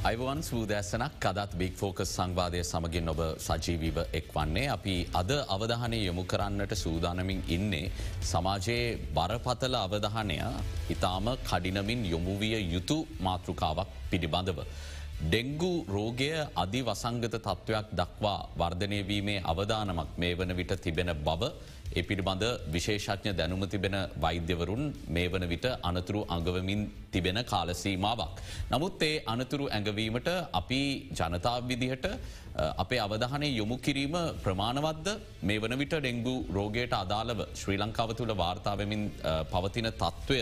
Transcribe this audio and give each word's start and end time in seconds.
Ivan 0.00 0.40
සූදෑසනක් 0.40 1.24
අදත් 1.26 1.54
බික් 1.58 1.74
focus 1.74 2.10
සංවාදය 2.10 2.60
සමගින් 2.62 3.08
ඔබ 3.08 3.20
සජීවීව 3.38 3.96
එක් 4.12 4.28
වන්නේ 4.30 4.68
අපි 4.68 4.94
අද 5.12 5.30
අවධානය 5.48 5.98
යොමු 5.98 6.22
කරන්නට 6.24 6.74
සූදානමින් 6.74 7.40
ඉන්නේ 7.48 7.90
සමාජයේ 8.22 8.84
බරපතල 9.16 9.74
අවධානය 9.76 10.36
ඉතාම 10.88 11.26
කඩිනමින් 11.42 12.04
යොමුවිය 12.06 12.54
යුතු 12.74 12.98
මාතෘකාවක් 13.20 13.90
පිළිබඳව. 14.10 14.60
ඩෙංගු 15.22 15.72
රෝගය 15.88 16.30
අධි 16.54 16.80
වසංගත 16.82 17.34
තත්ත්වයක් 17.36 17.86
දක්වා 17.92 18.40
වර්ධනයවීමේ 18.56 19.42
අවධානමක් 19.44 20.10
මේ 20.16 20.34
වන 20.34 20.56
විට 20.56 20.74
තිබෙන 20.78 21.10
බව 21.26 21.42
ඒ 21.98 22.02
පිළිබඳ 22.08 22.44
විශේෂඥ 22.74 23.32
දැනුම 23.38 23.62
තිබෙන 23.74 23.96
වෛද්‍යවරුන් 24.24 24.82
මේ 25.08 25.28
වන 25.32 25.44
විට 25.52 25.66
අනතුරු 25.90 26.20
අඟවමින් 26.34 26.82
තිබෙන 27.14 27.38
කාලසීමාවක්. 27.44 28.34
නමුත් 28.72 29.02
ඒ 29.02 29.14
අනතුරු 29.34 29.66
ඇඟවීමට 29.68 30.28
අපි 30.60 30.80
ජනතාව 31.18 31.68
විදිහට 31.70 32.06
අපේ 32.76 33.00
අවධානය 33.06 33.48
යොමු 33.50 33.76
කිරීම 33.78 34.16
ප්‍රමාණවද්ද 34.44 35.08
මේ 35.42 35.60
වන 35.64 35.76
විට 35.82 35.94
ඩෙංගු 35.96 36.34
රෝගයට 36.56 36.94
අදාළව 37.02 37.40
ශ්‍රී 37.60 37.78
ලංකාව 37.82 38.12
තුළ 38.18 38.34
වාර්තාවමින් 38.42 39.04
පවතින 39.52 39.88
තත්ත්වය 39.94 40.40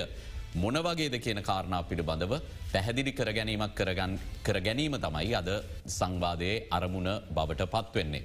මොන 0.56 0.78
වගේද 0.78 1.16
කියන 1.24 1.40
කාරණා 1.42 1.82
පිළිබඳව 1.90 2.32
පැහැදිලි 2.72 3.12
කර 3.18 3.30
ගැනීමක් 3.38 3.82
කර 4.46 4.58
ගැනීම 4.60 4.96
තමයි 4.98 5.34
අද 5.40 5.50
සංවාදයේ 5.98 6.56
අරමුණ 6.70 7.10
බවට 7.36 7.70
පත්වෙන්නේ. 7.74 8.24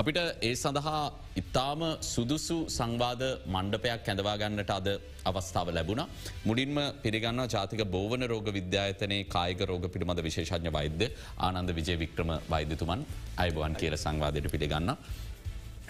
අපිට 0.00 0.18
ඒ 0.48 0.50
සඳහා 0.54 0.98
ඉතාම 1.40 1.80
සුදුසු 2.10 2.56
සංවාධ 2.74 3.24
මණ්ඩපයක් 3.54 4.08
ඇඳවාගන්නට 4.10 4.70
අද 4.76 4.88
අවස්ථාව 5.30 5.68
ලැබුණ. 5.76 6.02
මුඩින්ම 6.48 6.78
පිරිගන්න 7.04 7.42
ජාතික 7.54 7.82
බෝවන 7.94 8.24
රෝග 8.32 8.48
විද්‍යායතනයේ 8.58 9.26
කායක 9.34 9.62
රෝග 9.70 9.86
පිළිබඳ 9.94 10.22
විශේෂඥ 10.28 10.72
වෛද්‍ය 10.78 11.08
ආනන්ද 11.46 11.72
විජය 11.78 11.96
වික්‍රම 12.04 12.30
වෛද්‍යතුමන් 12.52 13.02
අයිබවන් 13.36 13.74
කියල 13.80 13.96
සංවාධයට 13.96 14.48
පිළිගන්න. 14.54 14.94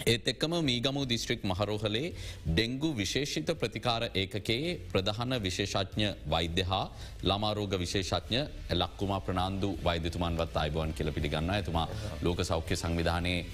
ඒත් 0.05 0.27
එක්කම 0.27 0.53
මීගමු 0.63 1.05
දිස්ත්‍රික් 1.05 1.43
මහරෝහලේ 1.43 2.13
ඩෙංගු 2.47 2.89
විශේෂිත 2.95 3.49
ප්‍රතිකාර 3.61 4.03
ඒකකයේ 4.13 4.75
ප්‍රධාන 4.93 5.35
විශේෂඥ 5.43 6.09
වෛද්‍ය 6.29 6.63
හා 6.63 6.85
ළමාරෝග 7.23 7.73
විශේෂඥ 7.79 8.41
ලක්කුමා 8.71 9.19
ප්‍රනාාන්දු 9.19 9.71
වෛද්‍යතුමන්වත් 9.83 10.57
අයිබවන් 10.63 10.93
කියල 10.93 11.11
පිළිගන්න 11.11 11.49
ඇතුමා 11.49 11.87
ලෝක 12.21 12.43
සෞඛ්‍ය 12.43 12.75
සංවිධානයේ 12.75 13.45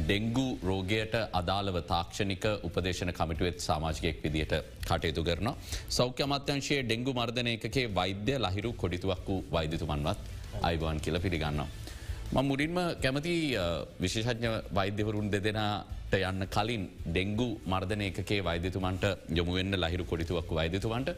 ඩෙංගු 0.00 0.48
රෝගයට 0.62 1.14
අදාළව 1.32 1.78
තාක්ෂණික 1.92 2.46
උපදේශන 2.62 3.12
කමිටුවත් 3.12 3.60
සාමාජිකයෙක් 3.60 4.22
විදිට 4.24 4.54
කටයුතු 4.88 5.24
කරන. 5.24 5.50
සෞඛ්‍ය 5.88 6.22
අමාත්‍යංශයේ 6.22 6.82
ඩෙංගු 6.82 7.12
මර්ධනය 7.12 7.54
එකේ 7.60 7.86
වෛද්‍ය 7.94 8.38
ලහිරු 8.38 8.72
කොඩිතුවක් 8.72 9.28
වූ 9.28 9.44
වෛද්‍යතුමන්වත් 9.52 10.18
අයිබවන් 10.62 11.00
කියල 11.00 11.20
පිළිගන්නවා. 11.20 11.68
ම 12.30 12.38
මුඩින්ම 12.44 12.78
කැමති 13.02 13.34
විශේෂඥ 14.00 14.48
වෛද්‍යවරුන් 14.78 15.28
දෙදෙනට 15.30 16.16
යන්න 16.20 16.42
කලින් 16.56 16.82
ඩෙංගු 17.06 17.46
මර්ධනය 17.72 18.08
එකේ 18.12 18.40
වෛද්‍යතුමන්ට 18.42 19.04
යොමුවෙන්න 19.38 19.76
ලහිරු 19.84 20.04
කොඩිතුවක් 20.04 20.50
වෛද්‍යතුවන්ට 20.58 21.08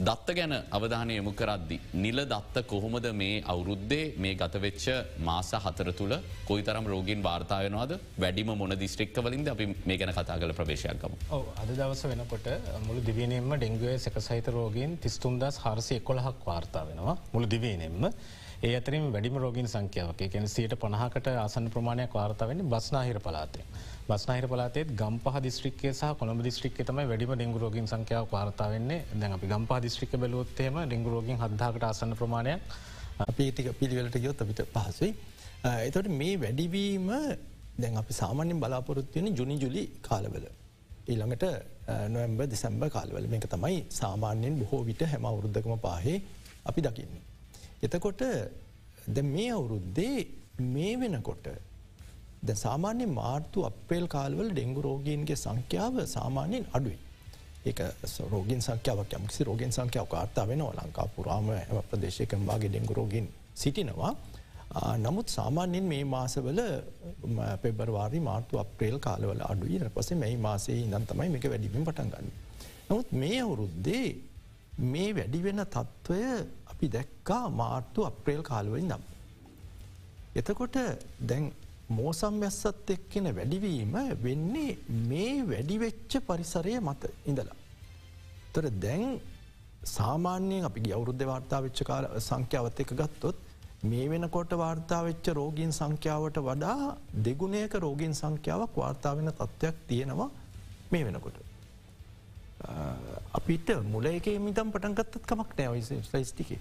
දත්ත 0.00 0.34
ගැන 0.38 0.54
අවධානය 0.70 1.12
යොමු 1.18 1.32
කරද්දි. 1.32 1.76
නිල 1.94 2.18
දත්ත 2.24 2.64
කොහොමද 2.66 3.06
මේ 3.12 3.36
අවුරුද්දේ 3.44 4.10
මේ 4.18 4.34
ගතවෙච්ච 4.34 4.86
මාස 5.20 5.52
හතර 5.64 5.92
තුළ 5.92 6.14
කොයි 6.48 6.66
තරම් 6.68 6.90
රෝගින් 6.92 7.22
වාර්තාාවනවාද 7.22 7.94
වැඩිම 8.18 8.52
මොන 8.62 8.74
දිස්ත්‍රික්ක 8.82 9.22
වලින්ද 9.26 9.52
අපි 9.54 9.66
මේ 9.86 9.98
ගැන 9.98 10.12
කතා 10.12 10.40
කල 10.42 10.56
ප්‍රවේශයක්කම. 10.60 11.14
අද 11.62 11.70
දවස 11.70 12.04
වෙනකොට 12.12 12.50
මුළු 12.88 13.06
දිවනෙම්ම 13.08 13.54
ඩෙංගුවේ 13.54 13.96
සැක 13.98 14.18
සහිත 14.20 14.50
රෝගීන් 14.50 14.98
තිස්තුම්දස් 14.98 15.62
හරසය 15.64 16.00
කොළහක් 16.00 16.46
වාර්තා 16.50 16.86
වෙනවා 16.90 17.18
මුළු 17.32 17.46
දිවනෙම්ම. 17.46 18.10
ඒ 18.60 18.70
අතරින් 18.76 19.04
වැඩිම 19.08 19.36
රෝගින් 19.36 19.66
සංඛ්‍යාවක් 19.66 20.22
එකැන 20.22 20.46
සියට 20.46 20.72
පණහකට 20.74 21.28
ආසන 21.34 21.66
ප්‍රමාණයක් 21.66 22.12
වාර්තාවන්නේ 22.12 22.66
බස්නාහිර 22.66 23.18
පලාතේ. 23.18 23.62
බස්නාහිර 24.08 24.46
පලාතේ 24.46 24.82
ගම්පහ 24.94 25.36
දිස්ත්‍රික්කේ 25.38 25.92
සහ 25.92 26.10
කොළඹ 26.14 26.42
දිස්ත්‍රික්ක 26.42 26.80
තම 26.82 27.00
වැඩිම 27.02 27.32
ඩෙංගු 27.32 27.58
රෝගින් 27.58 27.86
සංඛ්‍යාව 27.86 28.26
වාර්තාවන්නේ 28.28 28.98
දැන් 29.14 29.36
අපි 29.36 29.46
ගම්පහ 29.46 29.80
දිස්ත්‍රික 29.80 30.12
බලොත්තේම 30.16 30.76
ඩෙංගු 30.82 31.14
රෝගින් 31.14 31.40
හදදාකට 31.42 31.86
ආසන 31.88 32.12
ප්‍රමාණයක් 32.14 32.76
අපේටික 33.26 33.70
පිළිවෙලට 33.74 34.18
ගයොත් 34.18 34.38
අපිට 34.38 34.60
පහසුයි. 34.74 35.10
එතට 35.78 36.10
මේ 36.14 36.36
වැඩිවීම 36.36 37.08
දැන් 37.78 37.96
අපි 37.96 38.12
සාමාන්‍යෙන් 38.12 38.60
බලාපොරොත්තුවන 38.60 39.32
ජුනි 39.32 39.58
ජුලි 39.58 39.86
කාලවල. 40.02 40.46
ඊළඟට 41.06 41.48
නොවම්බ 42.10 42.44
දෙසැම්බ 42.46 42.84
කාලවල 42.90 43.24
මේක 43.26 43.48
තමයි 43.48 43.80
සාමාන්‍යයෙන් 43.94 44.60
බොහෝ 44.60 44.84
විට 44.84 45.02
හැම 45.06 45.24
අවුරුද්ධකම 45.24 45.74
පාහේ 45.80 46.20
අපි 46.66 46.80
දකින්නේ. 46.82 47.29
එතකොට 47.82 48.22
ද 49.06 49.22
මේ 49.26 49.50
අවුරුද්දේ 49.50 50.16
මේ 50.58 50.96
වෙනකොට 50.96 51.46
ද 52.42 52.48
සාමාන්‍ය 52.56 53.06
මාර්තු 53.12 53.64
අපේල් 53.64 54.04
කාල්වල 54.06 54.50
ඩෙංගු 54.50 54.80
රෝගීන්ගේ 54.80 55.36
සංඛ්‍යාව 55.36 55.94
සාමාන්‍යයෙන් 56.06 56.66
අඩුයි. 56.72 56.98
ඒක 57.64 57.80
රෝගින් 58.30 58.60
සංඛ්‍යාවක් 58.60 59.12
යමකිසි 59.12 59.44
රෝගෙන් 59.44 59.72
සංඛ්‍යාව 59.72 60.08
කාර්තා 60.08 60.46
වෙන 60.46 60.62
ලංකා 60.62 61.06
පුරාම 61.16 61.48
ඇම 61.50 61.80
ප්‍රදේශයකම්වාගේ 61.90 62.70
ඩෙංගු 62.70 62.94
රෝගීන් 62.94 63.26
සිටිනවා. 63.54 64.12
නමුත් 64.98 65.28
සාමාන්‍යෙන් 65.28 65.84
මේ 65.84 66.04
මාසවල 66.06 66.60
පෙබරවාරි 67.62 68.20
මාර්තු 68.20 68.58
අප්‍රේල් 68.58 68.98
කාලවල 68.98 69.42
අඩුයි 69.42 69.78
පස 69.90 70.10
මේ 70.14 70.36
මාසේ 70.38 70.78
ඉදන් 70.78 71.04
තමයි 71.04 71.28
මේක 71.28 71.44
වැඩිමින් 71.44 71.84
පටන්ගන්න. 71.84 72.28
නමුත් 72.88 73.08
මේ 73.12 73.40
අවුරුද්දේ 73.40 74.06
මේ 74.82 75.14
වැඩිවෙන 75.14 75.62
තත්ත්වය 75.66 76.20
අපි 76.66 76.86
දැක්කා 76.88 77.44
මාර්තු 77.52 78.04
අප්‍රේල් 78.04 78.42
කාලුවෙන් 78.42 78.86
නම්. 78.88 79.02
එතකොට 80.34 80.76
දැන් 81.22 81.52
මෝසම් 81.90 82.40
වැස්සත් 82.40 82.90
එක්කෙන 82.90 83.26
වැඩිවීම 83.34 83.96
වෙන්නේ 84.22 84.78
මේ 85.08 85.34
වැඩිවෙච්ච 85.44 86.12
පරිසරය 86.22 86.74
මත 86.80 87.12
ඉඳලා. 87.26 87.58
තොර 88.52 88.64
දැන් 88.78 89.20
සාමාන්‍යයෙන් 89.88 90.64
අපි 90.64 90.92
අවුරුද්ධ 90.92 91.24
වාර්තා 91.24 91.62
වෙච්ච 91.62 91.82
කාල 91.82 92.06
සංඛ්‍යාවත් 92.20 92.80
එක 92.80 92.92
ගත්තොත් 92.92 93.36
මේ 93.82 94.08
වෙනකොට 94.08 94.50
වාර්තාවෙච්ච 94.54 95.26
රෝගීන් 95.32 95.72
සංඛ්‍යාවට 95.72 96.36
වඩා 96.38 96.96
දෙගුණයක 97.18 97.74
රෝගීන් 97.76 98.14
සංඛ්‍යාවක් 98.14 98.74
වාර්තාාවෙන 98.76 99.32
තත්ත්වයක් 99.32 99.76
තියෙනවා 99.88 100.30
මේ 100.92 101.04
වෙනකොට. 101.04 101.49
අපිට 103.38 103.70
මුල 103.92 104.06
එක 104.06 104.26
මිතම් 104.46 104.70
පටන්ගත්තත් 104.74 105.26
කමක් 105.26 105.50
නෑ 105.58 106.24
ස්ටිකේ. 106.24 106.60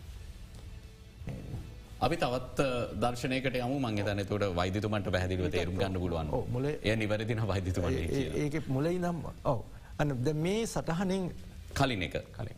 අපි 2.02 2.16
තවත් 2.16 2.60
දර්ශනයකට 3.02 3.56
යම. 3.60 3.74
මං 3.86 3.96
තන 4.08 4.24
තුට 4.30 4.46
වෛදතුමට 4.56 5.12
පැහදිලිව 5.16 5.52
තේරුම් 5.52 5.76
ගන්න 5.82 6.00
පුළුවන්. 6.00 6.32
මුල 6.54 6.66
එය 6.66 6.96
නිවැරදින 6.96 7.42
වෛදතුම 7.48 7.84
ඒක 7.92 8.68
මුලයි 8.68 8.98
නම් 9.00 9.18
ඔව. 9.44 9.64
අන 10.00 10.16
මේ 10.46 10.66
සටහනෙන් 10.66 11.32
කලින් 11.74 12.02
එක. 12.08 12.16
කලින්. 12.38 12.58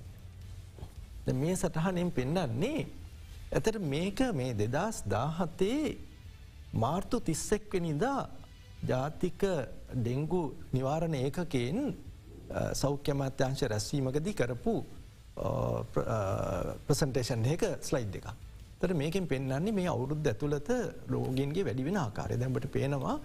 මේ 1.41 1.55
සටහනෙන් 1.55 2.11
පෙන්න්නන්නේ 2.11 2.85
ඇතට 3.51 3.81
මේක 3.93 4.19
මේ 4.33 4.53
දෙදස් 4.53 5.01
දාහතේ 5.15 5.97
මාර්තු 6.73 7.19
තිස්සෙක්වනිදා 7.19 8.29
ජාතික 8.87 9.41
ඩෙංගු 9.95 10.43
නිවාරණ 10.73 11.15
ඒකකෙන් 11.15 11.79
Uh, 12.51 12.71
සෞඛ්‍යමත්‍යංශ 12.75 13.61
රැස්වීමකදී 13.71 14.35
කරපු 14.35 14.73
uh, 15.37 15.79
ප්‍රසන්ටේෂන් 16.87 17.45
uh, 17.45 17.53
එක 17.53 17.63
ස්ලයිඩ් 17.79 18.17
එක. 18.19 18.27
තර 18.81 18.93
මේකෙන් 18.93 19.27
පෙන්න්නේ 19.27 19.71
මේ 19.71 19.87
අවුරුද්ධ 19.87 20.27
ඇතුළත 20.27 20.71
රෝගන්ගේ 21.13 21.63
වැඩිවෙන 21.67 21.99
ආකාරය 22.01 22.35
දැඹට 22.41 22.67
පේනවා 22.75 23.15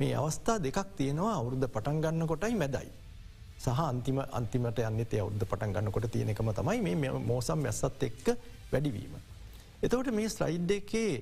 මේ 0.00 0.12
අවස්ථා 0.14 0.58
දෙකක් 0.58 0.92
තියෙනවා 1.00 1.32
අවුරුද්ධ 1.38 1.66
පටන් 1.66 2.02
ගන්න 2.04 2.30
කොටයි 2.32 2.60
මැදයි. 2.62 2.90
සහ 3.56 3.82
අන්තිම 3.88 4.20
අන්තිමට 4.20 4.84
යන්න 4.84 5.04
තේ 5.06 5.24
අවුද්ධ 5.24 5.46
පටන් 5.46 5.76
ගන්නකොට 5.76 6.10
තියෙන 6.12 6.36
එකම 6.36 6.52
තමයි 6.60 6.96
මේ 7.00 7.12
මෝසම් 7.32 7.64
ඇස්සත් 7.64 8.08
එක්ක 8.10 8.32
වැඩිවීම. 8.72 9.14
එතවට 9.82 10.12
මේ 10.12 10.28
ස්ලයිඩ් 10.28 10.78
එකේ 10.80 11.12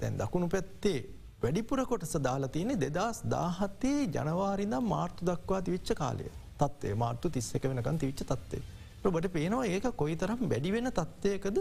තැන් 0.00 0.18
දකුණු 0.20 0.48
පැත්තේ 0.48 0.98
වැඩිපුර 1.42 1.86
කොටස 1.86 2.18
දාලා 2.28 2.52
තියෙන 2.56 2.80
දෙදස් 2.80 3.22
දාහත්තේ 3.36 4.00
ජනවාරිදම් 4.14 4.92
මාර්තු 4.94 5.30
දක්වා 5.30 5.62
තිවිච්ච 5.62 5.96
කාලය. 6.02 6.28
තත්වේ 6.58 6.94
මාර්තු 6.94 7.30
තිස්සක 7.30 7.64
වෙනකන් 7.64 7.98
තිවිච්ච 7.98 8.24
තත්වේ. 8.24 8.62
බට 9.06 9.32
පේනවා 9.32 9.66
ඒක 9.66 9.86
කොයි 9.94 10.16
තරම් 10.16 10.48
වැඩිවෙන 10.48 10.90
තත්වයකද 10.92 11.58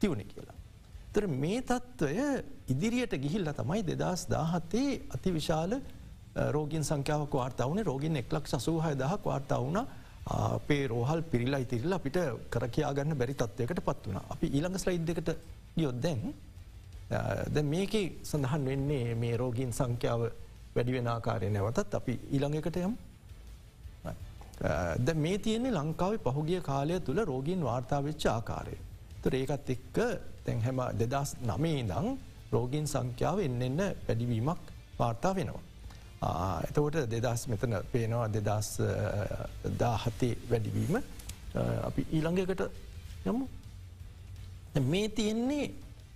තිවුණ 0.00 0.24
කියලා. 0.24 0.58
තර 1.12 1.26
මේ 1.36 1.62
තත්ත්වය 1.62 2.28
ඉදිරියට 2.68 3.14
ගිහිල්ල 3.16 3.48
තමයි 3.52 3.82
දෙදස් 3.84 4.22
දාහත්තේ 4.28 5.00
අති 5.10 5.32
විශාල 5.32 5.72
රෝගින් 6.50 6.84
සංඛ්‍යාවක් 6.84 7.34
වාර්තාවන 7.34 7.84
රෝගින් 7.84 8.16
එක්ලක් 8.16 8.46
සසූහය 8.46 8.94
දහක් 8.94 9.24
වාර්තා 9.24 9.60
වුණ 9.60 9.80
අපේ 10.26 10.86
රෝහල් 10.86 11.22
පිරිලා 11.24 11.60
ඉතිරල්ල 11.60 11.92
අපිට 11.92 12.16
කරකයාගන්න 12.50 13.18
බැරි 13.18 13.34
තත්වයකට 13.34 13.80
පත් 13.80 14.06
වුණ 14.06 14.20
අපි 14.26 14.46
ඊළඟ 14.48 14.78
ස්ලයිඩ්කට 14.78 15.30
යොද්දැන් 15.76 16.20
ද 17.48 17.62
මේක 17.64 17.94
සඳහන් 18.24 18.64
වෙන්නේ 18.64 19.14
මේ 19.14 19.36
රෝගීන් 19.36 19.72
සංඛ්‍යාව 19.72 20.22
වැඩිවෙන 20.74 21.08
ආකාරය 21.08 21.50
නැවතත් 21.50 21.94
අපි 21.94 22.18
ඊළඟකට 22.30 22.76
යම් 22.78 22.94
Uh, 24.60 24.94
ද 24.98 25.14
මේ 25.14 25.38
තියන්නේ 25.38 25.72
ලංකාව 25.72 26.14
පහුගිය 26.26 26.60
කාලය 26.60 27.00
තුළ 27.00 27.20
රෝගීන් 27.24 27.64
වාර්තාවෙච්ච 27.64 28.26
ආකාරය. 28.26 28.76
ත 29.22 29.24
ඒකත් 29.32 29.70
එක්ක 29.70 29.96
තැන් 30.44 30.60
හැම 30.60 30.80
දෙදස් 31.00 31.30
නමේ 31.42 31.80
ඉදං 31.80 32.06
රෝගීන් 32.52 32.86
සංඛ්‍යාව 32.86 33.38
එන්න 33.40 33.62
එන්න 33.62 33.80
පැඩිවීමක් 34.06 34.62
වාර්තා 34.98 35.32
වෙනවා. 35.34 35.62
Uh, 36.22 36.58
එතකොට 36.68 36.96
දෙදස් 37.10 37.48
මෙතන 37.48 37.74
පේනවා 37.92 38.28
දෙදස් 38.28 38.68
uh, 38.80 38.88
දාහතේ 39.78 40.34
වැඩිවීම 40.50 41.02
අපි 41.82 42.02
ඊළඟකට 42.10 42.62
යමු 43.26 43.44
මේ 44.82 45.08
තියෙන්නේ 45.10 45.66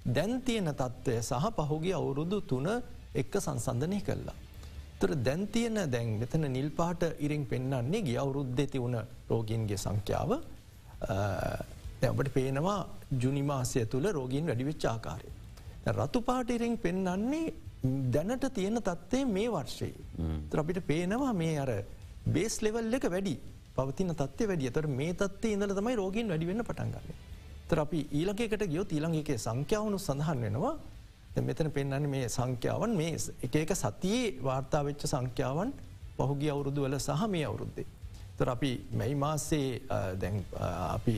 දැන් 0.06 0.42
තියෙන 0.42 0.70
තත්ත්වය 0.72 1.22
සහ 1.22 1.46
පහුගේ 1.56 1.94
අවුරුදු 1.94 2.40
තුන 2.42 2.66
එක්ක 3.14 3.34
සංසන්ධනය 3.40 4.00
කරලා. 4.00 4.36
තොර 5.00 5.10
දැන්තියන 5.26 5.78
දැන් 5.94 6.18
මෙතන 6.20 6.44
නිල්පාට 6.56 7.02
ඉරිං 7.18 7.44
පෙන්න්නන්නේ 7.46 8.02
ගිය 8.06 8.18
අවුරුද්ධ 8.22 8.62
තිවුණ 8.74 8.96
රෝගීන්ගේ 9.30 9.76
සංඛ්‍යාව 9.76 10.30
ඔබට 12.10 12.30
පේනවා 12.36 12.78
ජුනිමාසය 13.22 13.84
තුළ 13.86 14.06
රෝගීන් 14.18 14.46
වැඩිවිච් 14.46 14.86
ආකාරය. 14.92 15.28
රතු 15.98 16.20
පාටිරිං 16.28 16.78
පෙන්නන්නේ 16.78 17.52
දැනට 18.14 18.46
තියෙන 18.54 18.80
තත්ත්ේ 18.80 19.24
මේ 19.26 19.48
වර්ෂයේ. 19.48 19.94
ත්‍රපිට 20.50 20.80
පේනවා 20.86 21.32
මේ 21.34 21.58
අර 21.58 21.70
බේස් 22.26 22.56
ලෙවල් 22.62 22.94
එක 22.98 23.06
වැඩි 23.14 23.36
පවතින 23.76 24.14
තත්ව 24.14 24.48
වැඩිය 24.50 24.70
තොර 24.70 24.86
මේ 24.98 25.12
තත්වේ 25.14 25.54
ඉඳල 25.56 25.76
තමයි 25.78 25.96
රෝගීන් 25.96 26.28
වැඩිවෙන්න 26.28 26.68
පටන්ගන්න. 26.68 27.16
තර 27.68 27.78
අපි 27.84 28.00
ඊලකට 28.12 28.68
ගියෝ 28.72 28.86
ඊළඟගේ 28.88 29.38
සංඛ්‍යාවනු 29.38 29.98
සඳහන් 29.98 30.44
වෙනවා 30.46 30.76
මෙතන 31.38 31.70
පෙන්න්න 31.70 32.08
මේ 32.08 32.28
සංඛ්‍යාවන් 32.28 32.96
මේ 32.96 33.16
එක 33.42 33.56
එක 33.56 33.74
සතියේ 33.74 34.38
වාර්තාවෙච්ච 34.42 35.06
සංඛ්‍යාවන් 35.06 35.72
පහුගේ 36.16 36.50
අවුරුදු 36.50 36.82
වල 36.82 36.98
සහ 36.98 37.28
මේ 37.28 37.44
අවුරුද්දේ. 37.44 37.86
තර 38.38 38.48
අපි 38.48 38.70
මැයි 38.92 39.14
මාසේ 39.16 39.68
දැන් 40.20 40.44
අපි 40.88 41.14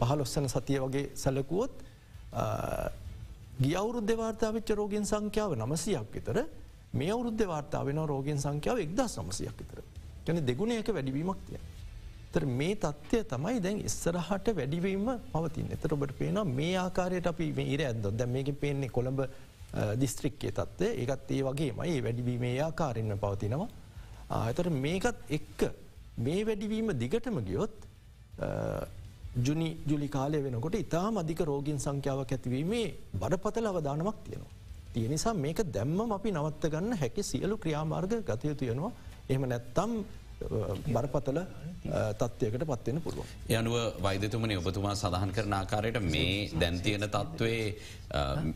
පහලොස්සන 0.00 0.48
සතිය 0.48 0.78
වගේ 0.78 1.10
සැලකුවොත් 1.14 1.74
ගිය 3.60 3.74
අවුරුද්ධ 3.74 4.14
වාර්තාවිච්ච 4.16 4.70
රෝගෙන් 4.72 5.04
සංඛ්‍යාව 5.04 5.54
නමසයක් 5.56 6.10
විතර 6.12 6.38
මේ 6.92 7.10
අවුරුද්ධ 7.10 7.46
වාර්තාාවෙන 7.46 8.02
රෝගෙන් 8.06 8.38
සංඛ්‍යාව 8.38 8.78
එක්දා 8.78 9.08
සමසයක් 9.08 9.56
විතර. 9.60 9.78
ගැන 10.26 10.46
දෙගුණයක 10.46 10.88
වැඩිවීමක් 10.88 11.40
තිය. 11.46 11.58
තර 12.32 12.44
මේ 12.44 12.74
තත්ත්වය 12.76 13.22
තමයි 13.24 13.60
දැන් 13.60 13.78
ඉස්සරහට 13.80 14.48
වැඩිවීම 14.58 15.06
පවතින් 15.32 15.68
එතර 15.72 15.94
ඔබට 15.94 16.12
පේන 16.18 16.38
මේ 16.50 16.74
ආකාරයට 16.76 17.26
අපි 17.26 17.46
ඉර 17.64 17.82
ඇද 17.82 18.08
දැ 18.12 18.26
මේක 18.26 18.50
පේන්නේ 18.60 18.88
කොළඹ 18.88 19.20
දිස්ත්‍රික්කේ 20.02 20.52
තත්වය 20.58 20.88
ඒකත් 21.02 21.30
ඒ 21.30 21.42
වගේමයි 21.42 22.02
වැඩිවීමේ 22.06 22.54
ආකාරන්න 22.60 23.18
පවතිනවා. 23.24 23.68
එතර 24.50 24.68
මේකත් 24.84 25.18
එක්ක 25.38 25.60
මේ 26.18 26.44
වැඩිවීම 26.48 26.92
දිගටම 27.02 27.38
ගියොත් 27.48 27.76
ජුනි 29.46 29.68
ජුලි 29.86 30.08
කාලය 30.08 30.42
වෙනකොට 30.42 30.76
ඉතා 30.76 31.08
මධික 31.10 31.40
රෝගීන් 31.50 31.78
සංඛ්‍යාවක් 31.78 32.32
ඇතිවීමේ 32.32 32.86
බඩපතල 33.14 33.66
අවධානමක් 33.72 34.20
තියෙනවා. 34.24 34.52
තිය 34.92 35.08
නිසා 35.08 35.34
මේක 35.36 35.58
දැම්ම 35.72 36.12
අපි 36.12 36.30
නවත්ත 36.32 36.70
ගන්න 36.74 36.96
හැකි 37.02 37.22
සියලු 37.22 37.56
ක්‍රියාමාර්ග 37.58 38.12
ගතයුතු 38.28 38.70
යනවා 38.72 38.92
එහම 39.28 39.42
නැත්තම් 39.52 39.92
බරපතල 40.86 41.38
තත්වයකට 42.14 42.64
පත්වෙන 42.64 42.98
පුළුව. 43.00 43.28
යනුව 43.50 43.76
වෛදතුමන 43.98 44.52
ඔබතුමා 44.56 44.94
සඳහන් 44.94 45.32
කරන 45.32 45.54
ආකාරයට 45.54 46.00
මේ 46.06 46.48
දැන්තියන 46.54 47.06
තත්ත්වේ 47.08 47.62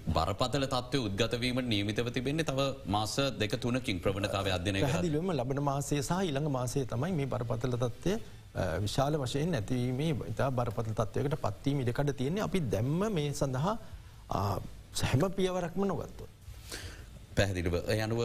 බරපතල 0.09 0.67
තත්ව 0.67 1.01
උද්ගතවීම 1.03 1.61
නීමිතව 1.67 2.11
තිබෙන්නේ 2.11 2.45
තව 2.45 2.67
මාස 2.87 3.15
දෙක 3.39 3.57
තුනකින් 3.59 4.01
ප්‍රවණතාව 4.01 4.51
අධ්‍යනය 4.51 4.83
දිලම 5.03 5.33
ලබන 5.33 5.63
මාසය 5.63 5.97
සහ 6.01 6.21
ඉළඟ 6.25 6.51
මාසය 6.51 6.85
තමයි 6.87 7.13
මේ 7.13 7.27
බරපතල 7.27 7.77
තත්වය 7.77 8.19
විශාල 8.81 9.17
වශයෙන් 9.17 9.55
ඇතිවීමේ 9.55 10.11
ඉතා 10.29 10.51
බරපතල 10.53 10.95
තත්වයකට 10.95 11.39
පත්වීම 11.39 11.81
ඉඩකට 11.81 12.13
තියෙන්නේ 12.15 12.43
අපි 12.43 12.61
දැම්ම 12.67 13.09
මේ 13.11 13.33
සඳහා 13.35 13.75
සැහැම 14.93 15.33
පියවරක්ම 15.33 15.83
නොගත්තුව. 15.85 16.29
පැහදිලිව 17.41 17.77
යනුව 17.97 18.21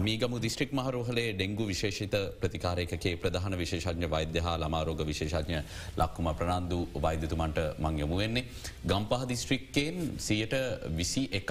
මීගම 0.00 0.34
දිස්ත්‍රික් 0.38 0.72
මහරෝහලේ 0.72 1.28
ඩෙංගු 1.32 1.66
විශේෂිත 1.66 2.16
ප්‍රතිකාරයකේ 2.40 3.14
ප්‍රධාන 3.16 3.58
විශේෂඥ 3.58 4.10
වෛද්‍ය 4.10 4.40
හා 4.40 4.56
ළමාරෝග 4.56 5.00
විශේෂඥ 5.04 5.62
ලක්කුම 5.96 6.28
ප්‍රනන්දු 6.40 6.80
වෛද්‍යතුමන්ට 6.96 7.62
මංයමුවෙන්නේ. 7.78 8.44
ගම්පහ 8.84 9.24
දිස්ත්‍රික්කයෙන් 9.28 9.96
සියට 10.18 10.54
විසි 10.96 11.24
එකක් 11.32 11.50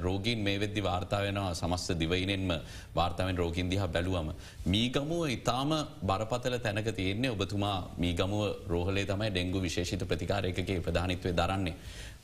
රෝගීන් 0.00 0.38
මේ 0.38 0.60
වෙද්දි 0.60 0.82
වාර්තාාවෙනවා 0.82 1.54
සමස්ත 1.54 1.98
දිවයිනෙන්ම 2.00 2.52
වාර්තාවෙන් 2.94 3.36
රෝගින් 3.36 3.70
දිහා 3.70 3.88
බැලුවම. 3.88 4.28
මීගමුව 4.66 5.28
ඉතාම 5.28 5.70
බරපතල 6.02 6.58
තැනක 6.58 6.88
තියෙන්නේ 6.92 7.30
ඔබතුමා 7.30 7.78
මීගමුව 7.98 8.42
රෝහලේ 8.68 9.06
තමයි 9.06 9.30
ඩෙංගු 9.30 9.60
විශේෂිත 9.60 10.04
ප්‍රතිකාරයකගේ 10.04 10.80
ප්‍රධානිත්වය 10.80 11.32
දරන්නේ. 11.32 11.76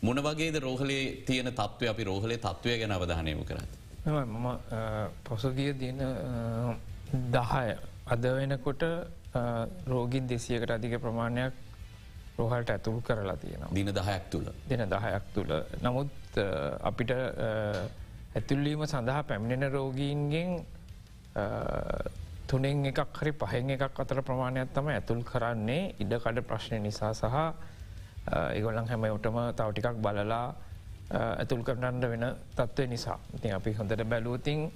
මොන 0.02 0.16
වගේද 0.19 0.56
රෝහලේ 0.58 1.22
තියෙන 1.26 1.52
තත්ත්වය 1.52 1.88
අපි 1.88 2.04
රෝහලේ 2.04 2.38
තත්ත්වය 2.38 2.78
ගැන 2.78 2.93
අවධානයම 2.93 3.44
කරත්. 3.44 3.70
මම 4.06 4.46
පොසගිය 5.25 5.72
දින 5.75 5.98
දහය 7.32 7.76
අද 8.06 8.22
වෙනකොට 8.22 8.82
රෝගින් 9.87 10.28
දෙසියකට 10.28 10.70
අධික 10.70 11.00
ප්‍රමාණයක් 11.00 11.52
රෝහල්ට 12.38 12.70
ඇතුළු 12.70 13.00
කරලා 13.02 13.37
තියෙනවා. 13.37 13.75
දින 13.75 13.87
දහයක් 13.88 14.25
තුළ. 14.31 14.48
දින 14.69 14.82
දහයක් 14.87 15.22
තුළ. 15.34 15.52
නමුත් 15.82 16.38
අපිට 16.82 17.10
ඇතුල්ලීම 18.34 18.87
සඳහා 18.87 19.22
පැමිණෙන 19.22 19.72
රෝගීන්ගෙන් 19.72 20.50
තුනෙන් 22.46 22.84
එකක් 22.84 23.00
හරි 23.14 23.32
පහෙන් 23.34 23.70
එකක් 23.70 24.00
අතර 24.00 24.20
ප්‍රමාණයක් 24.22 24.69
තම 24.75 24.88
ඇතුල් 24.88 25.22
කරන්නේ 25.25 25.94
ඉඩකඩ 25.98 26.44
ප්‍රශ්නය 26.44 26.78
නිසා 26.81 27.12
සහ 27.12 27.37
ඒගොල්ලන් 28.26 28.88
හැම 28.88 29.05
ඔටම 29.06 29.38
තවටිකක් 29.52 29.99
බලලා 29.99 30.46
ඇතුල් 31.11 31.62
කරන්නට 31.62 32.08
වෙන 32.08 32.26
තත්ත්වය 32.56 32.87
නිසා 32.87 33.19
ඉතින් 33.34 33.55
අපි 33.55 33.73
හොඳට 33.73 34.05
බැලූතින් 34.05 34.70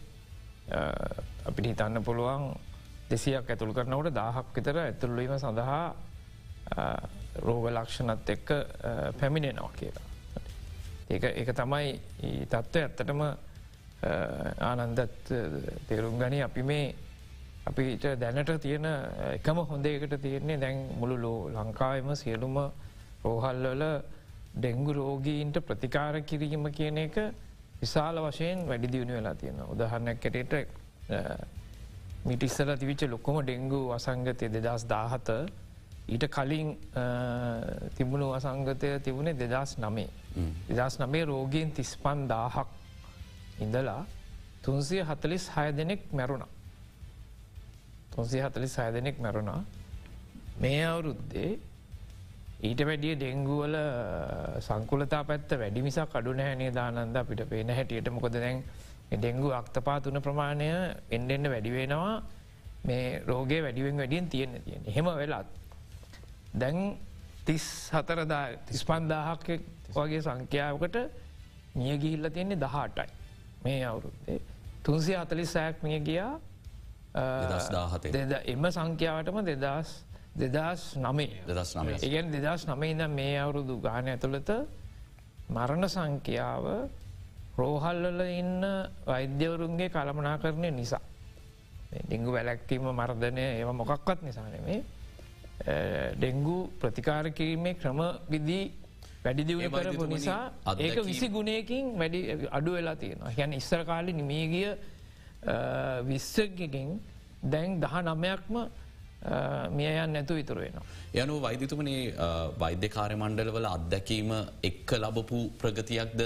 අපිට 1.46 1.66
හිතන්න 1.66 2.04
පුළුවන් 2.04 2.54
දෙසියක් 3.10 3.50
ඇතුල් 3.50 3.74
කරනවට 3.74 4.14
දාහක් 4.14 4.54
විතර 4.54 4.78
ඇතුල්ලීම 4.78 5.34
සඳහා 5.38 5.82
රෝග 7.38 7.66
ලක්ෂණත් 7.68 8.28
එක්ක 8.28 8.48
පැමිණෙනවා 9.18 9.72
කියලා. 9.76 10.06
ඒක 11.10 11.24
ඒක 11.24 11.50
තමයි 11.52 12.00
තත්ත්ව 12.46 12.76
ඇත්තටම 12.78 13.22
ආනන්දත් 14.60 15.32
තේරුම් 15.88 16.18
ගනි 16.18 16.42
අපි 16.42 16.62
මේ 16.62 16.94
අපිට 17.66 18.06
දැනට 18.16 18.52
තියෙන 18.58 18.86
එකම 19.32 19.58
හොඳයකට 19.64 20.14
තියෙන්නේ 20.22 20.56
දැන් 20.58 20.78
මුළු 20.96 21.16
ලෝ 21.18 21.50
ලංකාවම 21.50 22.14
සියලුම 22.14 22.56
රෝහල්වල 23.24 23.84
ඩෙංගු 24.54 24.92
රෝගීන්ට 24.94 25.56
ප්‍රතිකාර 25.60 26.14
කිරීම 26.22 26.64
කියන 26.70 26.98
එක 26.98 27.16
විශාල 27.80 28.16
වශයෙන් 28.20 28.66
වැඩි 28.66 28.88
දියුණු 28.88 29.14
වෙලා 29.14 29.34
තියෙන. 29.34 29.60
උදහරණයක් 29.64 30.18
කැටට 30.18 30.54
මිටිස්සල 32.24 32.70
තිවිච්ච 32.74 33.02
ලොක්කොම 33.06 33.36
ඩෙංගු 33.40 33.80
අසංගතය 33.92 34.46
දෙදස් 34.50 34.84
දාහත 34.86 35.28
ඊට 36.06 36.24
කලින් 36.28 36.68
තිබුණු 37.96 38.32
අසංගතය 38.32 38.98
තිබුණේ 39.00 39.34
දෙදස් 39.34 39.76
නමේ. 39.78 40.08
දෙදස් 40.68 40.98
නමේ 40.98 41.24
රෝගීන් 41.24 41.72
තිස්පන් 41.72 42.26
දාහක් 42.26 42.68
ඉඳලා 43.60 44.02
තුන්සිය 44.62 45.02
හතලිස් 45.02 45.44
හය 45.48 45.68
දෙනෙක් 45.72 46.00
මැරුණ. 46.12 46.44
තුන්සිය 48.10 48.42
හතලිස් 48.42 48.76
හය 48.76 48.88
දෙනෙක් 48.92 49.16
මැරුණා 49.18 49.60
මේ 50.56 50.84
අවුරුද්දේ 50.84 51.50
ඊට 52.60 52.80
වැඩිය 52.84 53.14
ඩෙංගුවල 53.16 53.76
සංකුලතා 54.60 55.22
පැත්ත 55.24 55.52
වැඩි 55.62 55.82
මිසක් 55.82 56.14
අඩු 56.14 56.34
නෑනේ 56.34 56.70
දානන්ද 56.70 57.16
අපිට 57.16 57.42
පේන 57.48 57.70
හැටියට. 57.70 58.10
මොකද 58.10 58.36
දැන් 58.36 58.62
ඩෙංගු 59.12 59.52
අක්තපා 59.52 60.00
තුන 60.00 60.20
ප්‍රමාණය 60.20 60.68
එන්ඩෙන්න්න 61.10 61.50
වැඩිවෙනවා 61.50 62.22
මේ 62.84 63.22
රෝගේ 63.26 63.62
වැඩිුවෙන් 63.62 63.96
වැඩියෙන් 63.96 64.28
තියෙන 64.28 64.62
තියෙන. 64.64 64.84
හෙම 64.86 65.04
වෙලත්. 65.04 65.48
දැන් 66.54 66.98
තිස් 67.46 67.90
හතරදා 67.92 68.44
තිස්පන්දාහක් 68.66 69.46
වගේ 69.96 70.22
සංඛ්‍යාවකට 70.22 70.96
මියගිහිල්ල 71.74 72.30
තියෙන්නේ 72.30 72.60
දහටයි. 72.60 73.08
මේ 73.64 73.84
අවුරුත්තේ 73.84 74.40
තුන්සිය 74.82 75.16
අතලිස් 75.16 75.52
සෑක් 75.52 75.82
මිය 75.82 75.98
ගියා 76.00 76.32
එම 78.46 78.64
සංඛ්‍යාවටම 78.70 79.40
දෙදස් 79.48 79.90
දෙදස් 80.32 80.96
නමේ 80.96 81.42
දෙදස් 81.46 81.74
නම 81.76 81.88
ඉගෙන් 82.00 82.30
දෙදස් 82.30 82.66
නමේ 82.66 82.90
ඉද 82.90 83.02
මේ 83.10 83.36
අවුරුදු 83.36 83.80
ගාන 83.80 84.06
ඇතුළත 84.06 84.50
මරණ 85.48 85.88
සංඛ්‍යාව 85.88 86.64
රෝහල්වල 87.56 88.20
ඉන්න 88.22 88.62
වෛද්‍යවරුන්ගේ 89.04 89.88
කළමනා 89.88 90.38
කරණය 90.38 90.70
නිසා. 90.72 91.02
ඩෙංගු 92.00 92.30
වැලැක්කීම 92.32 92.86
මර්ධනය 92.92 93.44
ඒව 93.52 93.70
මොකක්වත් 93.72 94.22
නිසානෙමේ 94.22 94.82
ඩෙංගු 96.14 96.70
ප්‍රතිකාර 96.80 97.30
කිරීමේ 97.30 97.74
ක්‍රම 97.74 98.00
විදී 98.28 98.64
වැඩිදිවුණ 99.24 99.72
කරපු 99.72 100.06
නිසා 100.06 100.52
ඒක 100.78 101.02
විසි 101.04 101.28
ගුණයකින් 101.28 101.98
වැඩි 101.98 102.20
අඩු 102.50 102.70
වෙලා 102.72 102.96
තියෙනවා. 102.96 103.30
හැන 103.30 103.52
ඉස්සර 103.52 103.84
කාලි 103.84 104.12
නිමේගිය 104.12 104.70
විස්සකින් 106.04 107.00
දැන් 107.42 107.80
දහ 107.80 107.94
නමයක්ම 108.04 108.56
මිය 109.76 109.88
යන් 110.02 110.12
නැතු 110.16 110.34
ඉතුරුවෙනවා. 110.42 110.84
යනු 111.14 111.34
වෛදිතුමනේ 111.40 112.14
වෛද්‍ය 112.58 112.88
කාර්ය 112.88 113.16
මණ්ඩලවල 113.22 113.66
අත්දැකීම 113.72 114.30
එක්ක 114.68 114.92
ලබපු 114.98 115.40
ප්‍රගතියක්ද 115.60 116.20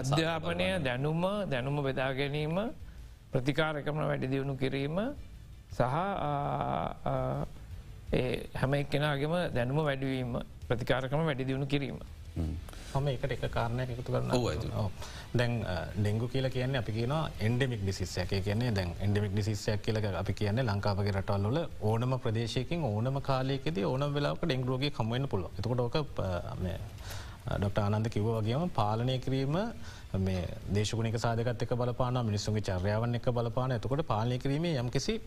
අධ්‍යාපනය 0.00 0.68
දැනුම 0.86 1.22
දැනුම 1.52 1.82
බෙදා 1.88 2.12
ගැනීම 2.20 2.56
ප්‍රතිකාරකම 3.32 3.96
වැඩි 4.10 4.32
දියුණු 4.32 4.56
කිරීම 4.62 4.96
සහ 5.76 5.82
හැම 8.60 8.72
එක්කෙනගේම 8.80 9.34
දැනුම 9.56 9.78
වැඩවීම 9.88 10.32
ප්‍රතිකාරකම 10.68 11.20
වැඩි 11.28 11.44
දියුණු 11.50 11.66
කිරීම. 11.66 11.98
හම 12.92 13.08
එකට 13.08 13.34
එක 13.36 13.44
කාරණය 13.50 13.86
එකතු 13.86 14.04
කරන 14.08 14.32
දැන් 15.34 15.54
ඩෙංගු 15.96 16.28
කියල 16.28 16.48
කියන්න 16.50 16.76
අපි 16.76 16.92
කියන 16.92 17.14
එන්ඩමික් 17.40 17.82
ඩිසිස්සයක් 17.82 18.34
කියන්නේ 18.40 18.70
දැන් 18.72 18.94
එන්ඩමික් 19.00 19.32
ඩිසිස්සයක් 19.32 19.82
කියල 19.82 20.00
අපි 20.14 20.34
කියන්නේ 20.34 20.64
ලංකාවගේ 20.64 21.14
රටල්ල 21.14 21.58
ඕනම 21.82 22.14
ප්‍රදේශයකින් 22.18 22.84
ඕනම 22.84 23.18
කාලයකෙද 23.22 23.82
ඕන 23.84 24.06
වෙලාක 24.14 24.44
ඩෙංගරෝගේ 24.44 24.92
කමවෙන්න 24.92 25.28
පුළුව 25.28 25.58
එතකොට 25.58 25.80
ඕක 25.80 25.96
ඩොක්ට 27.52 27.78
ආනන්ද 27.78 28.08
කිව්ව 28.08 28.28
වගේම 28.36 28.70
පාලනය 28.70 29.18
කිරීම 29.18 29.56
මේ 30.18 30.42
දේශකුණික 30.70 31.18
සාධකත් 31.18 31.62
එක 31.62 31.72
බලපාන 31.74 32.18
මිනිස්සුන්ගේ 32.24 32.62
චර්යාවන් 32.62 33.14
එක 33.14 33.26
බලපාන 33.32 33.72
එතකොට 33.72 34.04
පාලනය 34.06 34.38
කිරීමේ 34.38 34.78
යම් 34.78 34.90
කිසි 34.90 35.20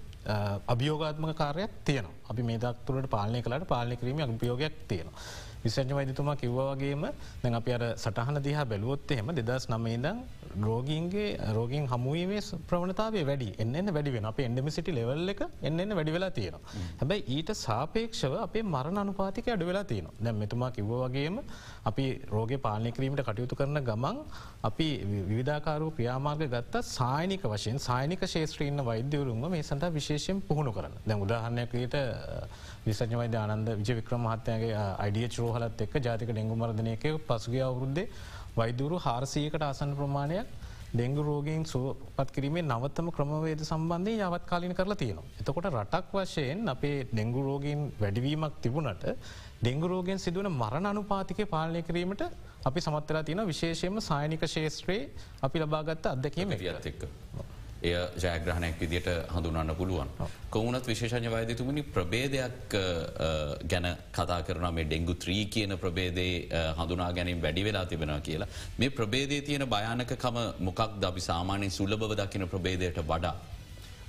අභියෝගාත්මක 0.67 1.35
කාරයක් 1.35 1.71
තියන 1.83 2.07
අපි 2.29 2.43
මේ 2.43 2.59
දක්තුරට 2.59 3.09
පාලනය 3.09 3.41
කලට 3.41 3.67
පාලනය 3.67 3.95
කිරීම 3.95 4.23
අභියෝගයක් 4.25 4.75
තියෙනවා. 4.87 5.25
විසජ 5.63 5.91
වෛදතුමා 5.91 6.35
කිව්වාගේම 6.35 7.03
දැන් 7.41 7.55
අපි 7.55 7.71
අර 7.73 7.83
සටහන 7.95 8.37
දිහා 8.47 8.65
බැලුවොත් 8.65 9.11
එහෙම 9.11 9.29
දෙදස් 9.39 9.65
නමේදම් 9.67 10.17
රෝගීන්ගේ 10.59 11.29
රෝගින් 11.55 11.85
හමුවීමේ 11.87 12.41
ප්‍රවණතාවේ 12.69 13.23
වැඩි 13.29 13.47
එන්න 13.59 13.89
වැඩි 13.89 14.13
වෙන 14.15 14.25
අප 14.25 14.39
එන්ඩමිසිටි 14.39 14.91
ලෙවල් 14.91 15.31
එක 15.33 15.41
එන්න 15.61 15.95
වැඩි 15.97 16.15
වෙලා 16.15 16.31
තියෙනවා. 16.31 16.61
හැබැයි 16.99 17.25
ඊට 17.35 17.49
සාපේක්ෂව 17.57 18.35
අපේ 18.39 18.63
මරණ 18.65 19.01
අනුපාතික 19.03 19.49
අඩු 19.55 19.69
වෙලා 19.71 19.83
තියෙන 19.83 20.07
දැම් 20.19 20.37
මෙතුමා 20.43 20.71
කිව්වගේම 20.71 21.39
අපි 21.83 22.05
රෝග 22.27 22.53
පාලනය 22.59 22.91
කිරීමට 22.91 23.23
කටයුතු 23.23 23.55
කරන 23.55 23.81
ගමන් 23.81 24.21
අපි 24.63 24.87
විධාකාරූ 25.31 25.91
ක්‍රියාමාර්ග 25.91 26.45
ගත්ත 26.47 26.83
සායනික 26.91 27.43
වශයෙන් 27.47 27.79
සායනික 27.79 28.23
ශේත්‍රීන්න 28.27 28.85
වෛද්‍යවරුන්ම 28.85 29.43
මේ 29.47 29.63
සඳ 29.63 29.91
විශේෂයෙන් 29.97 30.39
පුහුණු 30.43 30.71
කරන්න 30.71 30.95
දැ 31.05 31.19
උදාහරණයකයට 31.19 31.99
විසඥවයිද 32.85 33.35
ආනන්ද 33.35 33.69
විජ 33.77 33.95
වික්‍රම 33.95 34.21
මහත්තයගේ 34.23 34.75
අයිඩිය 34.97 35.27
චරෝහලත් 35.29 35.81
එක් 35.81 35.93
ජාතික 36.01 36.29
ඩෙංගු 36.29 36.55
මර්ධනයක 36.55 37.05
පසුගේ 37.27 37.63
අවුරුද්දේ 37.63 38.07
වෛදුරු 38.55 38.97
හාරසයකට 38.99 39.63
ආසන් 39.63 39.95
ප්‍රමාණයක් 39.95 40.47
ඩෙංගු 40.93 41.23
රෝගීන් 41.23 41.63
සුවපත් 41.65 42.29
කිරීමේ 42.31 42.63
නවත්තම 42.63 43.07
ක්‍රමවේද 43.11 43.61
සම්බන්ධය 43.61 44.13
යවත් 44.19 44.45
කාලින 44.45 44.73
කරලා 44.73 44.95
තියෙනවා. 44.95 45.25
එතකොට 45.39 45.67
රටක් 45.69 46.13
වශයෙන් 46.13 46.61
අපේ 46.67 46.97
ඩෙංගු 47.05 47.41
රෝගීන් 47.41 47.81
වැඩිවීමක් 47.99 48.61
තිබුණට 48.61 49.03
ඩෙංගු 49.57 49.87
රෝගෙන් 49.87 50.19
සිදුවන 50.19 50.49
මරණ 50.51 50.87
අනුපාතික 50.87 51.41
පාලනය 51.47 51.81
කිරීමට 51.81 52.23
අපි 52.63 52.79
සමත්තරලා 52.81 53.23
තියෙන 53.23 53.43
විශේෂයෙන්ම 53.45 53.99
සායනික 54.01 54.45
ශේත්‍රයේ 54.47 55.03
අපි 55.41 55.59
ලබාගත්ත 55.59 56.07
අදකීම 56.07 56.55
වියත් 56.55 56.85
එක්ක. 56.85 57.03
එය 57.81 57.93
ජයග්‍රහණයක් 58.17 58.79
විදිට 58.79 59.07
හඳුනන්න 59.29 59.75
පුළුවන්. 59.75 60.09
කොවුනත් 60.49 60.87
විශේෂඥ 60.87 61.29
වෛදතුමනි 61.29 61.83
ප්‍රබේදයක් 61.85 62.75
ගැන 63.65 63.87
කතා 64.11 64.41
කරන 64.41 64.73
මේ 64.73 64.85
ඩෙංගු 64.85 65.15
ත්‍රී 65.15 65.45
කියන 65.47 65.77
ප්‍රබේදේ 65.77 66.47
හඳුනා 66.77 67.11
ගැනින් 67.13 67.41
වැඩි 67.41 67.63
වෙලා 67.63 67.85
තිබෙන 67.85 68.21
කියලා. 68.21 68.47
මේ 68.77 68.89
ප්‍රබේදේ 68.91 69.41
තියෙන 69.41 69.67
භයානකම 69.67 70.39
මොකක් 70.59 70.81
ද 70.99 71.03
අපි 71.03 71.21
සාමානයෙන් 71.21 71.71
සුලබව 71.71 72.15
දකින 72.15 72.47
ප්‍රබේදයට 72.47 73.01
වඩා. 73.03 73.35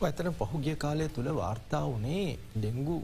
ඇතන 0.00 0.32
පහුගිය 0.34 0.76
කාලය 0.76 1.08
තුළ 1.08 1.28
වාර්තා 1.34 1.84
වනේ 1.88 2.38
ඩෙංගු 2.54 2.96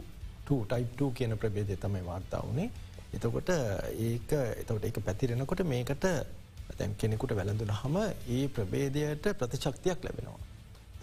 ටයිප් 0.45 1.01
කියන 1.13 1.37
ප්‍රබේදය 1.37 1.75
තමයි 1.77 2.05
වාර්තා 2.05 2.41
වනේ. 2.43 2.69
එතකොට 3.13 3.49
ඒක 3.49 4.31
එතවට 4.31 4.85
එක 4.85 4.97
පැතිරෙනකොට 5.01 5.61
මේකට 5.65 6.07
තැන් 6.77 6.95
කෙනෙකුට 6.95 7.35
වැළඳුන 7.35 7.73
හම 7.73 7.97
ඒ 8.29 8.47
ප්‍රබේදයට 8.49 9.29
ප්‍රතිශක්තියක් 9.33 10.03
ලැබෙනවා. 10.03 10.52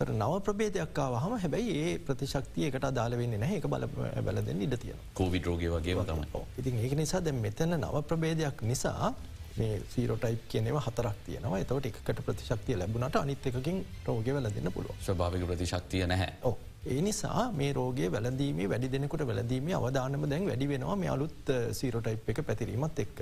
තර 0.01 0.11
නව 0.17 0.37
ප්‍රබේදයක්කාව 0.45 1.15
හම 1.23 1.33
හැබැයි 1.41 1.73
ඒ 1.81 1.89
ප්‍රතිශක්තියකට 2.05 2.85
දාලවෙන්න 2.99 3.35
නැහැ. 3.43 3.57
එක 3.61 3.67
බල 3.73 3.85
බැලදෙන් 4.27 4.63
ඉඩ 4.67 4.77
තිය 4.83 4.95
කෝවිඩ 5.19 5.49
රෝග 5.49 5.65
වගේ 5.75 6.05
තම 6.11 6.23
ඉතින් 6.61 6.79
ඒක 6.85 6.95
නිසා 7.01 7.21
දැ 7.27 7.35
මෙතන 7.45 7.77
නව 7.77 8.01
ප්‍රබේදයක් 8.11 8.63
නිසා 8.71 9.11
මේ 9.59 9.75
සීරෝටයිප් 9.95 10.47
කියනව 10.53 10.79
හතරක් 10.87 11.19
තියෙනවා. 11.27 11.61
එතවට 11.65 11.91
එකට 11.91 12.23
ප්‍රතිශක්තිය 12.29 12.79
ලැබුණට 12.83 13.19
අනිත් 13.21 13.49
එකකින් 13.51 13.85
රෝග 14.07 14.31
වැලදන්න 14.37 14.73
පුළුව 14.77 15.05
ස්භාවික 15.09 15.45
ප්‍රතිශක්තිය 15.51 16.07
නැහැ. 16.15 16.55
ඒ 16.95 17.01
නිසා 17.09 17.45
මේ 17.61 17.73
රෝගේ 17.81 18.09
වැලදීමේ 18.17 18.71
වැඩි 18.73 18.93
දෙනෙකුට 18.97 19.27
වැලදීමේ 19.33 19.77
අවධානම 19.81 20.25
දැන් 20.33 20.49
වැඩි 20.53 20.71
වෙනවා 20.73 20.97
මේ 21.03 21.13
අලුත් 21.17 21.53
සීරෝටයිප් 21.81 22.33
එක 22.33 22.43
පැතිරීමත් 22.49 23.05
එක්ක. 23.05 23.21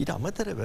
ඊට 0.00 0.16
අමතරව 0.16 0.64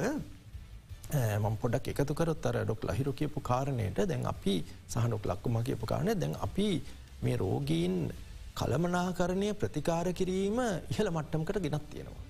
මම 1.13 1.57
පොඩක් 1.57 1.87
එකතු 1.87 2.13
කරොත් 2.15 2.45
අර 2.45 2.65
ඩොක් 2.65 2.83
ලහිරු 2.83 3.13
කියපු 3.13 3.39
කාරණයට 3.41 3.99
දැන් 4.05 4.25
අපි 4.25 4.63
සහනොක් 4.89 5.23
ලක්කුම 5.23 5.61
කියපු 5.63 5.85
කාරණය 5.85 6.15
දැන් 6.15 6.33
අපි 6.41 6.81
මේ 7.21 7.37
රෝගීන් 7.37 8.11
කළමනාකරණය 8.55 9.53
ප්‍රතිකාර 9.53 10.07
කිරීම 10.13 10.57
ඉහළ 10.91 11.09
මට්ටමකට 11.09 11.61
ගෙනත් 11.61 11.85
තියෙනවා. 11.91 12.23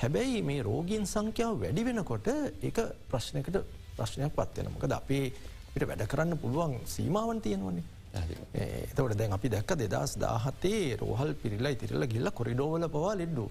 හැබැයි 0.00 0.42
මේ 0.42 0.62
රෝගීන් 0.62 1.06
සංඛ්‍යාව 1.06 1.58
වැඩි 1.60 1.84
වෙනකොට 1.84 2.28
ඒ 2.28 2.70
ප්‍රශ්නයකට 3.10 3.56
ප්‍රශ්නයක් 3.96 4.32
පත්වෙනමකද 4.32 4.92
අපේ 4.92 5.24
පිට 5.74 5.88
වැඩ 5.88 6.06
කරන්න 6.06 6.38
පුළුවන් 6.38 6.74
සීමාවන් 6.86 7.40
තියෙනවන්නේ 7.40 7.84
එතවට 8.14 9.16
දැන් 9.20 9.32
අපි 9.36 9.48
දැක්ක 9.54 9.70
දෙදස් 9.82 10.12
දාහතේ 10.24 10.96
රෝහල් 11.02 11.32
පිරිල්ලා 11.42 11.72
ඉතිරල 11.76 12.06
ගිල්ල 12.14 12.30
කොරිඩෝවල 12.38 12.86
පවා 12.94 13.14
ලෙඩ්ඩු. 13.20 13.44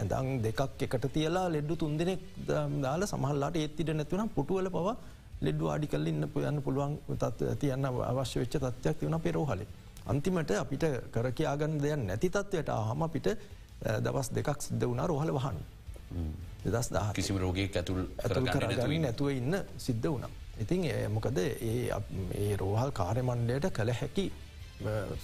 ඇඳං 0.00 0.42
දෙකක් 0.46 0.82
එකට 0.86 1.06
තියලා 1.16 1.46
ලෙඩ්ඩු 1.56 1.76
තුන්දෙනෙක් 1.82 2.20
දාල 2.84 3.06
සමහල්ලාට 3.12 3.56
ඒත්තිට 3.62 3.94
නැතුනම් 4.00 4.28
පුටුවල 4.36 4.68
පවා 4.76 4.96
ලෙඩ්ඩු 5.46 5.70
ආඩි 5.72 5.90
කල්ල 5.92 6.06
ඉන්න 6.12 6.28
පුයන්න 6.34 6.62
පුළුවන් 6.66 6.94
තියන්න 7.62 7.88
අවශ්‍ය 8.10 8.36
වෙච්ච 8.42 8.58
තත්වයක් 8.64 9.08
වන 9.08 9.18
පෙරෝහලේ. 9.26 9.68
අන්තිමට 10.12 10.50
අපිට 10.62 10.84
කරකයාගන්න 11.14 11.80
දෙයක් 11.84 12.00
නැති 12.08 12.28
තත්වයට 12.36 12.70
හම 12.88 13.02
පිට 13.14 13.28
දවස් 14.04 14.28
දෙකක් 14.36 14.60
සිද්ධ 14.68 14.86
වුණා 14.90 15.06
රෝහල 15.12 15.32
වහන්. 15.38 15.58
දෙදස් 16.64 16.88
දා 16.94 17.08
කිසිම 17.16 17.38
රෝගී 17.44 17.68
ඇතුල් 17.80 18.00
ඇතුල් 18.24 18.46
කරගන්න 18.54 19.02
නැතුව 19.06 19.30
ඉන්න 19.40 19.54
සිද්ධ 19.86 20.08
වුණා. 20.12 20.32
ඉතින් 20.62 20.82
මොකද 21.10 21.38
ඒ 21.38 22.56
රෝහල් 22.56 22.90
කාර්යමණ්ඩයට 22.92 23.70
කළ 23.72 23.92
හැකි 24.00 24.26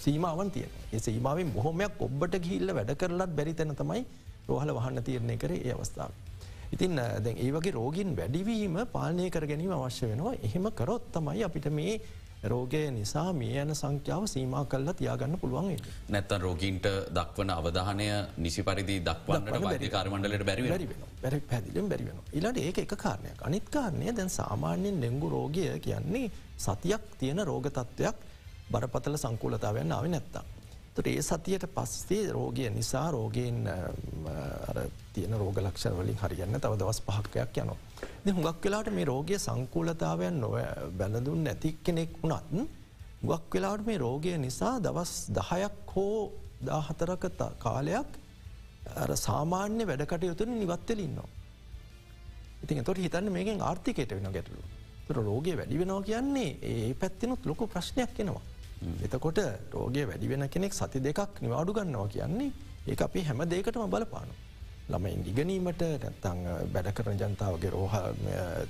සීමාවන් 0.05 0.51
තිය 0.51 0.67
ඒ 0.93 0.99
සීමාවෙන් 0.99 1.53
බොහොමයක් 1.53 2.01
ඔබට 2.01 2.35
ගිල්ල 2.47 2.75
වැඩ 2.79 2.93
කරලත් 2.97 3.37
බැරි 3.39 3.55
තැන 3.55 3.77
තමයි 3.77 4.03
රෝහල 4.49 4.73
වහන්න 4.79 5.03
තියරණය 5.03 5.37
කර 5.37 5.53
ඒ 5.53 5.73
අවස්ථාව. 5.73 6.11
ඉතින් 6.73 6.97
දැන් 6.97 7.37
ඒ 7.37 7.51
වගේ 7.53 7.75
රෝගින් 7.79 8.17
වැඩිවීම 8.17 8.77
පාලනය 8.93 9.31
කර 9.31 9.47
ගැනීම 9.47 9.73
අවශ්‍ය 9.77 10.11
වෙනවා 10.11 10.35
එහෙම 10.49 10.67
කරොත් 10.73 11.07
තමයි 11.15 11.43
අපිට 11.49 11.67
මේ 11.79 11.95
රෝගය 12.43 12.91
නිසා 12.91 13.33
මේ 13.33 13.61
යන 13.61 13.75
සංඛ්‍යාව 13.75 14.25
සීම 14.27 14.55
කල්ලා 14.67 14.95
තියාගන්න 14.95 15.39
පුළුවන් 15.39 15.77
නැත්තන් 16.09 16.41
රෝගීන්ට 16.41 16.87
දක්වන 17.13 17.51
අවධානය 17.51 18.07
නිසි 18.39 18.63
පරිදි 18.63 19.01
දක්වන්නට 19.01 19.63
වෛද්‍ය 19.63 19.89
කාරමණඩලට 19.89 20.47
බැරි 20.47 20.89
බැරි 21.23 21.41
පැදිලෙන් 21.43 21.89
බැරිවෙන 21.89 22.23
ඉලට 22.33 22.57
ඒක 22.59 22.79
එක 22.79 22.95
කාරණයක්. 22.97 23.43
අනිත්කාරණය 23.43 24.17
දැන් 24.17 24.31
සාමාන්‍යයෙන් 24.31 24.97
ඩෙංගු 24.97 25.29
රෝගය 25.29 25.67
කියන්නේ 25.81 26.31
සතියක් 26.59 27.03
තියෙන 27.19 27.45
රෝග 27.45 27.69
තත්ත්වයක් 27.69 28.17
බරපතල 28.73 29.17
සංකූලතාවයන් 29.17 29.93
ආව 29.93 30.09
නැත්තා. 30.09 30.45
තොට 30.95 31.07
ඒ 31.07 31.23
සතියට 31.23 31.69
පස්සේ 31.69 32.33
රෝගය 32.33 32.71
නිසා 32.71 33.11
රෝගයෙන් 33.11 33.69
තියෙන 35.13 35.39
රෝග 35.39 35.59
ලක්ෂ 35.59 35.93
වලින් 35.93 36.17
හරියන්න 36.17 36.61
තව 36.61 36.73
දවස් 36.79 37.03
පහක්කයක් 37.03 37.63
යනවා. 37.63 37.90
හුඟක් 38.27 38.65
වෙලාට 38.65 38.91
මේ 38.91 39.05
රෝගය 39.05 39.39
සංකූලතාවයන් 39.39 40.41
නොව 40.41 40.55
බැලඳුන් 40.99 41.45
නැති 41.45 41.71
කෙනෙක් 41.85 42.13
වුණත් 42.23 42.69
ගක් 43.23 43.55
වෙලාට 43.55 43.87
මේ 43.87 43.99
රෝගය 43.99 44.33
නිසා 44.39 44.75
දවස් 44.79 45.13
දහයක් 45.31 45.95
හෝ 45.95 46.33
දාහතරක 46.63 47.25
කාලයක් 47.59 48.11
සාමාන්‍ය 49.19 49.85
වැඩකටයුතුන 49.87 50.51
නිවත්වලින්නවා. 50.55 51.29
ඉතින් 52.63 52.85
තොට 52.85 52.99
හිතන්න 52.99 53.33
මේකින් 53.33 53.61
ආර්ථිකයට 53.61 54.11
වෙන 54.11 54.33
ගැටලු. 54.33 54.63
තුර 55.07 55.17
රෝගය 55.23 55.57
වැඩි 55.57 55.79
වෙනවා 55.79 56.03
කියන්නේ 56.03 56.51
ඒ 56.63 56.95
පැත්තිනුත් 56.95 57.45
ලොකු 57.45 57.67
ප්‍රශ්නයක් 57.67 58.15
කෙනවා. 58.17 58.43
එතකොට 59.03 59.39
රෝගය 59.73 60.07
වැඩි 60.07 60.29
වෙන 60.29 60.49
කෙනෙක් 60.49 60.73
සති 60.73 60.99
දෙකක් 61.01 61.41
නිවාඩු 61.41 61.73
ගන්නවා 61.73 62.09
කියන්නේ 62.09 62.53
ඒ 62.87 62.97
අපි 62.99 63.21
හැම 63.23 63.41
දේකටම 63.47 63.85
බලපානු. 63.89 64.35
ළමයින් 64.93 65.23
ඉගනීමට 65.31 65.83
නැත්තං 66.03 66.43
බැඩ 66.75 66.93
කරන 66.97 67.23
ජනතාවගේ 67.23 67.71
රෝහ 67.71 67.95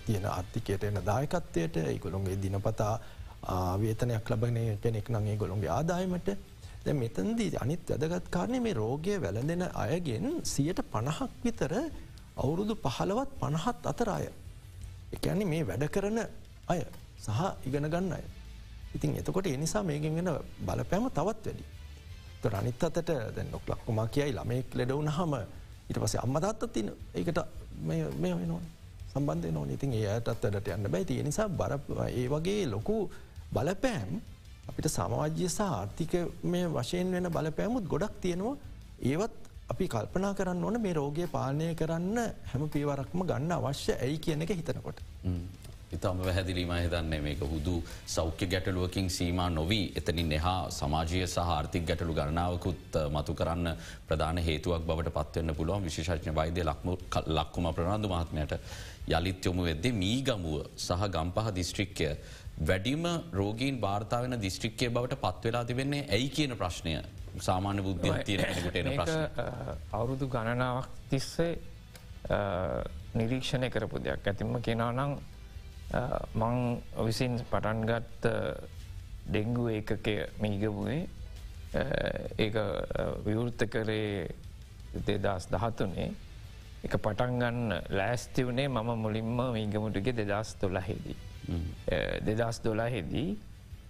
තියෙන 0.07 0.27
ආර්ථිකයට 0.35 0.85
එන 0.85 1.01
දායකත්වයට 1.11 1.77
ඒගොළොන්ගේ 1.85 2.37
දිනපතා 2.45 2.95
ආවේතනයක් 3.57 4.31
ලබනය 4.31 4.65
කෙනෙක් 4.83 5.09
නගේ 5.09 5.37
ගොළොන්ගේ 5.37 5.71
ආදායමට 5.79 6.29
දැ 6.85 6.95
මෙතන්දී 6.95 7.57
අනිත් 7.63 7.91
වැදගත් 7.91 8.29
කාරණය 8.31 8.61
මේ 8.61 8.75
රෝගය 8.75 9.17
වැළඳෙන 9.23 9.65
අයගෙන් 9.75 10.27
සියට 10.45 10.81
පණහක් 10.93 11.33
විතර 11.45 11.73
අවුරුදු 12.37 12.75
පහළවත් 12.77 13.31
පණහත් 13.41 13.87
අතර 13.87 14.09
අය. 14.09 14.27
එකන්නේ 15.13 15.51
මේ 15.53 15.67
වැඩ 15.67 15.85
කරන 15.95 16.19
අය 16.67 16.81
සහ 17.19 17.41
ඉගෙන 17.69 17.91
ගන්න 17.93 18.13
අය. 18.13 18.25
ඉතින් 18.95 19.17
එතකොට 19.17 19.47
එනිසා 19.47 19.83
මේගෙන් 19.83 20.17
වෙන 20.17 20.31
බලපෑම 20.67 21.09
තවත් 21.11 21.47
වැඩි. 21.47 21.65
රනිත් 22.45 22.83
අතට 22.83 23.11
දැන් 23.37 23.49
නොක් 23.53 23.65
ලක්කුමා 23.69 24.07
කියයි 24.09 24.33
ළමෙක් 24.33 24.75
ලෙඩවුන 24.75 25.09
හම 25.09 25.35
ඉට 25.91 26.03
පසේ 26.03 26.23
අම්මදත්ත 26.25 26.67
තින 26.73 26.91
ඒකට 27.15 27.41
මේ 27.83 28.03
වෙනවා 28.23 28.61
සම්බන්ධය 29.13 29.53
නොන 29.53 29.71
ඉතින් 29.71 29.95
ඒයටත් 30.01 30.29
වැඩට 30.45 30.75
යන්න 30.77 30.91
බැයි 30.91 31.09
තිය 31.11 31.23
නිසා 31.23 31.49
බර 31.61 31.79
ඒ 32.09 32.27
වගේ 32.35 32.61
ලොකු 32.75 32.99
බලපෑම් 33.55 34.21
අපිට 34.71 34.89
සමාජ්‍ය 34.89 35.47
සහ 35.49 35.61
ආර්ථික 35.69 36.13
මේ 36.45 36.67
වශයෙන් 36.69 37.09
වෙන 37.13 37.27
බලපෑමුත් 37.29 37.85
ගොඩක් 37.93 38.15
තියෙනවා. 38.23 38.57
ඒවත් 39.03 39.35
අපි 39.73 39.85
කල්පනා 39.89 40.33
කරන්න 40.35 40.65
ඕන 40.65 40.77
මේ 40.83 40.95
රෝගය 40.95 41.27
පාලනය 41.29 41.67
කරන්න 41.75 42.19
හැම 42.51 42.63
පිවරක්ම 42.69 43.21
ගන්න 43.31 43.53
අවශ්‍ය 43.53 43.93
ඇයි 43.97 44.19
කියන 44.19 44.43
එක 44.43 44.53
හිතනකොට. 44.59 44.99
ඉතාම 45.93 46.19
පැහැදිලිම 46.19 46.73
හිතන්නේ 46.73 47.21
මේක 47.21 47.41
හුදු 47.43 47.75
සෞඛ්‍ය 48.07 48.47
ගැටලුවකින් 48.47 49.09
සීම 49.11 49.41
නොවී 49.51 49.87
එතනින් 49.97 50.33
එහා 50.33 50.71
සමාජය 50.71 51.23
සහාර්ථික 51.29 51.85
ගැටලු 51.85 52.15
ගණනාවකුත් 52.15 52.99
මතු 53.11 53.35
කරන්න 53.35 53.69
ප්‍රධාන 54.09 54.39
හේතුවක් 54.41 54.83
බවට 54.83 55.15
පත්වන්න 55.17 55.57
පුළුවන්. 55.57 55.85
විශේෂඥ 55.85 56.35
වෛද්‍ය 56.35 56.63
ලක්කුම 57.29 57.67
ප්‍රනාාදු 57.75 58.09
මහත්මයට 58.09 58.53
යළිත් 59.09 59.47
යොමු 59.47 59.65
වෙද්දේ 59.65 59.93
මීගමුව 59.95 60.55
සහ 60.79 61.09
ගම්පහ 61.09 61.49
දිස්ත්‍රික්කය 61.55 62.11
වැඩිම 62.61 63.05
රෝගීන් 63.33 63.81
භාර්තාවන 63.81 64.37
දිස්ත්‍රික්කය 64.41 64.91
බවට 64.91 65.19
පත්වෙලා 65.19 65.65
තිබෙන්නේ 65.65 66.07
ඇයි 66.09 66.29
කියන 66.31 66.57
ප්‍රශ්නය. 66.57 66.95
සාමාන්‍ය 67.41 67.83
බුද්ධ 67.83 68.23
තියෙනකට 68.25 68.77
එන. 68.77 68.89
අවුරුදු 69.93 70.29
ගණනාවක් 70.29 70.89
තිස්සේ 71.11 71.53
නිරීක්ෂණය 73.15 73.71
කරපු 73.71 73.99
දෙයක්. 73.99 74.27
ඇතිම 74.27 74.63
කෙනානං 74.63 75.19
මං 76.35 76.57
විසින් 76.99 77.39
පටන්ගත් 77.45 78.27
ඩෙංගු 79.27 79.69
ඒකකය 79.69 80.17
මීගබුවේ 80.39 81.03
ඒ 82.39 82.51
විවෘත්ත 83.25 83.67
කරේ 83.67 84.29
දෙදස් 85.07 85.47
දහතුනේ 85.49 86.11
එක 86.83 86.95
පටන්ගන්න 86.97 87.75
ලෑස්ති 87.91 88.45
වනේ 88.45 88.69
මම 88.69 88.91
මුලින්ම 88.97 89.41
මීගමුටගේ 89.53 90.15
දෙදස් 90.15 90.57
දොලහෙදී. 90.57 91.17
දෙදස් 92.21 92.61
දොලාහෙදී 92.61 93.31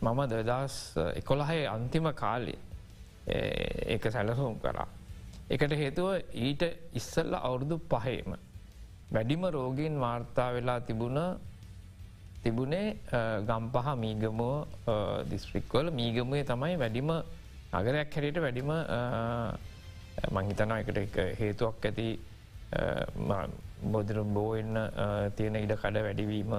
මම 0.03 0.21
දෙදස් 0.29 0.75
එකොළහේ 1.15 1.67
අන්තිම 1.69 2.09
කාලේ 2.15 2.59
ඒක 3.87 4.05
සැලසුම් 4.07 4.59
කරා. 4.59 4.89
එකට 5.51 5.73
හේතුව 5.73 6.09
ඊට 6.37 6.63
ඉස්සල්ල 6.93 7.35
අවුරුදු 7.37 7.79
පහේම. 7.87 8.35
වැඩිම 9.13 9.45
රෝගීන් 9.49 10.01
වාර්තා 10.01 10.51
වෙලා 10.53 10.81
තිබුණ 10.81 11.19
තිබුණේ 12.43 12.97
ගම්පහ 13.45 13.89
මීගමෝ 13.97 14.57
දිස්ත්‍රික්වල 15.27 15.91
මීගමය 15.93 16.41
තමයි 16.45 16.77
වැඩිම 16.77 17.11
අගරයක් 17.73 18.15
හැරයට 18.15 18.39
වැඩිම 18.39 18.71
මංහිතන 20.29 20.73
එකට 20.75 21.19
හේතුවක් 21.39 21.85
ඇති 21.85 22.09
බොදර 23.87 24.19
බෝවෙන්න 24.29 24.79
තියෙන 25.37 25.57
ඉඩ 25.57 25.75
කඩ 25.75 26.03
වැඩිවීම 26.03 26.55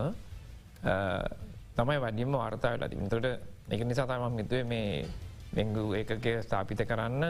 තමයි 1.76 1.98
වඩිම 2.00 2.32
වාර්තා 2.34 2.74
වෙලා 2.74 2.90
තිබතට 2.90 3.28
එක 3.70 3.82
නිසා 3.84 4.08
තමම් 4.08 4.34
මිතුවේ 4.36 4.64
මේ 4.66 5.06
දෙංගු 5.52 5.84
ඒකගේ 5.94 6.38
ස්ථාපිත 6.42 6.82
කරන්න 6.84 7.24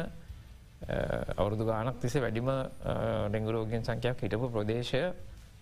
අවුරදු 1.36 1.64
ගානක් 1.66 2.00
තිස 2.00 2.16
වැඩිම 2.18 2.50
ඩෙංගුරෝගෙන් 3.30 3.84
සංඛයක් 3.84 4.18
හිටපු 4.20 4.48
ප්‍රදේශය 4.50 5.04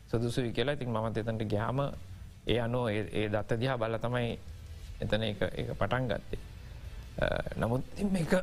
සුදුසුයි 0.08 0.52
කියලා 0.52 0.74
ඉතින් 0.74 0.90
මමත් 0.90 1.18
එතට 1.20 1.44
ග්‍යාම 1.46 1.80
ඒ 2.50 2.60
අනෝ 2.60 2.86
ඒ 2.90 3.28
දත්ත 3.30 3.60
දිහා 3.60 3.78
බල 3.78 3.98
තමයි 3.98 4.30
එතන 5.00 5.24
එක 5.24 5.44
පටන් 5.74 6.08
ගත්තේ. 6.08 6.40
නමුත් 7.58 7.84
එක 8.16 8.34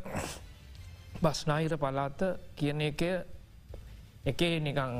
බස්නාහිර 1.18 1.76
පලාත 1.76 2.20
කියන 2.54 2.80
එක 2.82 3.02
එකේ 4.24 4.60
නිකං 4.60 4.94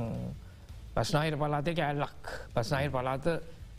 පස්නාහිර 0.95 1.37
පලාතක 1.37 1.79
ඇල්ලක් 1.81 2.33
පස්නාහිර 2.55 2.91
පලාත 2.91 3.27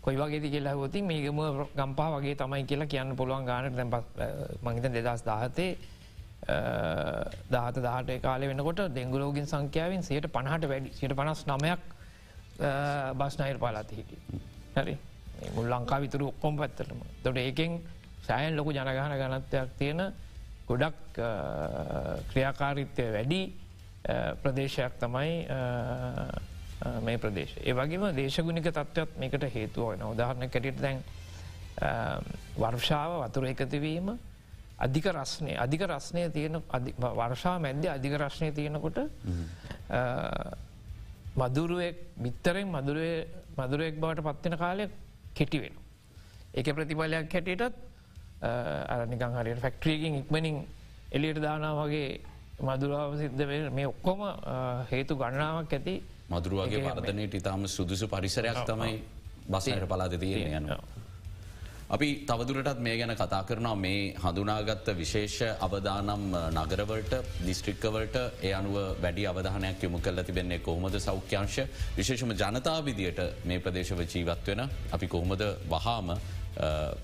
කොයි 0.01 0.17
වගේ 0.17 0.39
කියලා 0.47 0.75
හොති 0.75 1.01
මේගම 1.01 1.41
ගම්පා 1.75 2.09
වගේ 2.13 2.35
තමයි 2.35 2.63
කියලා 2.63 2.87
කියන්න 2.87 3.15
පුළුවන් 3.15 3.45
ගානට 3.45 3.75
දැ 3.75 4.31
මහිත 4.63 4.89
දෙදස් 4.95 5.23
දාහතේ 5.23 5.71
දාහත 7.49 7.77
දාහට 7.79 8.11
කාල 8.21 8.41
වෙනකොට 8.43 8.81
දෙංගුලෝගින් 8.91 9.47
සංඛ්‍යාවෙන් 9.47 10.03
සයට 10.03 10.29
පණහට 10.29 10.69
වැඩි 10.69 10.93
සිට 10.93 11.13
පනස් 11.13 11.45
නමයක් 11.47 11.81
බස්නයිර් 13.15 13.57
පාලාත 13.57 13.91
හිටිය. 13.91 14.19
හරි 14.75 14.97
මුල් 15.55 15.67
ලංකා 15.67 15.99
විතුරු 15.99 16.27
ඔක්කොම් 16.27 16.57
පැත්තරම 16.57 16.99
තොට 17.23 17.37
ඒකෙන් 17.37 17.79
සෑයන් 18.23 18.55
ලොකු 18.55 18.71
ජනගහන 18.71 19.13
ගනත්වයක් 19.13 19.77
තියෙන 19.77 20.01
ගොඩක් 20.67 21.19
ක්‍රියාකාරිත්වය 22.29 23.05
වැඩි 23.13 23.41
ප්‍රදේශයක් 24.41 24.93
තමයි 24.99 25.33
මේ 27.01 27.17
ප්‍රදේශ. 27.17 27.55
ඒ 27.59 27.73
වගේම 27.73 28.03
දේශගුණික 28.13 28.69
තත්ත්වත් 28.69 29.17
මේකට 29.17 29.47
හේතුව 29.49 29.89
වෙන 29.89 30.03
උදාහරණ 30.05 30.49
කැටිට 30.49 30.81
දැන් 30.81 31.03
වර්ෂාව 32.57 33.17
වතුර 33.23 33.45
එකතිවීම 33.45 34.17
අධික 34.79 35.07
රස්නය 35.07 35.55
අධික 35.55 35.81
රස්නය 35.83 36.29
තියෙන 36.29 36.61
වර්ෂා 36.99 37.57
මැද්‍ය 37.59 37.87
අධික 37.87 38.13
රශ්නය 38.15 38.51
තියෙනකොට 38.51 38.99
මදුරුවෙක් 41.35 41.97
බිත්තරෙන් 42.17 42.67
මදුරුවෙක් 42.69 43.99
බවට 43.99 44.23
පත්වෙන 44.23 44.57
කාලයක් 44.57 44.91
කෙටි 45.37 45.59
වෙන. 45.59 45.75
එක 46.53 46.71
ප්‍රතිඵලයක් 46.71 47.13
හැටියටත් 47.29 47.75
අනිකං 48.89 49.35
හරියට 49.35 49.61
ෆැක්ට්‍රියකින් 49.61 50.15
ඉක්මනින් 50.15 50.57
එලියට 51.11 51.41
දානා 51.41 51.73
වගේ 51.75 52.09
මදුරාව 52.61 53.17
සිද්ධ 53.17 53.43
මේ 53.71 53.87
ඔක්කොම 53.87 54.21
හේතු 54.91 55.15
ගණනාවක් 55.15 55.73
ඇති 55.73 55.95
මදුරුවගේ 56.29 56.83
වර්ධනයට 56.83 57.33
ඉතාම 57.35 57.67
සුදුසු 57.67 58.07
පරිසරයක් 58.07 58.61
තමයි 58.65 58.95
බසයට 59.47 59.87
පලාද 59.87 60.13
තියෙන 60.19 60.57
යනවා. 60.59 60.96
අපි 61.89 62.07
තවදුරටත් 62.27 62.79
මේ 62.79 62.97
ගැන 62.97 63.15
කතා 63.15 63.43
කරනවා. 63.43 63.75
මේ 63.77 64.13
හඳුනාගත්ත 64.15 64.87
විශේෂ 64.93 65.37
අවදානම් 65.57 66.25
නගරවලට 66.53 67.13
දිස්ත්‍රික්කවලට 67.41 68.17
ඒ 68.41 68.53
අනුව 68.53 68.75
වැඩි 69.01 69.23
අවධානයක් 69.25 69.83
යොමු 69.83 69.99
කල්ල 69.99 70.19
තිබෙන්නේ 70.21 70.59
කොහොමද 70.59 70.99
සෞඛ්‍යංශ? 70.99 71.59
විශේෂම 71.97 72.33
ජනතා 72.33 72.83
විදියට 72.83 73.21
මේ 73.45 73.59
ප්‍රදේශව 73.59 74.03
ජීවත් 74.05 74.47
වෙන 74.47 74.69
අපි 74.91 75.07
කොහොමද 75.07 75.43
වහාම 75.69 76.17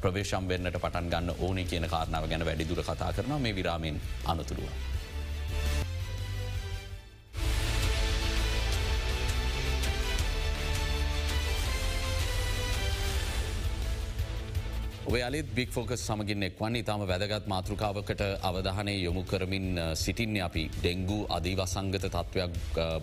ප්‍රවේශම් 0.01 0.47
වෙන්නට 0.47 0.75
පටන් 0.75 1.09
ගන්න 1.09 1.35
ඕනේ 1.39 1.65
කියන 1.65 1.87
කාරණාව 1.87 2.27
ගැන 2.27 2.45
වැඩිදුර 2.45 2.83
කතා 2.83 3.13
කරනවා. 3.13 3.39
මේ 3.39 3.55
විරාමෙන් 3.55 4.01
අනතුරුව. 4.25 4.92
ඔයාලත් 15.03 15.49
බික් 15.53 15.69
ෆෝකස් 15.69 15.99
සමගින් 15.99 16.43
එක්වන් 16.47 16.75
ඉතාම 16.75 17.01
වැදගත් 17.03 17.45
මාතෘකාවකට 17.45 18.21
අවධානය 18.41 18.93
යොමු 18.97 19.23
කරමින් 19.23 19.65
සිටින්න 19.95 20.37
අපි. 20.39 20.63
ඩෙංගු 20.73 21.17
අධීවසංගත 21.27 21.97
තත්ත්වයක් 22.05 22.53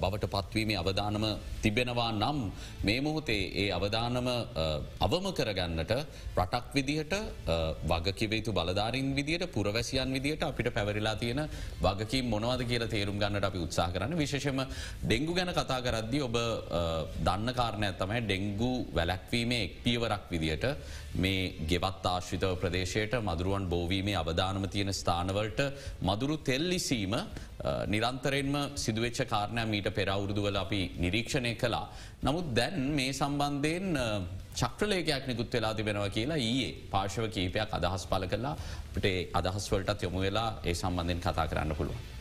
බවට 0.01 0.31
පත්වීමේ 0.35 0.79
අවධානම 0.79 1.25
තිබෙනවා 1.61 2.13
නම් 2.13 2.39
මේ 2.83 3.01
මොහොතේ 3.01 3.43
ඒ 3.55 3.67
අවධානම 3.71 4.29
අවම 5.01 5.27
කරගන්නට 5.31 5.93
රටක් 6.37 6.73
විදිහට 6.75 7.15
වගකිවේතු 7.85 8.51
බලධාරින් 8.51 9.13
විදිට 9.15 9.45
පුරවැසියන් 9.49 10.11
විදිට 10.11 10.43
අපිට 10.43 10.73
පැවරිලා 10.73 11.17
තියෙන 11.17 11.43
වගකී 11.81 12.23
මොනවද 12.25 12.65
කියල 12.65 12.87
තේරුම් 12.89 13.19
ගන්නට 13.19 13.45
අපි 13.45 13.59
උත්සා 13.59 13.91
කරන්න. 13.91 14.17
විශේෂම 14.17 14.65
ඩෙංගු 15.05 15.35
ගැන 15.35 15.53
කතා 15.53 15.81
කරද්දි 15.83 16.23
ඔබ 16.23 16.41
දන්න 17.21 17.53
කාරණය 17.53 17.93
තමයි 17.95 18.25
ඩෙංගු 18.25 18.73
වැලැක්වීමේ 18.91 19.63
එක් 19.63 19.79
පියවරක් 19.85 20.25
විදියට 20.33 20.67
මේ 21.15 21.67
ගෙවත් 21.67 22.05
ආශ්‍රිතව 22.07 22.55
ප්‍රදේශයට 22.57 23.15
මදුරුවන් 23.21 23.69
බෝවීමේ 23.69 24.17
අවධානම 24.17 24.69
තියෙන 24.69 24.93
ස්ථානවලට 24.93 25.61
මදුරු 26.03 26.37
තෙල්ලිසීම 26.41 27.17
නිරන්තරෙන්ම 27.87 28.55
සිදුවච්ච 28.77 29.27
කාරණය 29.27 29.65
මීට 29.67 29.91
පෙරවුරුදුවල 29.91 30.57
අපි 30.57 30.83
නිරීක්ෂණය 30.99 31.55
කලා. 31.57 31.89
නමුත් 32.23 32.55
දැන් 32.55 32.95
මේ 32.95 33.13
සම්බන්ධයෙන් 33.13 33.99
චක්‍රලේකයක් 34.55 35.27
නිකුත් 35.27 35.53
වෙලා 35.53 35.75
තිබෙනව 35.75 36.07
කියලා 36.11 36.39
ඊයේ 36.39 36.71
පාශව 36.91 37.27
කීපයක් 37.29 37.71
අදහස් 37.73 38.07
පල 38.07 38.25
කලා 38.27 38.57
පට 38.95 39.07
අදහස්වලටත් 39.35 40.03
යොමු 40.03 40.21
වෙලා 40.21 40.49
ඒ 40.65 40.75
සම්බන්ධයෙන් 40.75 41.21
කතා 41.21 41.47
කරන්න 41.47 41.77
පුළුවන්. 41.77 42.20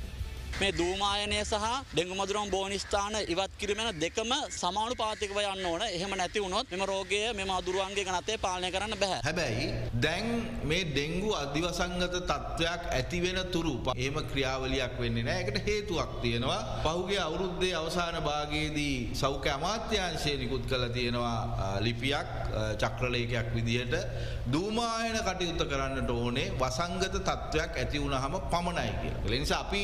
මේ 0.53 0.71
දූමායනය 0.73 1.37
සහ 1.41 1.65
ඩෙංගු 1.89 2.15
මදුරම් 2.15 2.49
බෝනිස්ථාන 2.49 3.15
ඉවත් 3.25 3.51
කිරීමෙන 3.57 3.89
දෙකම 3.95 4.31
සමානු 4.51 4.95
පාතිකව 4.95 5.37
යන්න 5.43 5.65
ඕන 5.65 5.83
එහෙම 5.87 6.13
නැති 6.13 6.39
වුණොත් 6.39 6.71
මෙම 6.71 6.83
රෝගය 6.83 7.21
මෙම 7.33 7.51
අදුරුවන්ගේ 7.51 8.05
ගනතේ 8.05 8.37
පාලනය 8.37 8.71
කරන්න 8.71 8.95
බැහැ. 8.95 9.21
හැබැයි 9.23 9.67
දැන් 9.97 10.27
මේ 10.63 10.83
ඩෙංගු 10.89 11.29
අධිවසංගත 11.35 12.15
තත්ත්වයක් 12.21 12.81
ඇතිවෙන 12.91 13.39
තුරු 13.51 13.75
ඒම 13.97 14.17
ක්‍රියාවලියක් 14.31 14.99
වෙන්නේ 14.99 15.23
නෑ 15.23 15.43
එකට 15.43 15.61
හේතුවක් 15.67 16.11
තියෙනවා 16.21 16.59
පහුගේ 16.83 17.19
අවුරුද්දේ 17.19 17.73
අවසාන 17.75 18.19
භාගයේදී 18.21 18.97
සෞඛ්‍ය 19.15 19.49
අමාත්‍යංශය 19.49 20.35
නිකුත් 20.37 20.65
කළ 20.65 20.85
තියෙනවා 20.89 21.79
ලිපියක් 21.81 22.29
චක්‍රලේකයක් 22.77 23.53
විදිහට 23.55 23.95
දූමායන 24.49 25.17
කටයුත්ත 25.21 25.63
කරන්නට 25.65 26.11
ඕනේ 26.11 26.47
වසංගත 26.59 27.15
තත්ත්වයක් 27.21 27.71
ඇති 27.77 27.97
වුණහම 27.99 28.35
පමණයි 28.49 28.93
කියලා. 29.01 29.29
ලෙනිසා 29.29 29.59
අපි 29.61 29.83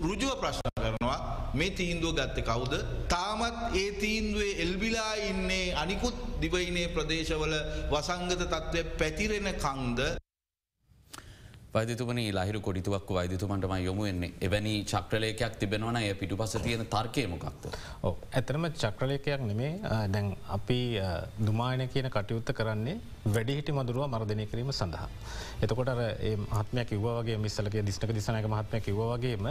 රුජුව 0.00 0.34
ප්‍රශ්න 0.40 0.68
කරනවා 0.76 1.18
මේ 1.54 1.70
තීන්දුව 1.72 2.16
ගත්ත 2.16 2.38
කවුද? 2.42 2.74
තාමත් 3.08 3.76
ඒ 3.76 3.90
තීන්දුවේ 4.00 4.58
එල්බිලා 4.64 5.14
ඉන්නේ 5.28 5.74
අනිකුත් 5.74 6.16
දිවයිනේ 6.40 6.88
ප්‍රදේශවල 6.88 7.54
වසංගත 7.90 8.42
තත්ත්වය 8.44 8.84
පැතිරෙන 8.98 9.48
කංද 9.56 10.00
වෛදතුමන 11.74 12.18
ලහිරු 12.30 12.60
කොඩිතුවක් 12.60 13.10
වෛදතුමන්ටම 13.16 13.72
යොමුවෙන්නේ 13.78 14.32
එවැනි 14.40 14.72
චක්‍රලයකයක් 14.84 15.54
තිබෙනවන 15.60 15.96
එය 15.98 16.10
පිටු 16.14 16.36
පස 16.36 16.56
තියෙන 16.58 16.84
තර්කයමොකක්ද. 16.86 17.64
ඕ 18.02 18.12
ඇතරම 18.30 18.66
චක්‍රලයකයක් 18.74 19.40
නෙමේ 19.42 19.70
දැන් 20.08 20.28
අපි 20.48 20.80
දුමායන 21.40 21.88
කියන 21.88 22.08
කටයුත්ත 22.10 22.52
කරන්නේ 22.52 23.00
වැඩිහිටි 23.26 23.72
මදුරුව 23.72 24.04
මර්ධනය 24.06 24.46
කිරීම 24.46 24.72
සඳහා. 24.72 25.08
එතකොට 25.62 25.88
ඒ 26.20 26.36
මහත්මයක් 26.38 26.88
කිව්වාගේ 26.90 27.38
මිස්සලගේ 27.38 27.86
දිස්නක 27.88 28.12
දිසනක 28.12 28.48
මහත්මය 28.48 28.80
කිව්වාගේම 28.82 29.48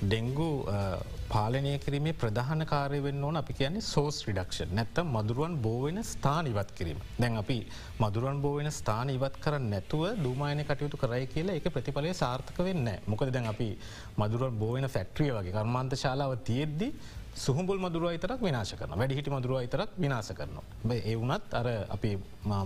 ඩෙංගු 0.00 0.48
පාලනය 1.28 1.70
කිරීමේ 1.84 2.14
ප්‍රධාන 2.14 2.62
කාරය 2.64 2.98
වෙන්න 3.06 3.24
ඕන. 3.24 3.36
අපි 3.40 3.52
කියන්නේ 3.52 3.82
සෝස් 3.84 4.16
රිඩක්ෂ 4.26 4.70
නැත්තම් 4.70 5.08
මදුරුවන් 5.16 5.54
බෝවෙන 5.64 5.98
ස්ථාන 6.04 6.46
ඉවත් 6.46 6.70
කිරීම. 6.78 7.00
දැන් 7.18 7.36
අපි 7.42 7.58
මදුරුවන් 7.98 8.38
බෝවෙන 8.44 8.70
ස්ථාන 8.70 9.10
ඉවත් 9.10 9.36
කර 9.44 9.58
නැතුව 9.64 10.04
දුමායන 10.22 10.62
කටයුතු 10.62 11.00
කරයි 11.02 11.26
කියලා 11.26 11.58
එක 11.60 11.66
ප්‍රතිඵලය 11.76 12.12
සාර්ථක 12.14 12.60
වෙන්න 12.68 12.88
මොකද 13.06 13.32
දැන් 13.36 13.50
අපි 13.54 13.68
මදුරුවන් 14.22 14.60
බෝවෙන 14.62 14.88
ෆැක්ට්‍රිය 14.88 15.32
වගේ 15.32 15.56
කර්මාන්ත 15.58 15.98
ශාලාව 16.04 16.34
තියෙද්දි 16.48 16.88
සුහුඹුල් 17.38 17.78
මදුරුව 17.78 18.10
අතරක් 18.10 18.40
විනාශ 18.40 18.72
කරන 18.74 18.92
වැඩිහිටි 18.92 19.30
මදුරුව 19.30 19.58
අතරක් 19.58 19.90
විනාස 19.96 20.30
කරනවා. 20.30 20.96
ඒ 21.02 21.14
වනත් 21.16 21.48
අර 21.52 21.66
අපි 21.88 22.10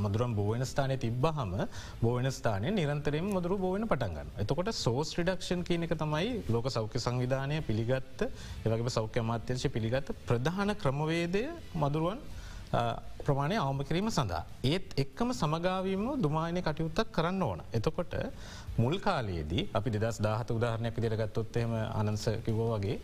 මදුරම් 0.05 0.33
බෝවන 0.35 0.65
ස්ථානය 0.65 0.97
තිබ්බහම 0.97 1.53
බෝවන 2.03 2.29
ස්ථානය 2.31 2.69
නිරන්තරයෙන් 2.71 3.29
මදුරු 3.29 3.59
බෝවන 3.59 3.87
පටන්ගන්න. 3.87 4.31
එතකොට 4.39 4.71
සෝස් 4.75 5.11
රිඩක්ෂන් 5.19 5.63
කියන 5.63 5.87
එක 5.87 5.95
තමයි 5.95 6.31
ලෝක 6.49 6.69
සෞඛ්‍ය 6.69 6.99
සංවිධානය 6.99 7.59
පිළිගත්ත 7.63 8.23
ඒවගේ 8.23 8.95
සෞඛ්‍ය 8.99 9.21
අමාත්‍යංශ 9.21 9.67
පිළිගත්ත 9.69 10.15
ප්‍රධාන 10.27 10.73
ක්‍රමවේදය 10.75 11.45
මදුරුවන් 11.77 12.21
ප්‍රමාණය 13.19 13.57
අවම 13.59 13.81
කිරීම 13.85 14.09
සඳහා. 14.11 14.45
ඒත් 14.65 14.89
එක්කම 14.97 15.29
සමගාවීම 15.33 16.07
දුමායනය 16.19 16.61
කටයුත්තක් 16.63 17.13
කරන්න 17.13 17.43
ඕන. 17.43 17.61
එතකොට 17.73 18.15
මුල් 18.79 18.97
කාලයේදී 18.99 19.69
අපි 19.71 19.89
දෙදස් 19.97 20.19
දාහත 20.19 20.51
උදාහරණයක් 20.51 20.97
දිරගත්තොත්තෙම 20.99 21.73
අනන්ස 21.93 22.25
කිවෝ 22.47 22.71
වගේ 22.73 22.97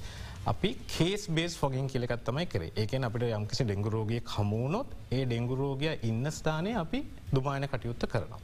අපි 0.48 0.68
කේස් 0.88 1.22
බේස් 1.28 1.54
ෆොගින් 1.56 1.86
කියලෙකත් 1.86 2.22
තමයි 2.24 2.46
කරේ 2.46 2.70
ඒකෙන් 2.74 3.04
අපිට 3.04 3.24
යම්කිසි 3.30 3.64
ඩෙංගුරෝගය 3.64 4.18
කමුණොත් 4.24 4.92
ඒ 5.10 5.24
ඩෙංගුරෝගය 5.24 5.90
ඉන්න 6.02 6.24
ස්ථානය 6.30 6.70
අපි 6.74 7.00
දුමායන 7.30 7.66
කටයුත්ත 7.66 8.06
කරනවා. 8.06 8.40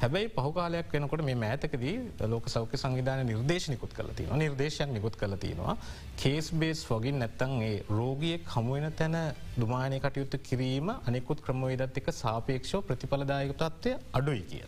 හැබැයි 0.00 0.28
පහුකාලයක් 0.30 0.92
වෙනකොට 0.92 1.22
මේ 1.22 1.36
මෑතකදී 1.36 1.94
ලෝක 2.26 2.46
සෞඛ්‍ය 2.48 2.76
සංවිධාන 2.76 3.24
නිර්දේශ 3.26 3.66
නිකුත් 3.68 3.92
කල 3.92 4.12
තින 4.12 4.30
නිර්දේශයක් 4.36 4.92
නිකුත් 4.92 5.16
කල 5.16 5.34
තියෙනවා 5.36 5.74
කේස් 6.16 6.52
බේස් 6.54 6.84
ෆොගින් 6.84 7.18
නැත්තන් 7.18 7.56
ඒ 7.62 7.74
රෝගිය 7.92 8.36
කමුවෙන 8.44 8.88
තැන 8.94 9.18
දුමායනය 9.56 10.00
කටයුත්ත 10.00 10.38
කිරීම 10.44 10.94
අනෙකුත් 11.02 11.42
ක්‍රමවේදත් 11.42 12.00
එක 12.00 12.14
සාපේක්ෂෝ 12.14 12.82
ප්‍රතිඵලදායක 12.82 13.52
තත්වය 13.56 13.98
අඩුයි 14.12 14.46
කිය. 14.46 14.64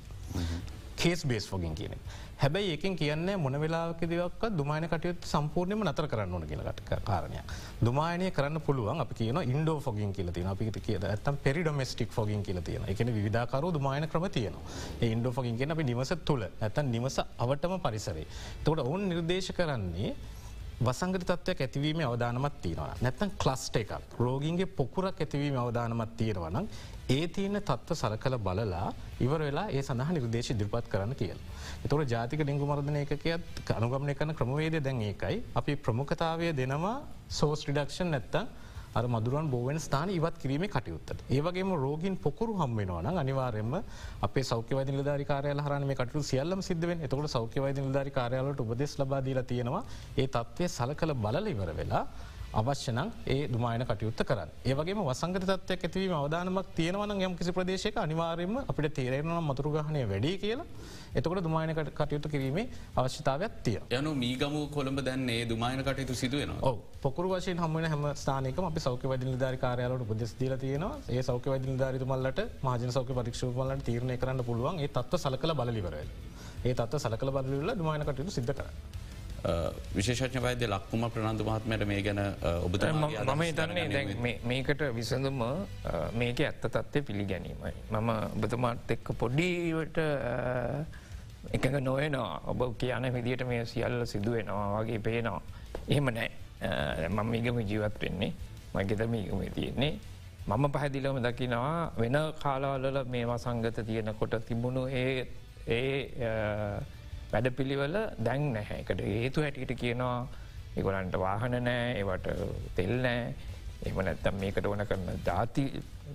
කේස් 1.00 1.22
බේස් 1.24 1.44
ෆොගින් 1.46 1.74
කියන. 1.74 1.94
හැබැයි 2.36 2.70
ඒකින් 2.70 2.96
කියන්නේ 2.96 3.36
මොන 3.36 3.54
වෙලාක 3.54 4.00
දෙවක් 4.02 4.42
දුමායන 4.52 4.86
කටයුත් 4.86 5.24
සම්පූර්ණයම 5.24 5.84
නතර 5.84 6.06
කරන්න 6.06 6.32
ඕන 6.32 6.46
කියලට 6.46 6.80
කාරණය. 7.02 7.40
දුමායනය 7.80 8.30
කරන්න 8.30 8.60
පුළුවන් 8.60 9.00
අපි 9.00 9.14
කියන 9.14 9.40
ඉන්ඩෝ 9.44 9.78
ෆොගින් 9.80 10.12
කියල 10.12 10.32
තින 10.32 10.46
අපිට 10.46 10.80
කියද 10.80 11.04
ඇතම් 11.04 11.38
පෙරිඩොමස්ටික් 11.38 12.10
ෆොගින් 12.10 12.42
කියල 12.42 12.60
තියෙන 12.62 12.84
එකන 12.86 13.12
විධාකරු 13.18 13.72
දුමායන 13.72 14.08
ක්‍රම 14.08 14.26
තියන 14.30 14.58
ඉන්ඩෝ 15.08 15.32
ෆොගින් 15.32 15.56
කියෙන 15.56 15.70
අපි 15.70 15.84
නිවස 15.84 16.12
තුළ 16.24 16.44
ඇතන් 16.44 16.90
නිවස 16.90 17.18
අවටම 17.38 17.78
පරිසරේ. 17.78 18.26
තොට 18.64 18.78
ඔවුන් 18.80 19.08
නිර්දේශ 19.08 19.52
කරන්නේ 19.52 20.12
වසංගත 20.80 21.24
තත්වයක් 21.24 21.58
ඇතිවීම 21.60 21.98
අවධානමත් 22.02 22.54
තියෙනවා 22.62 22.92
නැත්තන් 23.00 23.32
ක්ලස්ට 23.36 23.74
එකක් 23.76 24.14
රෝගින්ගේ 24.18 24.68
පොකුරක් 24.78 25.18
ඇතිවීම 25.18 25.58
අවධානමත් 25.58 26.14
තියෙනවනම් 26.16 26.68
ඒ 27.10 27.26
තියන 27.28 27.58
තත්ව 27.60 27.94
සරකල 27.94 28.34
බලලා 28.38 28.88
ඉවර 29.20 29.40
වෙලා 29.40 29.66
ඒ 29.68 29.82
සඳහ 29.82 30.10
නිර්දේශ 30.16 30.50
දිරිපත් 30.52 30.86
කරන්න 30.92 31.14
කියල. 31.20 31.38
එතොට 31.84 32.12
ජාතික 32.12 32.42
ඩිංගු 32.42 32.68
මර්ධනය 32.70 33.00
එකකයත් 33.04 33.70
අනුගමනය 33.74 34.14
කන 34.14 34.32
ක්‍රමවේද 34.38 34.76
දැන් 34.80 35.00
ඒකයි 35.02 35.42
අපි 35.54 35.74
ප්‍රමුඛතාවය 35.78 36.52
දෙනවා 36.54 36.96
සෝස් 37.30 37.66
රිඩක්ෂන් 37.68 38.14
නැත්තම් 38.14 38.46
අර 38.92 39.04
මදුරුවන් 39.06 39.50
බෝවෙන් 39.50 39.78
ස්ථාන 39.78 40.10
ඉවත් 40.10 40.38
කිරීම 40.38 40.64
කටයුත්තට. 40.66 41.18
ඒවගේම 41.30 41.74
රෝගින් 41.76 42.16
පොකුරු 42.18 42.54
හම්වෙනවන 42.54 43.06
අනිවාරෙන්ම 43.16 43.74
අපේ 44.22 44.44
සෞඛ්‍යවද 44.44 44.88
නිලධරි 44.90 45.24
කාරය 45.24 45.54
හරන 45.56 45.86
මේ 45.86 45.96
කටු 45.96 46.22
සියල්ලම 46.22 46.62
සිද්ධවෙන් 46.62 47.06
එතකොට 47.06 47.30
සෞඛ්‍යවද 47.30 47.78
නිලධරි 47.80 48.12
කාරයාලට 48.12 48.66
උපදෙස් 48.66 48.98
ලබාදීලා 48.98 49.48
තියෙනවා 49.52 49.84
ඒ 50.16 50.28
තත්වය 50.28 50.68
සල 50.68 50.92
කළ 50.94 51.14
බලල 51.16 51.54
ඉවර 51.54 51.72
වෙලා 51.74 52.04
අවශ්‍යනම් 52.52 53.10
ඒ 53.26 53.48
දුමායන 53.48 53.82
කටයුත්ත 53.82 54.22
කරන්න. 54.22 54.50
ඒවගේ 54.64 54.94
වසංගත 55.00 55.44
තත්වයක් 55.44 55.84
ඇතිවීම 55.84 56.14
අවධානමක් 56.14 56.70
තියෙනවන 56.74 57.12
යම් 57.18 57.34
කිසි 57.36 57.52
ප්‍රදේශක 57.52 57.96
අනිවාරයම 57.96 58.56
අපිට 58.62 58.94
තේරෙනවා 58.94 59.40
මතුරුගහනය 59.40 60.02
වැඩි 60.04 60.32
කියලා. 60.36 60.66
එතකොට 61.12 61.42
දුමායනකට 61.42 61.90
කටයුතු 61.92 62.28
කිරීමේ 62.28 62.66
අවශ්‍යතාවයක් 62.96 63.52
තිය 63.62 63.78
යනු 63.90 64.14
මීගම 64.14 64.56
කොළඹ 64.68 65.00
දැන්නේ 65.00 65.44
දුමායන 65.44 65.82
කටයුතු 65.82 66.14
සිදුවෙන 66.14 66.54
පොකර 67.00 67.24
වශයෙන් 67.26 67.58
හම 67.58 67.76
හැම 67.84 68.06
ස්ථානක 68.14 68.58
අපි 68.62 68.80
සෞඛ්‍ය 68.80 69.06
වදින 69.08 69.38
ධාර 69.38 69.56
කාරයාලට 69.56 70.04
උපදෙස් 70.04 70.34
දීල 70.34 70.56
තියෙනවා. 70.56 70.98
ඒ 71.08 71.22
සෞඛ්‍ය 71.22 71.50
වදින 71.50 71.78
ධාරිතුමල්ලට 71.78 72.40
මහජන 72.62 72.92
සෞඛ්‍ය 72.92 73.14
පරික්ෂපමලට 73.14 73.84
තීරණය 73.84 74.16
කරන්න 74.16 74.44
පුළුවන් 74.44 74.80
ඒ 74.80 74.88
තත්ව 74.88 75.18
සලකල 75.18 75.54
බලලිවරල් 75.54 76.10
ඒ 76.62 76.74
තත්ව 76.74 76.98
සලකල 76.98 77.30
බලල 77.30 77.70
දුමායන 77.74 78.02
කටයුතු 78.02 78.30
සිද්ධ 78.30 78.52
කරන්න. 78.52 78.99
විශේෂඥ 79.96 80.40
වෛද්‍ය 80.42 80.66
ලක්කුම 80.68 81.04
ප්‍රනන්තු 81.10 81.44
මහත්මයට 81.44 81.84
මේ 81.88 82.02
ගැන 82.02 82.20
ඔබත 82.64 82.84
මම 82.84 83.40
හිතන්නේ 83.40 84.34
මේකට 84.44 84.82
විසඳම 84.94 85.40
මේක 86.14 86.40
ඇත්ත 86.40 86.66
තත්වය 86.66 87.02
පිළිගැනීමයි. 87.02 87.72
මම 87.90 88.10
ඔබතුමාත් 88.36 88.90
එක්ක 88.90 89.12
පොඩ්ඩීවට 89.18 89.98
එකඟ 91.52 91.80
නොයනවා 91.80 92.42
ඔබ 92.46 92.60
කියන 92.76 93.08
විදිට 93.14 93.46
මේ 93.46 93.64
සියල්ල 93.64 94.04
සිදුවෙනවා 94.06 94.82
වගේ 94.82 94.98
පේනවා. 94.98 95.42
එහෙම 95.88 96.12
නෑ 96.12 97.08
මම 97.08 97.34
ඉගම 97.34 97.60
ජීවත් 97.60 98.00
වෙන්නේ 98.02 98.32
මගේත 98.74 99.08
මීගම 99.08 99.40
තියෙන්නේ. 99.54 99.92
මම 100.46 100.72
පැහැදිලම 100.72 101.22
දකිනවා 101.22 101.92
වෙන 101.96 102.16
කාලාවලල 102.42 103.04
මේවා 103.04 103.38
සංගත 103.38 103.86
තියෙනකොට 103.86 104.34
තිබුණු 104.46 104.86
ඒ 104.86 105.26
ඒ 105.66 106.00
වැඩ 107.32 107.48
පිළිවල 107.52 107.96
දැන් 108.18 108.52
නැහැකට 108.52 109.00
හේතු 109.02 109.42
හැටියට 109.42 109.74
කියනවා. 109.76 110.28
එකොලන්ට 110.76 111.16
වාහන 111.18 111.56
නෑ 111.60 111.94
ඒවට 111.94 112.28
තෙල් 112.76 112.92
නෑ 113.02 113.22
එම 113.86 113.98
නැත්තම් 114.00 114.36
මේකට 114.40 114.66
ඕන 114.66 114.84
කරන 114.86 115.08
ධාති 115.24 115.64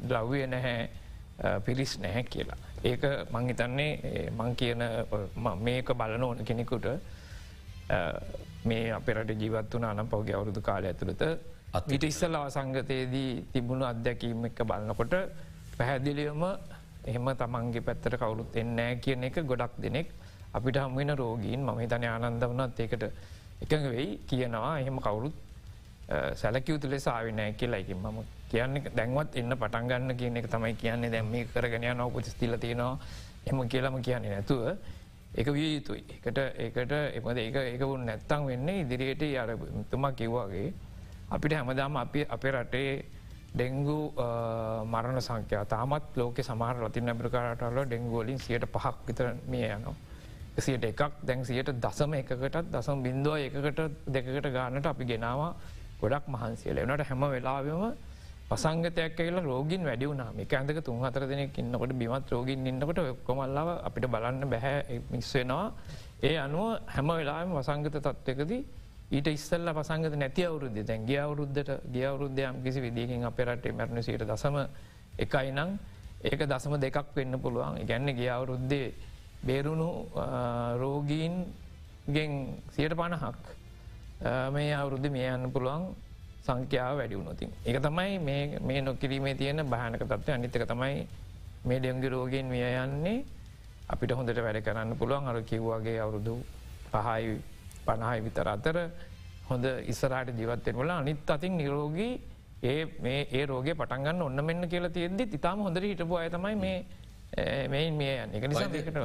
ද්‍රව්ය 0.03 0.45
නැහැ 0.47 1.59
පිරිස් 1.61 1.97
නැහැ 1.99 2.23
කියලා. 2.25 2.57
ඒක 2.83 3.03
මංහිතන්නේ 3.31 4.29
මං 4.31 4.55
කියන 4.55 4.83
මේක 5.59 5.91
බලන 5.93 6.23
ඕන 6.23 6.45
කෙනෙකුට 6.45 6.87
මේ 8.65 8.85
අපරට 8.91 9.31
ජීවත් 9.33 9.73
වන 9.73 9.85
අනම් 9.85 10.07
පවගේ 10.07 10.35
අවුරුදු 10.35 10.61
කාලය 10.61 10.87
ඇතුළත 10.87 11.23
මිට 11.87 12.03
ඉස්සල්ලා 12.03 12.49
සංගතයේදී 12.49 13.31
තිබුණු 13.53 13.85
අත්දැකීම 13.85 14.45
එක 14.45 14.61
බලන්නකොට 14.63 15.15
පැහැදිලියම 15.77 16.43
එහෙම 17.05 17.27
තමන්ගේ 17.35 17.81
පැත්තට 17.81 18.17
කවුරුත් 18.17 18.55
එන්නෑ 18.55 18.95
කියන 18.97 19.27
එක 19.29 19.41
ගොඩක් 19.43 19.75
දෙනෙක් 19.77 20.13
අපිට 20.55 20.77
හම්වෙන 20.77 21.11
රෝගීන් 21.17 21.61
මම 21.61 21.79
හිතන 21.83 22.05
ආනන්ද 22.05 22.43
වනත් 22.43 22.79
ඒකට 22.79 23.03
එකඟ 23.63 23.87
වෙයි 23.91 24.09
කියනවා. 24.29 24.79
එහෙම 24.81 24.99
කවුරුත් 24.99 25.35
සැලකවතු 26.35 26.89
ලෙස 26.89 27.07
ආවිනෑ 27.07 27.53
කියලායිකින් 27.59 27.97
මම 27.97 28.19
කියන්න 28.51 28.75
දැන්වත් 28.97 29.35
එන්න 29.35 29.57
පටන්ගන්න 29.61 30.17
කියන 30.19 30.37
එක 30.37 30.47
තමයි 30.47 30.73
කියන්නේ. 30.75 31.11
දැම්ම 31.11 31.33
කරගෙන 31.53 31.87
නව 31.91 32.11
පුතිස්තිල 32.13 32.57
තියෙනවා. 32.57 32.99
එම 33.47 33.57
කියලම 33.69 34.01
කියන්නේ 34.01 34.35
නැතුව 34.35 34.77
එක 35.35 35.47
විය 35.47 35.69
යුතුයි. 35.75 36.03
එකට 36.17 36.37
ඒකට 36.37 36.91
එමද 37.17 37.37
ඒක 37.37 37.55
ඒක 37.55 37.81
වුන් 37.81 38.05
නැත්තං 38.05 38.47
වෙන්න 38.47 38.69
ඉදිරියට 38.71 39.23
අර 39.37 39.49
තුමා 39.91 40.11
කිව්වාගේ 40.13 40.73
අපිට 41.29 41.53
හැමදාම 41.53 41.97
අපි 41.97 42.25
අපේ 42.29 42.51
රටේ 42.51 43.05
ඩෙංගු 43.53 43.99
මරණ 44.85 45.21
සංඛ්‍යා 45.21 45.65
තාමත් 45.65 46.15
ලෝක 46.15 46.39
සමාර 46.41 46.75
ලතින් 46.79 47.09
ඇබ්‍රිකාරටල 47.09 47.79
ඩෙංගුවලින් 47.83 48.39
සියට 48.39 48.65
පහක් 48.67 48.95
විතර 49.07 49.27
මිය 49.47 49.67
යනවා. 49.67 49.95
සියට 50.57 50.85
එකක් 50.85 51.01
දැන් 51.21 51.43
සියට 51.43 51.69
දසම 51.77 52.13
එකකටත් 52.13 52.71
දසම් 52.71 53.03
බින්දුව 53.03 53.35
එකකට 53.37 53.79
දෙකට 54.07 54.47
ගානට 54.49 54.85
අපි 54.85 55.05
ගෙනවා. 55.05 55.53
ගොඩක් 55.99 56.27
මහන්සියල. 56.27 56.77
එනට 56.77 57.01
හැම 57.01 57.21
වෙලාවම 57.27 57.95
පසංගතයක් 58.47 59.15
කියල 59.15 59.37
රෝගින් 59.41 59.83
වැඩි 59.83 60.05
වුණා. 60.05 60.31
එක 60.37 60.53
ඇඳක 60.53 60.79
තුන් 60.81 61.01
හතර 61.01 61.27
දෙනෙක් 61.27 61.57
ඉන්නකොට 61.57 61.93
බිමත් 61.93 62.29
රෝගින් 62.29 62.65
ඉන්නකොට 62.65 62.99
කොමල්ලාව 63.23 63.69
අපිට 63.81 64.05
බලන්න 64.05 64.43
බැහැ. 64.45 65.01
මිස්වෙනවා 65.09 65.71
ඒ 66.21 66.37
අනුව 66.37 66.79
හැම 66.87 67.07
වෙලාම 67.09 67.51
වසංගත 67.51 67.95
තත්වකදී 67.97 68.61
ඊට 69.11 69.27
ඉස්සල්ල 69.27 69.69
පසංගත 69.71 70.15
නැති 70.15 70.43
අවුරුද්ධ 70.43 70.79
දැන් 70.81 71.05
ගිය 71.05 71.19
අවුරුද්ධට 71.19 71.71
ගිය 71.87 72.05
අවුරුද්ධයම් 72.05 72.63
කිසි 72.63 72.79
විදිකින් 72.81 73.23
අපේ 73.23 73.45
රටේ 73.45 73.71
මැරණ 73.71 74.01
සයට 74.01 74.23
දසම 74.23 74.55
එකයි 75.17 75.51
නං 75.51 75.71
ඒක 76.23 76.41
දසම 76.43 76.73
දෙකක් 76.77 77.13
වෙන්න 77.13 77.33
පුළුවන්. 77.37 77.81
ගැන්න 77.83 78.07
ගිය 78.11 78.29
අවුරුද්දේ 78.29 78.87
බේරුණු 79.45 79.89
රෝගීන්ගෙන් 80.77 82.31
සියට 82.69 82.93
පණහක් 82.93 83.35
මේ 84.51 84.73
අවුරුද්ධ 84.73 85.09
මේ 85.09 85.29
යන්න 85.29 85.51
පුළුවන් 85.51 85.93
සංඛ්‍යාව 86.41 86.97
වැඩි 86.97 87.15
වුණොතින්. 87.15 87.49
එක 87.63 87.77
තමයි 87.79 88.19
මේ 88.61 88.81
නොකිරීමේ 88.81 89.35
තියෙන 89.35 89.65
භානක 89.65 90.01
තත්ව 90.01 90.29
අනිතක 90.31 90.65
තමයි 90.65 91.07
මේ 91.63 91.79
ඩෙංගි 91.79 92.09
රෝගෙන් 92.09 92.45
මිය 92.47 92.65
යන්නේ. 92.75 93.25
අපිට 93.87 94.11
හොඳට 94.11 94.39
වැඩ 94.39 94.61
කරන්න 94.61 94.95
පුළුවන්. 94.95 95.27
අර 95.27 95.41
කිව්වාගේ 95.43 95.99
අවුරුදු 95.99 96.35
පහයි 96.93 97.41
පණහයි 97.85 98.19
විතර 98.21 98.47
අතර 98.47 98.77
හොඳ 99.45 99.65
ඉස්සරට 99.85 100.29
ජීවත්තෙන් 100.31 100.75
වල 100.75 100.91
අනිත් 100.91 101.29
අතින් 101.29 101.57
නිරෝගී 101.57 102.13
ඒ 102.63 102.85
මේ 102.99 103.27
ඒ 103.31 103.45
රෝග 103.45 103.67
පටන්ගන්න 103.71 104.21
ඔන්න 104.21 104.45
මෙන්න 104.45 104.67
කියලා 104.67 104.89
තියෙද්දි 104.89 105.29
ඉතාම 105.31 105.59
හොඳට 105.59 105.83
හිටපු 105.83 106.15
අයතමයි 106.15 106.55
මේ 106.57 106.77
මෙයින් 107.67 107.93
මේ 107.93 108.15
එක 108.33 108.47
නිසා 108.47 108.69
ඒකට 108.71 108.97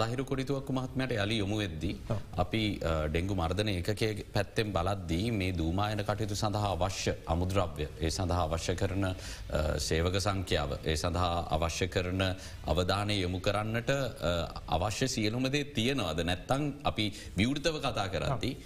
ලහිරු 0.00 0.24
කොඩිතුවක් 0.24 0.68
මහත්මයට 0.78 1.12
යලි 1.16 1.38
යොමු 1.38 1.56
වෙද්දී. 1.62 1.94
අපි 2.36 2.62
ඩෙංගු 3.10 3.34
මර්ධන 3.40 3.70
එකකේ 3.72 4.26
පැත්තෙන් 4.34 4.72
බලද්දී 4.76 5.30
මේ 5.32 5.52
දූමායන 5.60 6.02
කටයුතු 6.08 6.36
සඳහා 6.42 6.72
අවශ්‍ය 6.76 7.14
අමුද්‍රව්‍ය 7.26 7.88
ඒ 8.00 8.10
සඳහා 8.10 8.44
අවශ්‍ය 8.48 8.74
කරන 8.82 9.06
සේවක 9.78 10.16
සංඛ්‍යාව 10.26 10.76
ඒ 10.84 10.96
සඳහා 10.96 11.34
අවශ්‍ය 11.56 11.88
කරන 11.88 12.22
අවධානය 12.72 13.16
යොමු 13.24 13.40
කරන්නට 13.40 13.92
අවශ්‍ය 14.78 15.08
සියලුමදේ 15.08 15.64
තියෙනවාද 15.76 16.24
නැත්තං 16.30 16.64
අපි 16.84 17.06
විවෘතව 17.38 17.78
කතා 17.86 18.08
කරද්දී. 18.08 18.56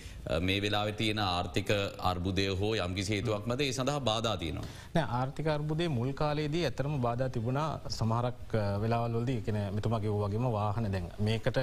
මේ 0.41 0.59
වෙලා 0.63 0.85
තියෙන 0.93 1.21
ආර්ථික 1.21 1.71
අර්බුදය 2.03 2.47
හෝ 2.61 2.73
යම්කිසි 2.77 3.15
හේතුවක් 3.15 3.47
මද 3.47 3.61
ඒ 3.61 3.73
සඳහා 3.73 4.01
බාධා 4.03 4.37
තියනවා. 4.37 4.69
නෑ 4.95 5.07
ආර්ථික 5.13 5.49
අර්බුදේ 5.49 5.89
මුල් 5.91 6.13
කාලයේදී 6.13 6.65
ඇතරම 6.67 6.97
බාධා 7.01 7.29
තිබුණා 7.29 7.71
සමහරක් 7.91 8.55
වෙලාවල්ලොද 8.83 9.31
එකන 9.31 9.59
මෙතුමගේ 9.75 10.15
වගේම 10.17 10.47
වාහන 10.53 10.93
දැන්. 10.93 11.11
මේකට 11.21 11.59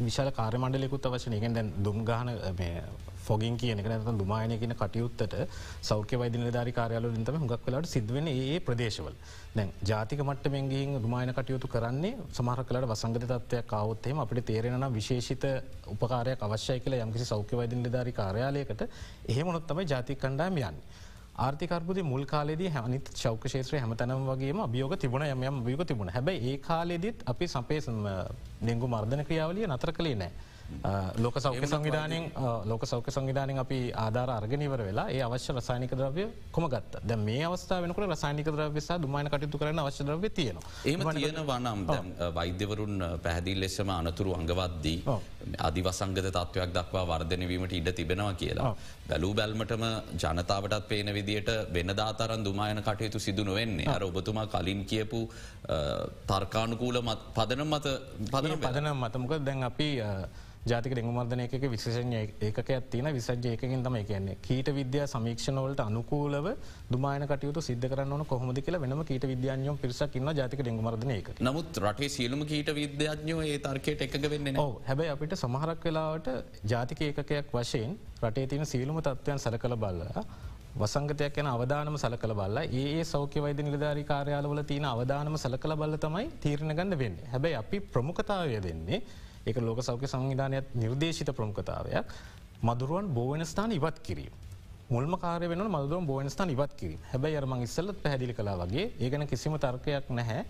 විශාල 0.00 0.30
කාර්මණ්ඩලෙකුත් 0.32 1.06
අවශන 1.06 1.38
එකෙන් 1.38 1.54
දැන් 1.54 1.74
දුම්ගාන 1.84 2.32
ෆොගින් 3.26 3.56
කියන 3.56 3.78
එක 3.78 3.86
නැත 3.86 4.10
දුමායන 4.16 4.54
කියන 4.58 4.74
කටයුත්තට 4.74 5.36
සෞඛ්‍ය 5.82 6.16
වෛදින 6.16 6.46
ධරි 6.48 6.72
කාරයාල 6.72 7.08
ින්තම 7.12 7.36
හුඟක් 7.36 7.66
වෙලාට 7.66 7.88
සිදුවන 7.88 8.28
ඒ 8.28 8.58
ප්‍රදේශවල 8.60 9.16
දැන් 9.54 9.72
ජාතික 9.84 10.20
මට්ටමෙන්ගේෙන් 10.20 11.00
දුමායන 11.00 11.32
කටයුතු 11.32 11.68
කරන්නේ 11.68 12.12
සමහර 12.32 12.62
කලට 12.64 12.88
වසංගත 12.88 13.24
තත්වයක් 13.24 13.66
කවත්තේම 13.68 14.18
අපිට 14.18 14.46
තේරෙන 14.46 14.86
විශේෂිත 14.90 15.46
උපකාරයක් 15.86 16.42
අවශ්‍යය 16.42 16.78
කියල 16.80 16.98
යම්කිසි 16.98 17.26
සෞඛ්‍ය 17.26 17.56
වෛදින 17.56 17.82
ධරි 17.88 18.12
කාරයාලයකට 18.14 18.86
එහෙමනොත් 19.26 19.66
තමයි 19.66 19.86
ජාතික 19.86 20.18
කණ්ඩාම 20.18 20.58
යන්න. 20.60 20.80
ආර්ථිකර්බුද 21.36 21.98
මුල් 22.02 22.24
කාලෙදී 22.24 22.68
හැනිත් 22.70 23.08
ශෞක 23.14 23.42
ශේත්‍රය 23.46 23.78
හැමතැනම් 23.78 24.22
වගේම 24.26 24.60
අභියෝග 24.60 24.94
තිබුණ 24.96 25.24
යම 25.24 25.58
වියක 25.62 25.82
තිබුණ 25.84 26.08
හැබයි 26.08 26.38
ඒ 26.44 26.58
කාලෙදිත් 26.60 27.24
අපි 27.26 27.46
සපේ 27.46 27.80
ඩෙංගු 27.80 28.86
මර්ධන 28.88 29.24
ක්‍රියාවලිය 29.24 29.66
නතර 29.66 29.92
කළේ 29.92 30.16
නෑ. 30.16 30.32
ලෝක 31.16 31.36
සෞඛ්‍ය 31.38 31.66
සංවිධානයෙන් 31.66 32.24
ලෝක 32.64 32.84
සෞඛ්‍ය 32.84 33.10
සංවිධානයෙන් 33.10 33.58
අපි 33.58 33.78
ආධාර 33.96 34.30
අර්ගනිවර 34.30 34.80
වෙලා 34.88 35.06
ඒ 35.08 35.22
අවශ්‍ය 35.22 35.52
රසානික 35.52 35.92
ද්‍රව්‍ය 35.92 36.26
කොමගත් 36.52 36.98
ද 37.02 37.16
මේ 37.18 37.44
අවස්ථා 37.44 37.80
වෙනකට 37.82 38.06
රසානික 38.06 38.48
ද්‍රව්‍යසා 38.48 38.98
දුමයින 38.98 39.28
කටයුතු 39.28 39.58
කරන 39.58 39.78
අවශ්‍ය 39.78 40.04
ද්‍රව්‍ය 40.04 40.30
තියෙන 40.30 40.58
ඒම 40.84 41.04
තියෙන 41.12 41.40
වනම් 41.44 41.80
වෛද්‍යවරුන් 42.34 42.96
පැහැදිල් 43.22 43.60
ලෙසම 43.60 43.90
අනතුරු 43.90 44.34
අඟවද්දී 44.34 44.98
අධිවසංගත 45.60 46.28
තත්වයක් 46.28 46.70
දක්වා 46.76 47.04
වර්ධනවීමට 47.06 47.72
ඉඩ 47.72 47.88
තිබෙනවා 47.92 48.34
කියලා. 48.34 48.74
බැලූ 49.08 49.32
බැල්මටම 49.34 49.84
ජනතාවටත් 50.14 50.88
පේන 50.88 51.12
විදියට 51.14 51.50
වෙනදාතරන් 51.72 52.44
දුමායන 52.44 52.82
කටයුතු 52.82 53.18
සිදු 53.18 53.44
නොවෙන්නේ. 53.44 53.86
අර 53.88 54.02
ඔබතුමා 54.04 54.46
කලින් 54.48 54.82
කියපු 54.84 55.20
තර්කානුකූල 56.26 56.98
පදන 57.34 57.64
මත 57.66 57.86
පදන 58.26 58.58
පදනම් 58.58 58.98
මතමක 58.98 59.40
දැන් 59.40 59.62
අපි 59.64 59.88
ජාතික 60.66 60.94
දෙංගුමර්ධන 60.94 61.40
එක 61.40 61.52
විශෂඥ 61.64 62.20
ඒකයක් 62.40 62.70
තින 62.90 63.08
විසජ්‍ය 63.08 63.50
ඒකින් 63.50 63.82
තම 63.84 63.96
කියන්නේ. 64.04 64.36
කීට 64.38 64.68
විද්‍යා 64.70 65.06
සමීක්ෂණවලට 65.06 65.80
අනුකූලව 65.80 66.48
දුමායන 66.90 67.24
කටයුතු 67.24 67.60
සිද්ධ 67.60 67.86
කරන්න 67.86 68.24
කොහොමද 68.24 68.58
කියලා 68.60 68.80
වෙනම 68.80 69.04
කීට 69.04 69.24
විද්‍යාඥයෝ 69.24 69.76
පිරිසක් 69.76 70.16
ඉන්න 70.16 70.32
ජාතික 70.32 70.64
දෙංගුමර්ධන 70.64 71.12
එක 71.12 71.30
නමුත් 71.40 71.80
රටේ 71.80 72.08
සියලුම 72.08 72.42
කීට 72.44 72.74
විද්‍යාඥෝ 72.74 73.44
ඒ 73.44 73.58
තර්කයට 73.60 74.02
එක 74.02 74.18
වෙන්න 74.26 74.60
හැබැයි 74.84 75.14
අපිට 75.14 75.38
සමහරක් 75.38 75.86
වෙලාවට 75.86 76.28
ජාතික 76.66 77.02
ඒකකයක් 77.02 77.54
වශයෙන් 77.54 77.94
රටේ 78.22 78.46
තින 78.48 78.66
සියලුම 78.66 78.95
තත්වයන් 79.00 79.38
සර 79.38 79.58
කළ 79.58 79.76
බල්ල 79.76 80.02
වසංගතයක් 80.76 81.38
යන 81.40 81.46
අවධානම 81.48 81.96
සල 81.96 82.16
කළ 82.16 82.34
බල්ල 82.34 82.58
ඒ 82.62 83.04
සෞඛ්‍ය 83.04 83.40
වෛද 83.40 83.60
නිලධාරි 83.60 84.02
කාරයාලවල 84.04 84.62
තියෙන 84.62 84.86
අවධානම 84.86 85.36
සල 85.36 85.56
කළ 85.56 85.74
බල්ල 85.74 85.96
තමයි 85.98 86.26
තීරණ 86.42 86.74
ගන්න 86.74 86.98
වෙන්න 86.98 87.16
හැබැයි 87.32 87.56
අපි 87.56 87.80
ප්‍රමුඛතාවය 87.92 88.58
දෙන්නේ 88.60 89.00
එක 89.46 89.56
ලෝක 89.58 89.80
සෞඛ්‍ය 89.80 90.06
සංවිධානයක් 90.06 90.74
නිර්දේශිත 90.74 91.30
ප්‍රමුඛතාවයක් 91.32 92.12
මදුරුවන් 92.62 93.08
බෝවන 93.10 93.44
ස්ථාන 93.44 93.72
ඉවත් 93.72 93.98
කිරීම. 94.00 94.32
මුල්ම 94.88 95.14
කාරය 95.16 95.48
වෙන 95.48 95.62
මදුරුවන් 95.66 96.06
බෝවන 96.06 96.28
ස්ථාන 96.28 96.50
ඉවත් 96.50 96.72
කිරීම 96.74 97.00
හැබැයි 97.12 97.36
අරමං 97.36 97.62
ඉස්සල්ලත් 97.62 98.02
පැදිලි 98.02 98.34
කලා 98.34 98.56
වගේ 98.56 98.86
ඒගන 98.98 99.26
කිසිම 99.26 99.58
තර්කයක් 99.58 100.10
නැහැ 100.10 100.42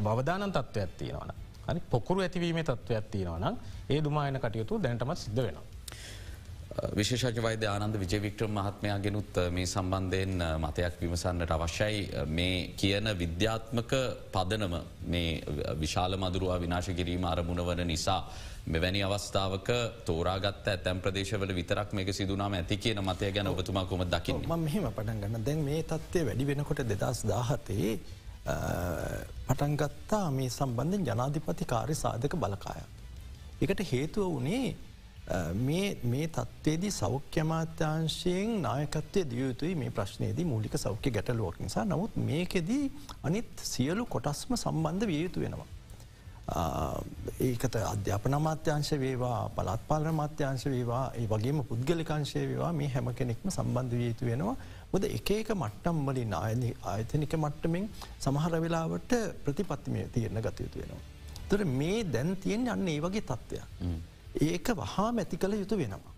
බවධානන් 0.00 0.52
තත්ත්වයක් 0.52 0.90
තියෙනවන. 0.98 1.30
අනි 1.66 1.80
පොකුරු 1.90 2.20
ඇතිවීම 2.20 2.58
තත්ත්වයක් 2.60 3.06
තියෙනවනම් 3.10 3.54
ඒ 3.88 4.00
දුමායන 4.00 4.38
කටයුතු 4.38 4.78
දැන්ටමත් 4.78 5.18
සිද්ධ 5.18 5.42
වෙනවා. 5.42 5.71
විශේෂජ 6.92 7.40
වෛද්‍ය 7.40 7.66
ආනන්ද 7.66 7.96
විජයවික්‍රම 7.96 8.52
මහත්මයාගෙනුත් 8.52 9.40
මේ 9.50 9.66
සම්බන්ධයෙන් 9.66 10.44
මතයක් 10.58 10.94
විමසන්නට 11.00 11.50
අවශ්‍යයි 11.50 12.26
මේ 12.28 12.54
කියන 12.74 13.08
විද්‍යාත්මක 13.16 13.92
පදනම 14.32 14.74
මේ 15.06 15.42
විශාල 15.78 16.16
මදුරුවා 16.18 16.58
විනාශ 16.58 16.90
කිරීම 16.92 17.24
අරමුණ 17.24 17.62
වන 17.62 17.86
නිසා. 17.86 18.22
මෙවැනි 18.64 19.00
අවස්ථාවක 19.02 19.68
තෝරාගත්ත 20.06 20.68
ඇතැම් 20.68 21.00
ප්‍රදේශවල 21.00 21.52
විතරක් 21.52 21.92
මේක 21.92 22.12
සිදුනාම 22.12 22.54
ඇති 22.54 22.76
කියන 22.78 23.00
මතය 23.00 23.30
ගැන 23.32 23.48
ඔබතුමා 23.48 23.84
කොම 23.84 24.04
දකින්න 24.06 24.46
මෙහෙම 24.58 24.86
පටන් 24.88 25.20
ගන්න 25.20 25.44
දැන් 25.44 25.64
මේ 25.64 25.82
තත්ත්වය 25.84 26.22
වැඩි 26.22 26.46
වෙනකොට 26.46 26.82
දෙදස් 26.84 27.24
දාහතේ 27.24 27.90
පටන්ගත්තා 29.48 30.30
මේ 30.30 30.48
සම්බන්ධෙන් 30.50 31.04
ජනාධිපති 31.04 31.64
කාරි 31.66 31.94
සාධක 31.96 32.34
බලකාය. 32.36 32.80
එකට 33.60 33.84
හේතුව 33.90 34.38
වනේ 34.38 34.64
මේ 35.24 36.28
තත්වේදී 36.28 36.90
සෞඛ්‍යමාත්‍යංශයෙන් 36.90 38.62
නායකත්වය 38.62 39.22
දියයුතුයි 39.30 39.74
මේ 39.74 39.90
ප්‍රශ්නයේදී 39.90 40.44
මූලික 40.44 40.74
සෞඛ්‍ය 40.76 41.10
ගැටලුවක් 41.10 41.60
නිසා 41.60 41.84
නමුත් 41.84 42.16
මේකෙදී 42.16 42.90
අනිත් 43.22 43.62
සියලු 43.64 44.06
කොටස්ම 44.06 44.56
සම්බන්ධ 44.56 45.06
විය 45.06 45.22
යුතු 45.22 45.40
වෙනවා. 45.40 45.66
ඒකට 47.40 47.76
අධ්‍යාපන 47.84 48.36
මාත්‍යංශ 48.40 48.92
වේවා 48.98 49.48
පළත් 49.48 49.88
පාලන 49.88 50.14
මාත්‍යංශ 50.14 50.66
වේවා 50.66 51.04
ඒ 51.14 51.26
වගේම 51.28 51.64
පුද්ගලිකංශය 51.64 52.46
වේවා 52.50 52.72
මේ 52.72 52.88
හැම 52.88 53.14
කෙනෙක්ම 53.14 53.48
සම්බන්ධ 53.50 53.94
විය 53.94 54.08
යුතු 54.08 54.26
වෙනවා. 54.26 54.56
ොද 54.92 55.04
එක 55.08 55.30
එක 55.30 55.50
මට්ටම් 55.54 56.06
වලින් 56.06 56.34
ආයන 56.34 56.64
ආයතනික 56.84 57.34
මට්ටමින් 57.38 57.90
සමහර 58.20 58.54
වෙලාවට 58.60 59.20
ප්‍රතිපත්තිමය 59.44 60.08
තියරණ 60.14 60.42
ගතයුතු 60.42 60.82
වෙනවා. 60.82 61.04
තොර 61.48 61.64
මේ 61.80 62.00
දැන් 62.04 62.36
තියෙන් 62.36 62.72
යන්න 62.74 62.88
ඒ 62.88 63.00
වගේ 63.00 63.28
තත්ත්වයක්. 63.28 64.10
ඒක 64.40 64.66
වහා 64.74 65.10
මැති 65.12 65.36
කළ 65.36 65.54
යුතු 65.54 65.76
වෙනවා. 65.76 66.14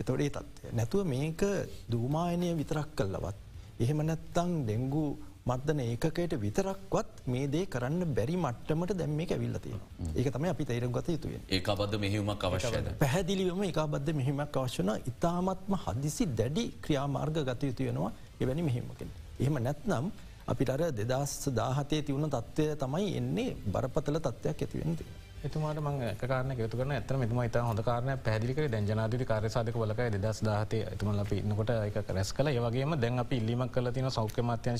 එතොඩේ 0.00 0.30
තත්වය. 0.30 0.72
නැතුව 0.72 1.06
මේක 1.06 1.42
දූමායනය 1.88 2.54
විතරක් 2.54 2.88
කල්ලවත්. 2.96 3.36
එහෙම 3.80 4.00
නැත්තං 4.02 4.50
ඩෙංගු 4.64 5.04
මර්ධන 5.44 5.80
ඒකයට 5.80 6.34
විතරක්වත් 6.38 7.22
මේ 7.26 7.46
දේ 7.48 7.64
කරන්න 7.66 8.14
බැරි 8.14 8.36
මට්ටමට 8.36 8.92
දැම් 8.94 9.14
මේ 9.18 9.26
ඇවිල්ලතිය 9.28 9.74
ඒක 10.14 10.28
තම 10.34 10.44
අපි 10.46 10.64
තේරම් 10.64 10.92
ගත 10.92 11.14
යුතුය 11.16 11.38
ඒ 11.48 11.60
අබද්ධ 11.74 11.96
මෙහිමක් 11.98 12.44
අවශ්‍යද 12.48 12.90
පැහැදිලිවම 13.00 13.62
එක 13.64 13.80
අබද්ධ 13.84 14.12
මෙහිමක් 14.20 14.58
අවශ්‍යන 14.62 14.92
ඉතාමත්ම 15.12 15.74
හදිසි 15.84 16.26
දැඩි 16.40 16.64
ක්‍රියාමාර්ග 16.84 17.40
ගත 17.48 17.70
යුතු 17.70 17.88
වෙනවා 17.88 18.12
එවැනි 18.40 18.62
මෙහිමකින්. 18.62 19.10
එහෙම 19.40 19.58
නැත්නම් 19.66 20.12
අපිට 20.46 20.70
අර 20.70 20.82
දෙදස් 20.92 21.34
දාහතේ 21.52 22.02
තිවුණ 22.02 22.30
තත්ත්වය 22.30 22.68
තමයි 22.76 23.10
එන්නේ 23.16 23.50
බරපතල 23.66 24.18
තත්ත්වයක් 24.20 24.62
ඇතිවෙනති. 24.62 25.04
එතුමාට 25.42 25.78
මං 25.80 25.96
කාරන 26.22 26.50
යුතු 26.54 26.76
කරන 26.76 26.92
ඇතන 26.92 27.18
මෙතුම 27.18 27.38
ඉතා 27.42 27.62
හොඳ 27.64 27.80
කාරන 27.82 28.10
පැදිලික 28.18 28.58
දැන් 28.66 28.86
ජනාධති 28.86 29.26
කාරසාධක 29.26 29.76
බලකයි 29.76 30.12
දෙදස් 30.16 30.40
දාහතේ 30.40 30.82
එතුමල් 30.88 31.18
අපි 31.18 31.38
ඉන්නකොට 31.38 31.70
එක 31.70 31.96
රැස් 32.08 32.30
කල 32.32 32.48
ඒවගේම 32.48 32.94
දැන් 32.96 33.18
අපි 33.18 33.36
ඉල්ලිමක් 33.36 33.72
කල 33.72 33.90
තින 33.90 34.06
සෞඛ්‍ය 34.08 34.42
මත්‍යන් 34.42 34.78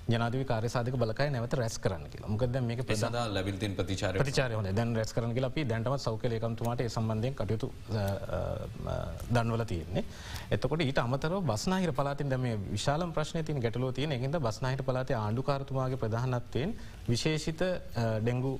ශහර 0.00 0.10
ජනාධී 0.10 0.44
කාරසාධක 0.44 0.96
බලකයි 0.96 1.30
නැවත 1.30 1.54
රැස් 1.54 1.76
කරන්න 1.78 2.04
කියලා. 2.08 2.28
මොකද 2.28 2.56
මේක 2.62 2.82
පෙසදා 2.84 3.24
ලැබිල්තින් 3.28 3.74
ප්‍රතිචාර 3.74 4.14
ප්‍රතිචාර 4.14 4.52
හොන 4.52 4.68
දැන් 4.70 4.94
රැස් 4.94 5.12
කරන 5.12 5.34
කියලා 5.34 5.50
අපි 5.50 5.64
දැන්ටම 5.64 5.96
සෞඛ්‍යලයකම්තුමාට 5.98 6.82
සම්බන්ධයෙන් 6.86 7.34
කටයුතු 7.34 7.68
දන්වල 9.30 9.64
තියෙන්නේ. 9.64 10.04
එතකොට 10.50 10.80
ඊට 10.80 10.98
අමතර 10.98 11.34
බස්නාහිර 11.42 11.92
පලාතින් 11.92 12.28
දැම 12.28 12.46
විශාල 12.68 13.06
ප්‍රශ්න 13.10 13.44
තින් 13.44 13.60
ගැටලෝ 13.60 13.92
තියෙන 13.92 14.12
එහිද 14.12 14.38
බස්නාහිට 14.38 14.82
පලාතේ 14.82 15.16
ආණ්ඩුකාරතුමාගේ 15.16 15.96
ප්‍රධානත්වයෙන් 15.96 16.74
විශේෂිත 17.08 17.62
ඩෙංගු 18.20 18.52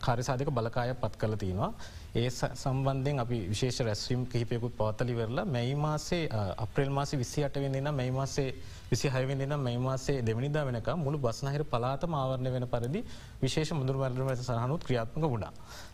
කාරසාධක 0.00 0.50
බලකාය 0.50 0.94
පත් 0.96 1.16
කල 1.16 1.34
තියෙනවා. 1.36 1.72
ඒ 2.16 2.28
සම්බන්ධෙන් 2.30 3.18
අපි 3.18 3.38
විශේෂ 3.46 3.78
රැස්වීම් 3.80 4.20
කිහිපයකුත් 4.26 4.74
පවතලිවෙරලා 4.76 5.44
මැයි 5.46 5.74
මාසේ 5.76 6.22
අප්‍රේල් 6.58 6.90
මාසි 6.90 7.16
විසි 7.16 7.44
අටවෙන්න 7.44 7.88
මැයි 7.90 8.12
මාසේ 8.12 8.46
විසි 8.90 9.08
හයවෙන්න 9.08 9.54
මැයි 9.58 9.78
මාසේ 9.78 10.16
දෙවනිදා 10.22 10.62
වෙනක 10.64 10.88
මුළු 10.96 11.18
බස්නහිර 11.18 11.64
පලාත 11.64 12.04
ආවරණය 12.04 12.52
වෙන 12.52 12.66
පරිදි 12.66 13.00
විශේෂ 13.42 13.72
මුදුර 13.72 13.96
වර්ම 13.96 14.30
සහනුත් 14.38 14.84
ක්‍රියාත්මක 14.84 15.24
වුණා. 15.24 15.52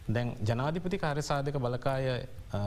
දැන් 0.09 0.29
ජනාධිපති 0.43 0.99
කාර්යසාධක 0.99 1.57
බලකාය 1.59 2.07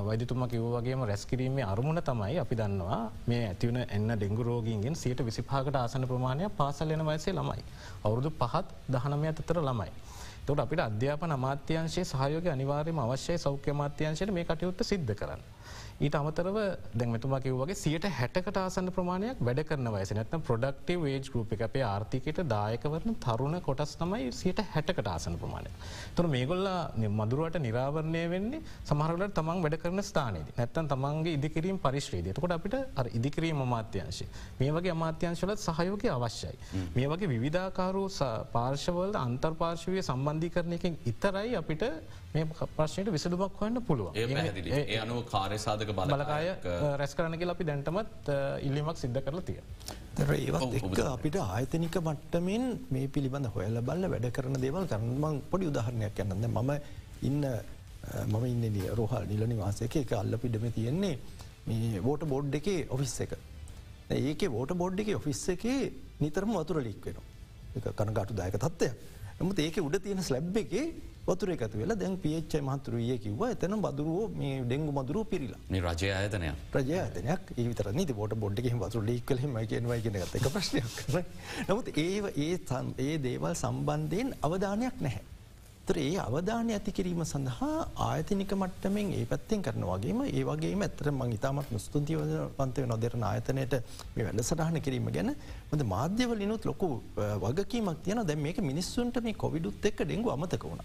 වෛදතුම 0.01 0.43
කිව්වගේම 0.47 1.03
රැස්කිරීමේ 1.03 1.65
අරමුණ 1.65 2.01
තමයි 2.01 2.39
අපි 2.39 2.55
දන්නවා 2.55 2.99
මේ 3.27 3.43
ඇතිවන 3.45 3.79
එන්න 3.89 4.09
ඩෙංගු 4.15 4.43
රෝගීන්ගෙන් 4.43 4.95
සියට 4.95 5.21
විසිපාකට 5.21 5.75
ආසන 5.75 6.07
ප්‍රමාණයක් 6.07 6.57
පාසල් 6.57 6.91
එන 6.91 7.05
වයසේ 7.05 7.33
ළමයි. 7.33 7.63
අවුරුදු 8.03 8.31
පහත් 8.33 8.67
දහනමය 8.89 9.27
අතර 9.29 9.61
ළමයි. 9.61 9.91
තොට 10.47 10.59
අපිට 10.59 10.81
අධ්‍යාපන 10.81 11.31
අමාත්‍යංශයේ 11.31 12.05
සහයෝග 12.05 12.47
අනිවාර්යම 12.47 12.99
අවශ්‍යය 12.99 13.37
සෞඛ්‍ය 13.37 13.73
මාත්‍යංශයට 13.73 14.31
මේ 14.31 14.45
කටයුත්ත 14.45 14.81
සිද්ධ 14.83 15.13
කරන්න. 15.13 15.41
ඊට 15.97 16.15
අමතරව 16.15 16.57
දැන්මතුමා 16.93 17.39
කිව්වගේ 17.39 17.75
සියට 17.75 18.05
හැටකට 18.11 18.57
ආසන්න 18.57 18.89
ප්‍රමාණයක් 18.91 19.37
වැඩ 19.39 19.61
කරන 19.63 19.87
වයස. 19.89 20.09
නැත්න 20.11 20.41
ප්‍රඩක්ටව 20.41 21.03
වේජ් 21.03 21.21
ගරුප 21.25 21.53
එක 21.55 21.61
අපේ 21.61 21.85
ආර්ථිකට 21.85 22.41
දායකවරන 22.45 23.15
තරුණ 23.17 23.55
කොටස් 23.61 23.95
තමයි 23.95 24.25
සියට 24.33 24.59
හැටකට 24.73 25.07
ආසන 25.07 25.37
ප්‍රමාණය. 25.37 25.71
තුර 26.15 26.27
මේගොල්ලා 26.27 26.81
මදුරුවට 27.11 27.59
නිරාවරණය 27.59 28.23
වෙන්නේ 28.29 28.61
සමහරලට 28.83 29.35
තමන් 29.35 29.63
වැඩ 29.63 29.77
කරන 29.77 30.03
ස්ථානයේද. 30.03 30.51
නැත්තන් 30.57 30.91
තමන්ගේ 30.91 31.37
ඉදිකිරීම 31.37 31.79
පරිශ්‍රේද 31.79 32.27
තකොට 32.31 32.51
අපිට 32.51 32.75
ඉදිකිරීම 33.13 33.61
අමාත්‍යංශය. 33.61 34.27
මේ 34.59 34.71
වගේ 34.71 34.91
අමාත්‍යංශලත් 34.91 35.59
සහයෝගය 35.59 36.09
අවශ්‍යයි. 36.09 36.59
මේ 36.95 37.07
වගේ 37.07 37.31
විවිධාකාරූ 37.33 38.07
පාර්ශවල 38.51 39.15
අන්තර්පාර්ශවය 39.17 40.03
සම්බන්ධීකරණයකින් 40.03 41.01
ඉතරයි 41.05 41.55
අපිට 41.55 41.83
මේ 42.35 42.45
ප්‍රශ්නයට 42.77 43.11
විසදුමක් 43.15 43.59
වන්න 43.59 43.83
පුළුව 43.89 44.17
ඒ 44.17 44.97
අනුව 45.03 45.19
කාර්යසාධක 45.33 45.91
බලකාය 45.99 46.47
රැස් 47.01 47.13
කරනක 47.17 47.45
අපි 47.55 47.67
දැන්ටමත් 47.69 48.31
ඉල්ලිමක් 48.67 48.97
සිද්ධ 49.03 49.19
කරලා 49.25 49.45
තිය. 49.49 49.59
ඒවත් 50.37 50.75
එක් 50.79 50.99
අපිට 51.05 51.37
ආයතනික 51.43 51.97
මට්ටමෙන් 52.01 52.65
මේ 52.89 53.07
පිළිබඳ 53.09 53.49
හොයල 53.55 53.79
බල්ල 53.89 54.09
වැඩ 54.13 54.27
කරන 54.37 54.59
දේවල් 54.65 54.91
කරනමං 54.91 55.41
පොඩි 55.51 55.71
උදාහරණයක් 55.71 56.21
යන්නද 56.25 56.47
මම 56.49 56.71
ඉන්න 57.29 57.43
මම 58.25 58.45
ඉන්න 58.45 58.79
රෝහල් 58.93 59.25
නිල 59.27 59.43
නිවාසයක 59.47 59.95
එක 59.95 60.13
අල්ල 60.13 60.37
පිඩම 60.37 60.67
තියෙන්නේ 60.71 61.15
මේ 61.67 62.01
වෝට 62.01 62.23
බෝඩ් 62.25 62.59
එකේ 62.61 62.87
ඔෆිස් 62.89 63.15
එක. 63.21 63.33
ඒක 64.11 64.49
වෝට 64.49 64.73
බෝඩ් 64.75 64.99
එක 64.99 65.15
ඔෆිස් 65.15 65.43
එකේ 65.49 65.91
නිතරම 66.19 66.53
වතුර 66.53 66.81
ලික් 66.83 67.05
වෙන. 67.05 67.17
එක 67.77 67.91
කනගාටු 67.93 68.33
දායක 68.33 68.57
තත්වයක්. 68.57 68.93
නමුත් 69.39 69.59
ඒක 69.59 69.77
උඩ 69.79 69.97
තියෙන 69.99 70.23
ස්ලැබ් 70.23 70.57
එක 70.57 70.73
වතුර 71.27 71.49
එකතු 71.53 71.79
වෙලා 71.81 71.97
දැන් 72.01 72.15
පිච්චයි 72.17 72.61
මහතුරුයේ 72.61 73.17
කිව 73.17 73.41
එතන 73.45 73.75
බදුරුව 73.81 74.35
මේ 74.41 74.61
ඩෙංගු 74.61 74.91
මදුරුව 74.91 75.25
පිරිලා. 75.31 75.59
මේ 75.69 75.81
රජය 75.81 76.11
අයතනය 76.11 76.51
රජයතනයක් 76.75 77.51
ඒවිතර 77.57 77.91
නීති 77.91 78.13
බොට 78.13 78.35
බොඩ්ඩ 78.35 78.67
වතුර 78.83 79.03
ලික්කලම 79.03 79.57
කියනවා 79.71 79.99
කියෙන 79.99 80.19
එක 80.39 80.47
ප්‍රශ්නයක්. 80.47 80.97
නමුත් 81.69 81.87
ඒ 81.97 82.09
ඒ 82.37 82.57
ඒ 82.99 83.15
දේවල් 83.19 83.55
සම්බන්ධයෙන් 83.55 84.35
අවධානයක් 84.41 85.01
නැහැ. 85.01 85.34
තර 85.87 85.97
ඒ 85.99 86.13
අවධානය 86.19 86.71
ඇති 86.73 86.91
කිරීම 86.91 87.19
සඳහා 87.23 87.79
ආයතනික 88.05 88.51
මට්ටමෙන් 88.53 89.09
ඒ 89.11 89.25
පැත්තෙන් 89.25 89.59
කරන 89.61 89.83
වගේම 89.83 90.19
ඒ 90.29 90.43
වගේ 90.43 90.71
ඇතර 90.77 91.07
මං 91.11 91.33
ඉතාමත් 91.35 91.67
මුස්තුතිව 91.69 92.21
පන්තය 92.57 92.85
නොදරන 92.85 93.23
ආයතනයට 93.23 93.73
මේ 94.15 94.25
වැඩ 94.27 94.41
සටහන 94.41 94.77
කිරීම 94.81 95.09
ගැන 95.09 95.29
ොද 95.71 95.81
මාධ්‍යවලිනුත් 95.85 96.63
ලොකු 96.65 96.87
වගකීමක් 97.43 97.99
තියන 98.05 98.21
දැ 98.23 98.37
මේක 98.37 98.61
මිනිස්සුන්ට 98.61 99.19
මේ 99.21 99.35
කොවිඩුත් 99.35 99.85
එක්ක 99.85 99.99
ඩෙංගු 100.01 100.31
අමතක 100.31 100.63
වුණ. 100.63 100.81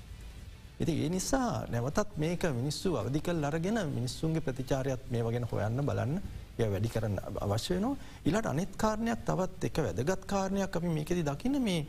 ඉති 0.80 0.92
ඒ 0.96 1.08
නිසා 1.08 1.48
නැවතත් 1.68 2.10
මේක 2.16 2.44
මිනිස්සු 2.52 2.92
අවධිකල් 2.96 3.44
අරගෙන 3.44 3.80
මිනිස්සුන්ගේ 3.90 4.44
ප්‍රතිචාරයක් 4.46 5.06
මේ 5.10 5.22
වගෙන 5.22 5.44
හොයන්න 5.44 5.80
බලන්න 5.82 6.14
ය 6.58 6.66
වැඩි 6.66 6.92
කරන්න 6.94 7.16
අවශ්‍යයනවා 7.38 7.94
ඉලට 8.24 8.46
අනිත් 8.46 8.76
කාරණයක් 8.76 9.24
තවත් 9.24 9.64
එක 9.64 9.80
වැදගත් 9.80 10.28
කාරණයක් 10.32 10.76
අපි 10.76 10.92
මේකෙති 10.96 11.24
දකින්න 11.24 11.62
මේ 11.62 11.80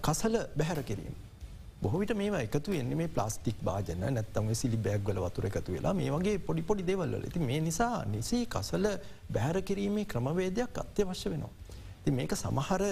කසල 0.00 0.34
බැහැර 0.56 0.82
කිරීම. 0.84 1.14
බොහවිට 1.82 2.12
මේ 2.14 2.30
එකතු 2.38 2.72
එන්නේ 2.72 2.96
මේ 2.96 3.08
ප්ලාස්ටික් 3.08 3.56
භාජන 3.60 4.04
නැත්තම 4.08 4.50
සිලි 4.54 4.78
බෑග්වල 4.78 5.18
වතුර 5.24 5.46
එකතු 5.46 5.72
වෙලා 5.72 5.94
මේ 5.94 6.10
වගේ 6.10 6.36
පොඩි 6.40 6.62
පොඩි 6.62 6.84
දෙවල්ල 6.84 7.14
ඇති 7.18 7.40
මේ 7.42 7.60
නිසා 7.60 7.96
නිසි 8.06 8.38
කසල 8.46 8.86
බැහැර 9.30 9.58
කිරීමේ 9.62 10.06
ක්‍රමවේදයක් 10.06 10.78
අත්‍යවශ්‍ය 10.78 11.32
වෙනවා. 11.32 11.52
ති 12.04 12.10
මේක 12.10 12.32
සමහර 12.34 12.82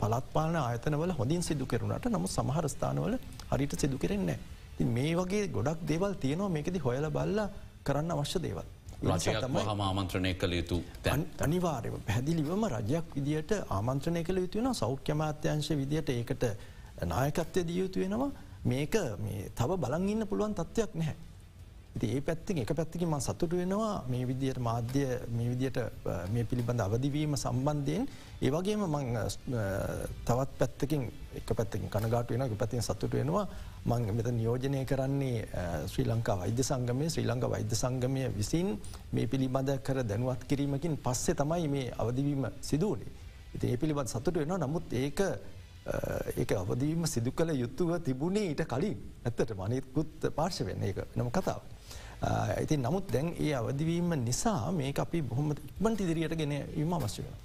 පලත්පාන 0.00 0.56
ආයතනවල 0.58 1.12
හොඳින් 1.12 1.42
සිදු 1.42 1.66
කරුණට 1.66 2.08
නමු 2.08 2.28
සමහර 2.30 2.66
ස්ථානවල 2.68 3.14
හරිට 3.52 3.74
සිදු 3.76 3.98
කරෙන්නේ. 3.98 4.38
ති 4.76 4.84
මේ 4.86 5.14
වගේ 5.14 5.44
ගොඩක් 5.50 5.86
දේවල් 5.86 6.12
තියනවා 6.16 6.50
මේකෙති 6.50 6.80
හොයල 6.80 7.06
බල්ල 7.10 7.40
කරන්න 7.84 8.16
අවශ්‍ය 8.16 8.40
දේවල්. 8.40 8.66
හම 9.02 9.80
ආමන්ත්‍රණය 9.82 10.34
කළ 10.34 10.54
යුතු 10.54 10.76
අනිවාරය 11.40 11.90
පැදිලිවම 12.02 12.64
රජයක් 12.70 13.06
විදිට 13.16 13.52
ආමන්ත්‍රණය 13.70 14.22
කළ 14.24 14.38
යුතුවෙන 14.38 14.74
සෞඛ්‍යමාත්‍යංශ 14.74 15.72
විදියට 15.74 16.10
ඒකට 16.10 16.44
නායකත්වය 17.06 17.64
දියයුතු 17.70 18.00
වෙනවා. 18.00 18.30
මේක 18.64 18.94
තව 19.58 19.70
බලන් 19.82 20.08
ඉන්න 20.08 20.26
පුළුවන් 20.26 20.54
තත්ත්වයක් 20.54 20.94
නැහැ. 20.94 21.16
ඉති 21.96 22.06
ඒ 22.16 22.20
පැත්තිෙන් 22.20 22.58
එක 22.62 22.70
පැත්තිකින් 22.78 23.08
මන් 23.10 23.20
සතුට 23.20 23.52
වෙනවා. 23.52 24.04
මේ 24.08 24.26
විදියට 24.26 24.58
මාධ්‍ය 24.58 25.04
මේ 25.36 25.48
විදියට 25.52 25.78
මේ 26.32 26.44
පිළිබඳ 26.44 26.80
අවදිවීම 26.80 27.34
සම්බන්ධයෙන්. 27.36 28.06
ඒවගේම 28.42 28.84
මං 28.86 29.18
තවත් 30.26 30.50
පැත්තකින් 30.60 31.02
එක 31.40 31.50
පැත්තකින් 31.58 31.90
කනගාට 31.90 32.30
වෙන 32.30 32.56
පැතින් 32.62 32.82
සතුට 32.82 33.12
වෙනවා. 33.12 33.46
මං 33.86 34.14
මෙත 34.16 34.28
නියෝජනය 34.38 34.84
කරන්නේ 34.84 35.48
ශ්‍රී 35.90 36.06
ලංකා 36.06 36.36
වෛද්‍ය 36.42 36.62
සංගමය. 36.62 37.10
ශ්‍රී 37.10 37.26
ලංඟ 37.26 37.50
වෛද්‍ය 37.54 37.74
සංගමය 37.82 38.28
විසින් 38.38 38.78
මේ 39.12 39.26
පිළිබඳ 39.26 39.70
කර 39.86 40.04
දැනුවත් 40.10 40.44
කිරීමකින් 40.46 40.94
පස්සේ 41.04 41.34
තමයි 41.34 41.68
මේ 41.68 41.90
අවදිවීම 41.98 42.46
සිදුවනේ. 42.60 43.10
ඉති 43.54 43.66
ඒ 43.72 43.76
පිළිබඳ 43.76 44.08
සතුට 44.14 44.36
වෙනවා. 44.36 44.62
නමුත් 44.64 44.92
ඒක 44.92 45.20
ඒක 46.36 46.52
අවදීම 46.52 47.06
සිදු 47.06 47.32
කළ 47.32 47.52
යුතුව 47.56 47.92
තිබුණේ 48.06 48.46
ඊට 48.50 48.64
කලින් 48.72 48.96
ඇත්තට 49.24 49.54
මනිකුත් 49.60 50.30
පාර්ශ 50.36 50.62
වෙන්න 50.68 50.82
එක 50.84 51.04
නම 51.16 51.30
කතාව. 51.30 51.62
ඇති 52.22 52.76
නමුත් 52.76 53.12
දැන් 53.12 53.34
ඒ 53.38 53.54
අවදිවීම 53.54 54.10
නිසා 54.24 54.72
මේ 54.72 54.92
අපි 54.96 55.22
බොහොම 55.22 55.52
ඉක්මට 55.52 56.00
ඉදිරියට 56.00 56.36
ගෙන 56.36 56.52
ඉම 56.52 56.92
අවශ්‍ය 56.92 57.22
වෙන. 57.22 57.38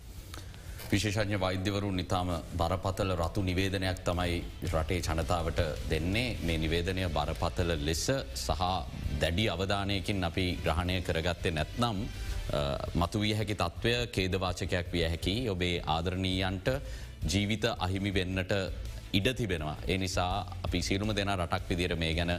විශේෂඥ 0.92 1.40
වෛද්‍යවරු 1.40 1.90
නිතාම 1.92 2.30
බරපතල 2.58 3.16
රතු 3.16 3.42
නිවේදනයක් 3.42 4.04
තමයි 4.06 4.36
රටේ 4.74 5.00
ජනතාවට 5.00 5.62
දෙන්නේ 5.90 6.38
මේ 6.44 6.58
නිවේදනය 6.58 7.08
බරපතල 7.10 7.72
ලෙස 7.86 8.06
සහ 8.36 8.62
දැඩි 9.22 9.50
අවධානයකින් 9.50 10.24
අපි 10.24 10.46
ග්‍රහණය 10.64 11.02
කරගත්තේ 11.02 11.52
නැත්නම් 11.52 12.06
මතුවිය 12.96 13.34
හැකි 13.34 13.56
තත්ත්වය 13.56 13.94
කේදවාචකයක් 14.08 14.92
විය 14.92 15.06
හැකි 15.06 15.36
ඔබේ 15.50 15.82
ආදරණීයන්ට 15.88 16.68
ජීවිත 17.32 17.66
අහිමි 17.80 18.14
වෙන්නට 18.14 18.54
ඉඩ 19.14 19.28
තිබෙනවා. 19.40 19.78
ඒ 19.88 19.98
නිසා 19.98 20.46
අපි 20.66 20.82
සිරුම 20.82 21.12
දෙන 21.16 21.32
රටක් 21.36 21.70
විදිර 21.70 21.96
මේ 21.96 22.14
ගැන 22.14 22.34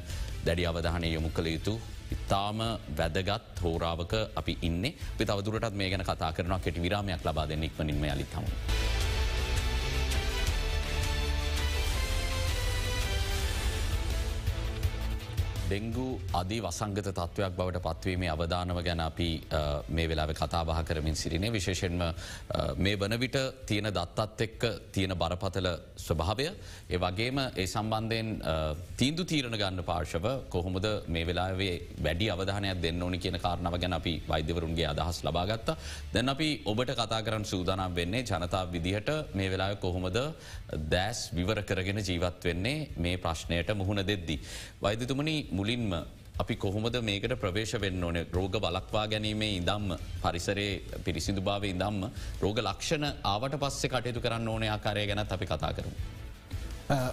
දැඩි 0.46 0.66
අවධානය 0.66 1.12
යොමු 1.14 1.30
කළ 1.30 1.48
යුතු. 1.56 1.74
ඉතාම 2.14 2.58
වැදගත් 2.98 3.62
හෝරාවක 3.62 4.14
අපි 4.40 4.58
ඉන්න 4.62 4.82
පි 5.18 5.24
තවදුරටත් 5.24 5.74
මේ 5.74 5.90
ගැන 5.90 6.04
කතා 6.04 6.32
කරන 6.32 6.60
කෙටි 6.60 6.82
විරාමයක් 6.82 7.24
ලබා 7.24 7.48
දෙන්න 7.48 7.64
ඉක්මනින්ම 7.64 8.04
අලිත්තම. 8.14 8.44
ඩෙංගු 15.66 16.04
අධි 16.32 16.56
වසංගත 16.62 16.98
තත්ත්වයක් 17.08 17.54
බවට 17.58 17.80
පත්වීමේ 17.84 18.28
අවධානව 18.30 18.78
ගැන 18.86 19.00
අපි 19.02 19.28
අ, 19.50 19.60
මේ 19.88 20.06
වෙලාව 20.06 20.30
කතාබහ 20.32 20.70
කරමින් 20.84 21.16
සිරිනේ 21.16 21.50
විශේෂෙන්ම 21.50 22.02
අ, 22.02 22.12
මේ 22.76 22.94
වන 22.96 23.14
විට 23.18 23.36
තියෙන 23.66 23.88
දත්තත් 23.90 24.44
එක්ක 24.46 24.62
තියෙන 24.92 25.14
බරපතල 25.14 25.66
ස්වභාවය. 25.98 26.46
ඒ 26.88 26.98
වගේම 26.98 27.38
ඒ 27.54 27.66
සම්බන්ධයෙන් 27.66 28.28
අ, 28.44 28.54
තීන්දු 28.96 29.24
තීරණ 29.24 29.58
ගන්න 29.58 29.82
පාර්ශව 29.82 30.26
කොහොමද 30.48 30.86
මේ 31.08 31.24
වෙලාවේ 31.26 31.74
වැඩි 32.00 32.30
අවධානයක් 32.30 32.78
දෙන්න 32.80 33.02
ඕනි 33.02 33.18
කියන 33.18 33.38
කාරණාව 33.38 33.78
ගැන 33.78 33.98
අපි 33.98 34.14
වෛද්‍යවරුන්ගේ 34.28 34.86
අදහස් 34.92 35.20
ලබාගත්ත. 35.24 35.74
දැන් 36.14 36.28
අපි 36.28 36.48
ඔබට 36.64 36.94
කතා 36.94 37.20
කරන්න 37.22 37.44
සූදානම් 37.44 37.94
වෙන්නේ 37.94 38.22
ජනතා 38.24 38.62
විදිහට 38.68 39.10
මේ 39.34 39.50
වෙලා 39.50 39.74
කොහොමද 39.76 40.20
දෑස් 40.94 41.26
විවර 41.34 41.58
කරගෙන 41.64 41.98
ජීවත් 42.02 42.44
වෙන්නේ 42.44 42.78
මේ 42.96 43.16
ප්‍රශ්නයට 43.18 43.74
මුහුණ 43.74 44.06
දෙද්දි. 44.06 44.38
වෛද්‍යතුමනි 44.80 45.36
මුලින්ම 45.58 45.92
අපි 46.42 46.54
කොහොමද 46.56 46.96
මේකට 47.02 47.34
ප්‍රවේශ 47.42 47.74
වෙන්න 47.80 48.04
ඕන 48.04 48.18
රෝග 48.32 48.56
බලක්වා 48.64 49.06
ගැනීමේ 49.08 49.50
ඉදම්ම 49.56 49.86
පරිසරේ 50.22 50.68
පිරිසිදු 51.04 51.40
භාව 51.40 51.64
ඉදම්ම 51.64 52.02
රෝග 52.42 52.58
ලක්ෂණ 52.60 53.06
ආවට 53.24 53.56
පස්සේ 53.62 53.90
කටයුතු 53.90 54.20
කරන්න 54.20 54.48
ඕනය 54.48 54.68
ආකාරය 54.68 55.06
ගැනත් 55.06 55.32
අපි 55.32 55.46
කතා 55.46 55.72
කරමු. 55.72 55.96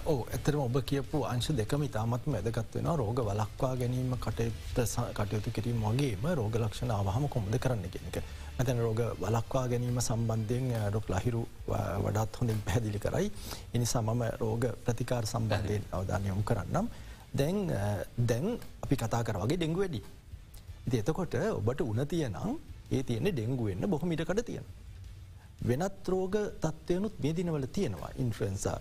ඕ 0.06 0.18
ඇතරම 0.32 0.60
ඔබ 0.60 0.76
කියපු 0.86 1.18
අංශ 1.24 1.48
දෙකම 1.52 1.82
ඉතාමත්ම 1.82 2.34
ඇදගත් 2.34 2.74
වෙන 2.76 2.88
රෝග 2.96 3.18
වලක්වා 3.20 3.72
ගැනීම 3.76 4.12
කටයුත්ත 4.16 4.76
ස- 4.84 5.08
කටයුතු 5.14 5.50
කිරීම 5.50 5.80
වගේම 5.82 6.26
රෝග 6.34 6.54
ලක්ෂණ 6.56 6.90
ආවහම 6.90 7.24
කොමද 7.28 7.56
කරන්න 7.58 7.88
කෙනෙක. 7.90 8.16
ඇතැන 8.58 8.78
රෝග 8.78 9.00
වලක්වා 9.20 9.64
ගැනීම 9.68 9.98
සම්බන්ධයෙන් 10.00 10.68
රොක් 10.92 11.08
ලහිරු 11.08 11.42
ව- 11.66 11.80
වඩාත් 12.04 12.36
හොඳින් 12.40 12.60
පැහැදිලි 12.66 12.98
කරයි. 12.98 13.32
එනිසා 13.74 14.02
මම 14.02 14.22
රෝග 14.38 14.64
ප්‍රතිකාර 14.84 15.26
සම්බන්ධයෙන් 15.26 15.82
අවධානයොම් 15.92 16.44
කරන්නම්. 16.44 16.86
දැන් 17.34 17.56
අ, 17.72 17.82
දැන් 18.20 18.46
අපි 18.82 18.96
කතා 18.96 19.22
කර 19.22 19.36
වගේ 19.38 19.56
ඩෙංගු 19.56 19.80
වැඩි. 19.80 20.00
ඉති 20.86 20.96
එතකොට 20.98 21.34
ඔබට 21.58 21.80
උන 21.82 22.00
තියනම් 22.06 22.36
ඒ 22.90 23.02
තියෙන 23.02 23.24
ඩෙංගුවෙන්න්න 23.26 23.88
බොහොම 23.88 24.12
ඉටකට 24.12 24.42
තියෙන. 24.44 24.64
වෙනත් 25.62 26.08
රෝග 26.08 26.34
තත්වයනුත් 26.60 27.14
මේ 27.18 27.32
දිනවල 27.32 27.66
තියෙනවා 27.68 28.10
ඉන්ෆ්‍රන්සා 28.16 28.78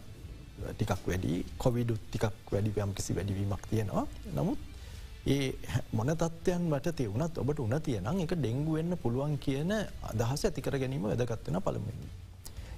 ටිකක් 0.71 1.01
වැඩි 1.07 1.33
කොවිඩුත් 1.57 2.01
ටිකක් 2.05 2.51
වැඩි 2.51 2.71
යම් 2.77 2.93
කිසි 2.93 3.15
වැඩිවීමක් 3.15 3.63
තියෙනවා 3.69 4.05
නමුත් 4.35 4.59
ඒ 5.25 5.53
මොන 5.93 6.11
තත්වයන් 6.15 6.65
වට 6.71 6.95
තිවුණත් 6.95 7.37
ඔබට 7.37 7.59
උන 7.59 7.75
තියනම් 7.81 8.19
එක 8.19 8.33
ඩෙංගුවෙන්න්න 8.35 8.97
පුළුවන් 8.97 9.37
කියන 9.39 9.71
අදහස 10.03 10.43
ඇතිකර 10.45 10.75
ගැනීම 10.77 11.03
වැදගත්වෙන 11.03 11.61
පළමුවෙන්. 11.61 12.03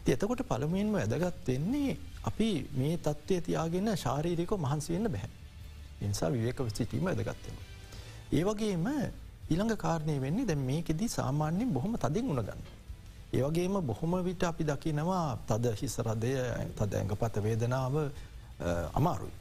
එතකොට 0.08 0.44
පළමුවෙන්ම 0.44 0.94
වැදගත් 0.94 1.48
වෙන්නේ 1.48 1.98
අපි 2.24 2.50
මේ 2.74 2.98
තත්ත්වය 3.00 3.42
තියාගෙන 3.42 3.90
ශාරීරික 3.98 4.52
මහන්සිවෙන්න 4.58 5.10
බැහැ. 5.10 5.30
ඉනිසා 6.02 6.32
විවේක 6.32 6.60
සිටීම 6.74 7.06
වැදගත්වෙන. 7.06 7.58
ඒවගේම 8.32 8.88
ඊළඟ 9.50 9.78
කාරණය 9.78 10.20
වෙන්නේ 10.22 10.46
දැන් 10.46 10.60
මේකෙදී 10.62 11.10
සාමාන්‍යෙන් 11.10 11.74
බොහොම 11.74 11.98
තදින් 11.98 12.26
උනගන්න. 12.28 12.62
ඒවගේම 13.34 13.76
බොහොම 13.84 14.14
විට 14.24 14.44
අපි 14.44 14.64
දකිනවා 14.64 15.38
තද 15.48 15.74
හිසරදය 15.76 16.32
තද 16.76 16.92
ඇඟපත 16.94 17.36
වේදනාව 17.40 17.96
අ, 17.98 18.10
අමාරුයි. 18.94 19.34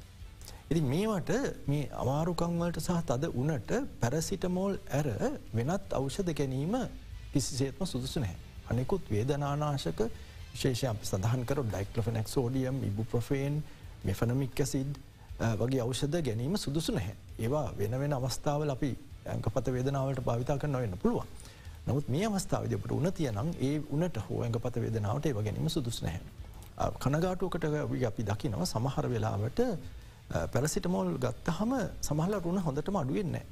ඉති 0.70 0.80
මේවට 0.82 1.30
මේ 1.66 1.88
අමාරුකංවලට 1.94 2.80
සහ 2.80 3.00
තද 3.04 3.30
උනට 3.34 3.70
පැරසිටමෝල් 4.00 4.78
ඇර 4.90 5.08
වෙනත් 5.52 5.92
අවෂධ 5.92 6.32
ගැනීම 6.32 6.74
කිසිසේත්ම 7.32 7.84
සුදුසු 7.84 8.20
නැහැ. 8.20 8.36
අනෙකුත් 8.70 9.10
වේදනානාශක 9.10 10.00
විශේෂය 10.52 10.86
අපි 10.86 11.06
සඳහන් 11.06 11.42
කර 11.44 11.60
ඩයික්ලොෆෙනෙක් 11.64 12.28
සෝඩියම් 12.28 12.76
ඉබු 12.84 13.04
ප්‍රෆේන් 13.04 13.62
මෙෆනමික්කසිඩ් 14.04 14.92
වගේ 15.38 15.80
අවෂධ 15.80 16.20
ගැනීම 16.22 16.56
සුදුසු 16.56 16.92
නැහැ. 16.92 17.14
ඒවා 17.38 17.72
වෙන 17.78 17.98
වෙන 18.00 18.12
අවස්ථාවල 18.12 18.70
අපි 18.70 18.90
ඇංකපත 19.26 19.66
වේදනාවට 19.68 20.20
භාවිතා 20.20 20.58
කරන්න 20.58 20.80
වෙන්න 20.80 20.98
පුළුවන්. 20.98 21.26
නමුත් 21.86 22.08
මේ 22.08 22.26
අවස්ථාවදපට 22.26 22.92
උන 22.92 23.12
තියනම් 23.12 23.50
ඒ 23.60 23.80
උනට 23.90 24.16
හෝ 24.28 24.42
ඇඟපත 24.42 24.76
වේදනාවට 24.76 25.26
ඒව 25.26 25.42
ගැනීම 25.42 25.68
සුදුස් 25.68 26.02
නැහැ. 26.02 26.20
අ, 26.76 26.90
කනගාටුවකට 26.92 27.64
අපි 28.04 28.22
දකිනව 28.22 28.64
සමහර 28.64 29.08
වෙලාවට 29.08 29.60
පැරසිටමෝල් 30.52 31.18
ගත්තහම 31.18 31.72
සමහල 32.00 32.34
රුණ 32.40 32.58
හොඳටම 32.58 32.96
අඩුවෙන්නේ. 32.96 33.44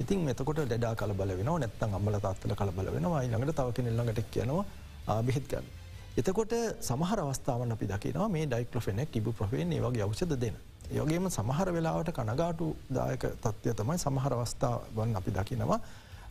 ඉතින් 0.00 0.20
මෙතකොට 0.20 0.60
ඩා 0.68 0.94
කලබල 0.94 1.32
වෙන 1.36 1.50
නැත්තන් 1.54 1.94
අම්මල 1.94 2.20
තාත්තල 2.20 2.54
කලබල 2.54 2.88
වෙනවා 2.92 3.22
ළඟට 3.24 3.56
තවක 3.56 3.78
ල්ලඟට 3.88 4.30
කියනවා 4.30 5.22
බෙහෙත් 5.22 5.48
ගන්න. 5.48 5.66
එතකොට 6.16 6.52
සමහර 6.80 7.20
අවස්ථාවන් 7.20 7.72
අපි 7.72 7.86
දකිනවා 7.86 8.28
මේ 8.28 8.46
ඩයික්ලොෆෙනෙක් 8.46 9.16
ඉබු 9.16 9.32
ප්‍රවේ 9.32 9.64
ඒ 9.66 9.80
වගේ 9.80 10.02
අවෂද 10.02 10.32
දෙන. 10.36 10.56
ඒවගේම 10.88 11.26
සමහර 11.28 11.68
වෙලාවට 11.72 12.10
කනගාටු 12.12 12.66
දායක 12.90 13.24
තත්ත්වය 13.36 13.72
තමයි 13.74 13.98
සමහර 13.98 14.32
අවස්ථාවන් 14.34 15.16
අපි 15.16 15.30
දකිනවා 15.30 15.80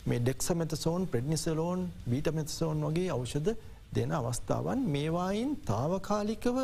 මේ 0.06 0.20
ඩෙක්සමෙතසෝන් 0.20 1.02
ප්‍රඩ්නිසලෝන් 1.06 1.80
බීටමෙතසෝන් 2.06 2.78
වගේ 2.86 3.08
අවෂධ 3.10 3.50
දෙන 3.92 4.12
අවස්ථාවන් 4.12 4.80
මේවායින් 4.88 5.50
තාවකාලිකව 5.62 6.56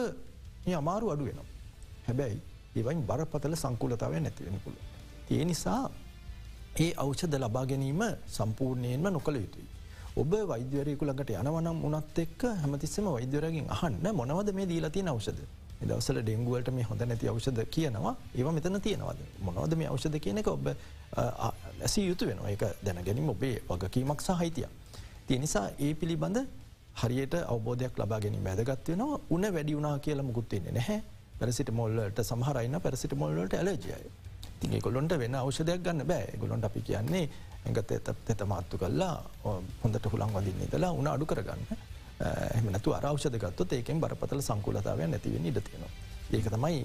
මේ 0.65 0.75
අමාරු 0.75 1.11
අඩු 1.11 1.25
වෙනවා. 1.25 1.49
හැබැයි 2.07 2.39
ඒවයින් 2.77 3.03
බරපතල 3.03 3.55
සංකුලතාවය 3.55 4.21
නැතිවෙන 4.21 4.59
පුළ. 4.65 4.79
ඒ 5.31 5.45
නිසා 5.45 5.83
ඒ 6.79 6.93
අවෂධ 6.97 7.37
ලබා 7.37 7.67
ගැනීම 7.67 8.03
සම්පූර්ණයෙන්ම 8.29 9.07
නොකළ 9.11 9.37
යුතුයි. 9.37 9.67
ඔබ 10.17 10.33
වෛද්‍යවරයකු 10.45 11.05
ළඟට 11.05 11.33
යනවනම් 11.33 11.79
උනත් 11.87 12.19
එක් 12.19 12.41
හැමතිස්සම 12.63 13.07
වෛද්‍යවරගෙන් 13.09 13.67
අහන්න 13.71 14.07
මොනවද 14.13 14.49
මේ 14.53 14.67
දීලතිය 14.67 15.05
අවෂද. 15.07 15.41
දවසල 15.91 16.19
ඩෙංගුවලට 16.23 16.69
මේ 16.77 16.87
හොඳ 16.91 17.03
නැති 17.11 17.29
අවෂධ 17.33 17.63
කියනවා. 17.75 18.15
ඒව 18.39 18.49
මෙතන 18.57 18.81
තියෙනවද? 18.87 19.21
මොනවද 19.47 19.77
මේ 19.81 19.89
අවෂධ 19.93 20.19
කියනක 20.25 20.49
ඔබ 20.57 20.67
ඇසි 21.87 22.07
යුතු 22.09 22.27
වෙන 22.27 22.39
එක 22.55 22.65
දැනගැනින් 22.87 23.29
ඔබේ 23.35 23.57
වගකීමක් 23.69 24.21
සහහිතිය. 24.29 24.69
තිය 25.27 25.39
නිසා 25.39 25.67
ඒ 25.79 25.95
පිළිබඳ 25.95 26.39
හරියට 27.03 27.35
අවබෝධයක් 27.53 27.99
ලබා 27.99 28.21
ගැනීම 28.21 28.45
වැදගත් 28.45 28.89
වෙනවා. 28.89 29.21
උන 29.31 29.43
වැඩි 29.55 29.77
වුණා 29.77 29.99
කියලා 29.99 30.27
මුකුත්තින්නේ 30.31 30.73
නැහැ. 30.73 30.99
පැරසිට 31.39 31.71
මොල්ලට 31.71 32.19
සමහරයින්න 32.31 32.81
පැරසිට 32.81 33.15
මොල්ලට 33.23 33.55
ඇලජය. 33.55 33.97
තින් 34.61 34.79
ගොලොන්ට 34.81 35.19
වෙන 35.19 35.35
අවෂධයක් 35.35 35.81
ගන්න 35.87 36.07
බෑ. 36.07 36.37
ගොලොන්ට 36.41 36.65
අපි 36.65 36.81
කියන්නේ 36.89 37.25
ඇඟත 37.65 37.91
තෙත 38.27 38.41
මාත්තු 38.53 38.79
කල්ලා 38.79 39.15
හොඳට 39.83 40.07
හුළන් 40.13 40.35
වදින්නේ 40.37 40.71
දලා 40.73 40.93
උන 41.01 41.07
අඩු 41.07 41.27
කරගන්න. 41.27 41.63
එමනතු 42.21 42.93
අරෞෂධගත්තු 42.93 43.67
ඒකෙන් 43.71 44.01
බරපතල 44.01 44.41
සංකුලතාවය 44.41 45.07
නැතිවෙන 45.07 45.47
ඉඩ 45.47 45.61
තියෙනවා. 45.61 45.93
ඒක 46.33 46.49
තමයි 46.49 46.79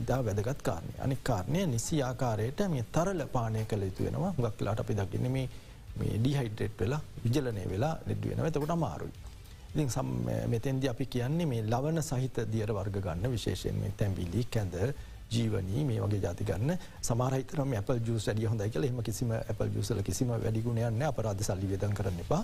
ඉදා 0.00 0.20
වැදගත් 0.24 0.62
කාරණය. 0.62 0.94
අනි 0.98 1.18
කාරණය 1.22 1.66
නිසි 1.66 2.02
ආකාරයට 2.02 2.60
මේ 2.68 2.84
තරල 2.92 3.26
පානය 3.32 3.64
කළ 3.64 3.82
යුතු 3.82 4.04
වෙනවා. 4.04 4.32
ගක් 4.34 4.60
ලාට 4.60 4.80
අපි 4.80 4.94
දකින්න 4.94 5.30
මේ 5.30 5.48
මේ 5.96 6.18
ඩිහයිඩ්‍රේට් 6.18 6.80
වෙලා 6.80 7.00
විජලනය 7.24 7.64
වෙලා 7.68 7.94
නෙඩ 8.06 8.24
වෙනව. 8.24 8.46
එතකොට 8.46 8.76
මාරුයි. 8.78 9.12
ඉතින් 9.72 9.90
සම් 9.90 10.08
මෙතැන්දි 10.48 10.88
අපි 10.88 11.06
කියන්නේ 11.06 11.46
මේ 11.46 11.62
ලවන 11.64 12.02
සහිත 12.02 12.36
දියර 12.52 12.72
වර්ග 12.72 13.00
ගන්න 13.00 13.30
විශේෂයෙන් 13.30 13.76
මේ 13.76 13.92
තැම්බිලි 13.96 14.46
කැඳ 14.46 14.76
ජීවනී 15.30 15.84
මේ 15.84 16.00
වගේ 16.00 16.20
ජාති 16.20 16.44
ගන්න. 16.44 16.78
සමහරහිතරම 17.02 17.72
ඇපල් 17.72 18.00
ජූස් 18.00 18.26
වැඩිය 18.26 18.46
හොඳයි 18.46 18.70
කියල. 18.70 18.84
එම 18.84 19.02
කිසිම 19.02 19.32
ඇපල් 19.32 19.74
ජුසල 19.76 20.02
කිසිම 20.02 20.28
වැඩිගුණයන්න 20.36 21.02
අපරාධ 21.02 21.42
සල්ලි 21.42 21.68
වෙදන් 21.68 21.94
කරන්න 21.94 22.20
එපා. 22.20 22.42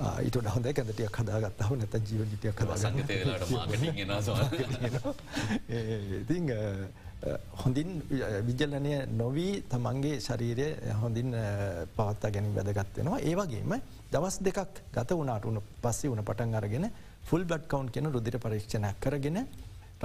ඊට 0.00 0.36
හොඳ 0.46 0.66
කැදටිය 0.72 1.08
කදාගත්තාව 1.10 1.72
නැත 1.76 1.94
ජීවටිය 2.02 2.52
ඉති 6.22 6.42
හොඳින් 7.54 7.90
විජලනය 8.46 8.94
නොවී 9.14 9.52
තමන්ගේ 9.68 10.20
ශරීරය 10.20 10.68
හොඳින් 11.00 11.34
පවත්තා 11.96 12.30
ගැනින් 12.30 12.54
වැදගත්වෙනවා 12.56 13.20
ඒවගේම 13.22 13.74
දවස් 14.12 14.38
දෙකක් 14.40 14.82
ගත 14.92 15.10
වනාට 15.14 15.44
වුණ 15.44 15.62
පස්සේ 15.82 16.10
වන 16.10 16.24
පටන් 16.24 16.54
අරගෙන 16.54 16.88
ෆුල් 17.22 17.44
බඩ් 17.44 17.68
කවන්් 17.68 17.90
කියන 17.90 18.10
රුදිර 18.10 18.38
පරීක්ෂණයක් 18.38 18.98
කරගෙන 19.00 19.38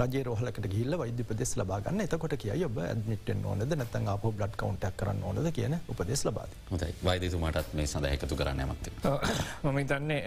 රජේ 0.00 0.22
රෝහලකට 0.28 0.66
ගිල්ල 0.74 0.98
වෛද්‍ය 1.02 1.24
ප්‍රදෙස් 1.28 1.52
ලබාගන්න 1.60 2.04
එතකොට 2.06 2.34
කිය 2.42 2.64
ඔබ 2.68 2.78
ඇඩමිටෙන් 2.84 3.44
ඕනද 3.50 3.76
නැතන් 3.80 4.08
අප 4.14 4.24
බ්ලඩ් 4.30 4.56
කවන්ටක් 4.60 4.96
කරන්න 5.00 5.22
ඕනද 5.30 5.50
කියන 5.58 5.78
උපදෙස් 5.94 6.24
ලබාද 6.28 6.56
හොඳයි 6.70 6.92
වෛදතුමාටත් 7.08 7.74
මේ 7.78 7.86
සඳ 7.86 8.12
එකතු 8.16 8.36
කරන්න 8.40 8.60
ඇමක්ති. 8.64 8.90
මම 9.64 9.78
තන්නේ 9.92 10.20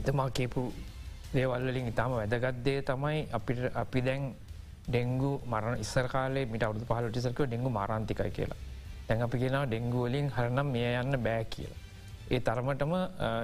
එතමා 0.00 0.28
කියපු 0.30 0.62
දේවල්ලින් 1.34 1.88
ඉතාම 1.92 2.16
වැදගත්දේ 2.18 2.82
තමයි 2.90 3.28
අපිට 3.32 3.60
අපි 3.74 4.00
දැන් 4.08 4.22
ඩෙංගු 4.88 5.32
මරණ 5.46 5.80
ඉස්සර 5.80 6.08
කාලේ 6.08 6.46
මිට 6.46 6.62
අවුදු 6.62 6.84
පහලටිසක 6.90 7.40
ඩෙංගු 7.42 7.70
මාරන්තිකයි 7.70 8.30
කියලා. 8.30 8.60
දැන් 9.08 9.22
අපි 9.26 9.38
කියෙන 9.38 9.56
ඩෙංගුවලින් 9.68 10.28
හරනම් 10.36 10.68
මිය 10.74 10.88
යන්න 11.02 11.16
බෑ 11.26 11.44
කියලා. 11.54 11.80
ඒ 12.30 12.40
තරමටම 12.40 12.92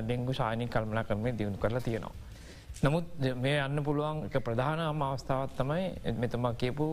ඩෙංගු 0.04 0.32
ශානී 0.32 0.68
කල්මනා 0.68 1.04
කරමේ 1.04 1.32
දියුණු 1.38 1.58
කරලා 1.58 1.80
තියෙනවා. 1.80 2.14
නමුත් 2.78 3.04
මේ 3.36 3.58
යන්න 3.58 3.84
පුළුවන් 3.84 4.24
එක 4.26 4.36
ප්‍රධාන 4.40 4.80
අම 4.80 5.02
අවස්ථාවත් 5.02 5.56
තමයි 5.58 6.14
මෙතමා 6.16 6.54
කියපු 6.54 6.86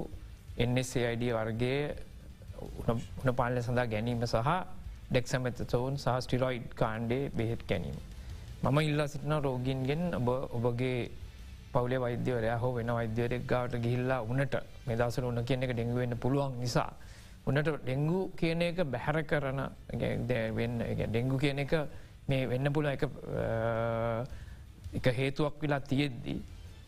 NSAID 0.67 1.23
වර්ගේ 1.31 1.95
උන 3.21 3.31
පාලය 3.33 3.61
සඳහා 3.61 3.87
ගැනීම 3.87 4.25
සහ 4.25 4.51
ඩෙක්සමත 5.09 5.63
සවුන් 5.65 5.95
සහ 5.95 6.17
ස්ටිරොයිඩ් 6.19 6.67
කාණ්ඩේ 6.75 7.29
බෙහෙත් 7.31 7.61
ගැනීම. 7.65 7.97
මම 8.63 8.77
ඉල්ලා 8.81 9.07
සිටින 9.07 9.35
රෝගීන්ගෙන් 9.39 10.03
ඔබ 10.15 10.27
ඔබගේ 10.57 11.11
පවලේ 11.73 11.99
වෛද්‍යවරයා 11.99 12.57
හෝ 12.57 12.73
වෙන 12.73 12.89
වෛද්‍යවරෙක් 12.89 13.43
ගාවට 13.45 13.77
ගිහිල්ලා 13.77 14.21
උනට 14.23 14.55
මෙදසර 14.87 15.23
උන 15.23 15.39
කියන 15.45 15.63
එක 15.63 15.71
ඩෙංගුවෙන්න 15.71 16.17
පුළුවන් 16.17 16.59
නිසා 16.59 16.91
උන්නට 17.45 17.69
ඩෙංගු 17.77 18.19
කියන 18.35 18.61
එක 18.61 18.83
බැහැර 18.85 19.23
කරන 19.23 19.59
වෙන්න 20.53 20.83
ඩෙංගු 21.05 21.37
කියන 21.37 21.59
එක 21.59 21.73
මේ 22.27 22.43
වෙන්න 22.45 22.73
පුළ 22.73 22.87
එක 22.87 23.07
එක 24.97 25.07
හේතුවක් 25.19 25.55
වෙලා 25.61 25.81
තියෙද්දී 25.81 26.39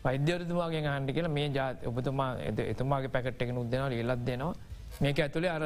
වෛද්‍යවරතුමාගේ 0.04 0.82
හන්ඩි 0.86 1.12
කියලා 1.12 1.36
මේ 1.38 1.48
ජාත 1.50 1.86
ඔබතුමා 1.86 2.30
එතුමාගේ 2.72 3.14
පැකට්ගෙන 3.16 3.58
උදෙන 3.58 3.92
ඒලත් 3.92 4.22
දෙනවා 4.26 4.54
මේක 5.00 5.18
ඇතුළේ 5.18 5.52
අර 5.56 5.64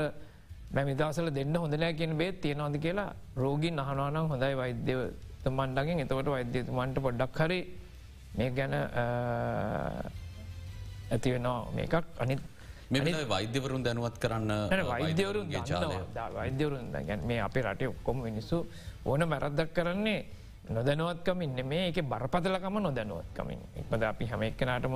මැමිදසල 0.71 1.29
දෙන්න 1.31 1.57
හොඳනෑ 1.57 1.93
කියෙන් 1.95 2.17
බේත් 2.19 2.41
තියෙනවාද 2.41 2.77
කියලා 2.79 3.11
රෝගින් 3.37 3.79
අහනවානම් 3.79 4.27
හොඳයි 4.33 4.55
වෛද්‍යවතුමන්ඩගෙන් 4.57 6.03
එතවට 6.05 6.29
වෛද්‍යතුමන්ට 6.29 6.99
පොඩ්ඩක් 7.07 7.39
හරි 7.41 7.61
මේ 8.37 8.51
ගැන 8.51 8.75
ඇතිවෙනවා 11.11 11.59
මේකක්. 11.77 11.95
අනිත් 12.19 12.41
මෙ 12.91 13.01
වෛද්‍යවරුන් 13.29 13.83
දැනුවත් 13.83 14.17
කරන්න 14.19 14.51
වෛද්‍යවරුන් 14.85 15.47
ජාලය. 15.51 15.99
වෛද්‍යවරුන් 16.35 16.87
ගැන් 16.93 17.21
මේ 17.27 17.41
අපේ 17.41 17.63
රටේ 17.63 17.89
ඔක්කොම 17.89 18.17
මිනිස්සු 18.23 18.67
ඕන 19.05 19.29
මැරද්දක් 19.29 19.71
කරන්නේ 19.73 20.21
නොදැනුවත්කමින් 20.71 21.67
මේ 21.67 21.89
එක 21.89 22.01
බරපතලකම 22.03 22.79
නොදැනුවත්කමින්. 22.81 23.61
එක්මද 23.77 24.03
අපි 24.03 24.25
හැම 24.27 24.43
එක්කනටම 24.43 24.95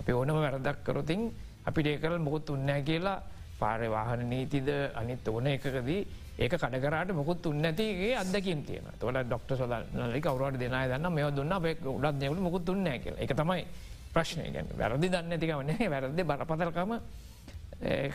අපි 0.00 0.12
ඕනම 0.12 0.36
වැරදක් 0.36 0.84
කරොතින් 0.84 1.32
අපිට 1.64 1.86
ඒකරල් 1.86 2.18
මොකුත් 2.18 2.50
උන්නෑ 2.50 2.82
කියලා 2.82 3.22
පාරය 3.58 3.88
වාහන 3.90 4.28
නීතිද 4.28 4.68
අනිත් 4.94 5.28
ඕන 5.28 5.46
එකකදී 5.46 6.06
ඒක 6.38 6.52
කඩකරට 6.52 7.12
මුකුත් 7.16 7.46
උන්නඇතිගේ 7.46 8.16
අදකින් 8.16 8.64
තියෙන 8.64 8.84
තොට 9.00 9.16
ඩොක්ට 9.24 9.56
සොද 9.56 9.72
නලි 9.94 10.20
කවරට 10.20 10.58
දෙනා 10.60 10.84
දන්න 10.88 11.12
මෙ 11.12 11.22
දුන්න 11.32 11.52
උඩත් 11.52 12.20
දෙවල 12.20 12.40
මුකුත් 12.40 12.68
උන්නෑ 12.68 12.98
කියල. 12.98 13.16
එක 13.16 13.32
තමයි 13.32 13.64
ප්‍රශ්නය 14.12 14.52
ගැන 14.52 14.68
වැරදි 14.76 15.08
දන්න 15.08 15.32
ඇතිකවන්නේ 15.32 15.88
වැරදි 15.88 16.22
බරපතලකම 16.24 16.92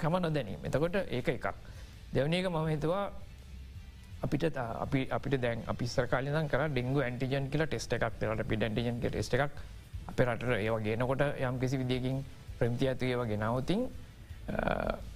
කම 0.01 0.15
නොදැනීම. 0.21 0.61
එතකොට 0.65 0.95
ඒක 1.09 1.27
එකක්. 1.27 1.47
දෙවනක 2.13 2.47
මම 2.49 2.67
හිතුවා 2.67 3.09
අපිට 4.21 4.53
අපි 4.55 5.09
අපිට 5.09 5.35
දැන් 5.37 5.59
අපි 5.65 5.85
සරකාලන 5.87 6.47
කර 6.47 6.61
ඩෙංගු 6.67 6.99
ඇන්ටිජන් 7.01 7.49
කියල 7.49 7.65
ටෙස්ට 7.65 7.93
එකක් 7.93 8.19
තෙරට 8.19 8.45
පි 8.45 8.55
ඩටිජන් 8.55 9.01
ටෙස්ට 9.01 9.33
එකක් 9.35 9.51
අප 10.07 10.19
රට 10.19 10.43
ඒවා 10.57 10.79
ගෙනකොට 10.79 11.21
යම් 11.39 11.55
කිසි 11.59 11.77
විදිකින් 11.77 12.23
ප්‍රම්ති 12.59 12.85
ඇතුඒව 12.87 13.21
ගෙනවතින් 13.25 13.81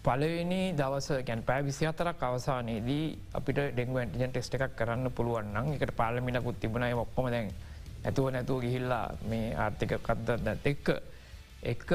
පලවෙනි 0.01 0.61
දවස 0.73 1.09
ගැන් 1.21 1.41
පෑ 1.43 1.61
විසි 1.61 1.85
අතරක් 1.85 2.21
අවසානයේදී 2.21 3.05
අපිට 3.33 3.59
ඩෙංගු 3.69 3.97
ඇන්ටිජන් 3.97 4.31
ටෙස්ට 4.31 4.57
එකක් 4.57 4.73
කරන්න 4.75 5.11
පුළුවන්න 5.11 5.73
එකට 5.73 5.93
පාලමිනකුත් 5.93 6.57
තිබුණයි 6.59 6.95
ඔක්කොම 6.95 7.29
දැන් 7.29 7.51
ඇතුව 8.05 8.31
නැතුව 8.31 8.61
ගිහිල්ලා 8.61 9.05
මේ 9.29 9.53
ආර්ථික 9.55 9.93
කද්දත් 9.99 10.65
එක්ක 10.65 10.87
එක්ක 11.65 11.91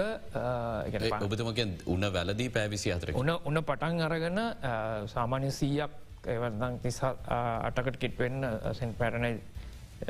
ඔබතුමගෙන් 1.20 1.74
උන්න 1.86 2.06
වැලදී 2.08 2.48
පැවිසි 2.50 2.92
අතර 2.92 3.14
උන 3.14 3.34
උන 3.42 3.62
පටන් 3.62 4.06
අරගන 4.06 4.40
සාමාන්‍ය 5.08 5.50
සීයක් 5.52 5.90
එවදං 6.26 6.78
තිස 6.82 7.00
අටකට 7.02 7.96
කිට්වෙන්න 7.98 8.44
සෙන් 8.72 8.94
පැරණයි. 8.94 9.40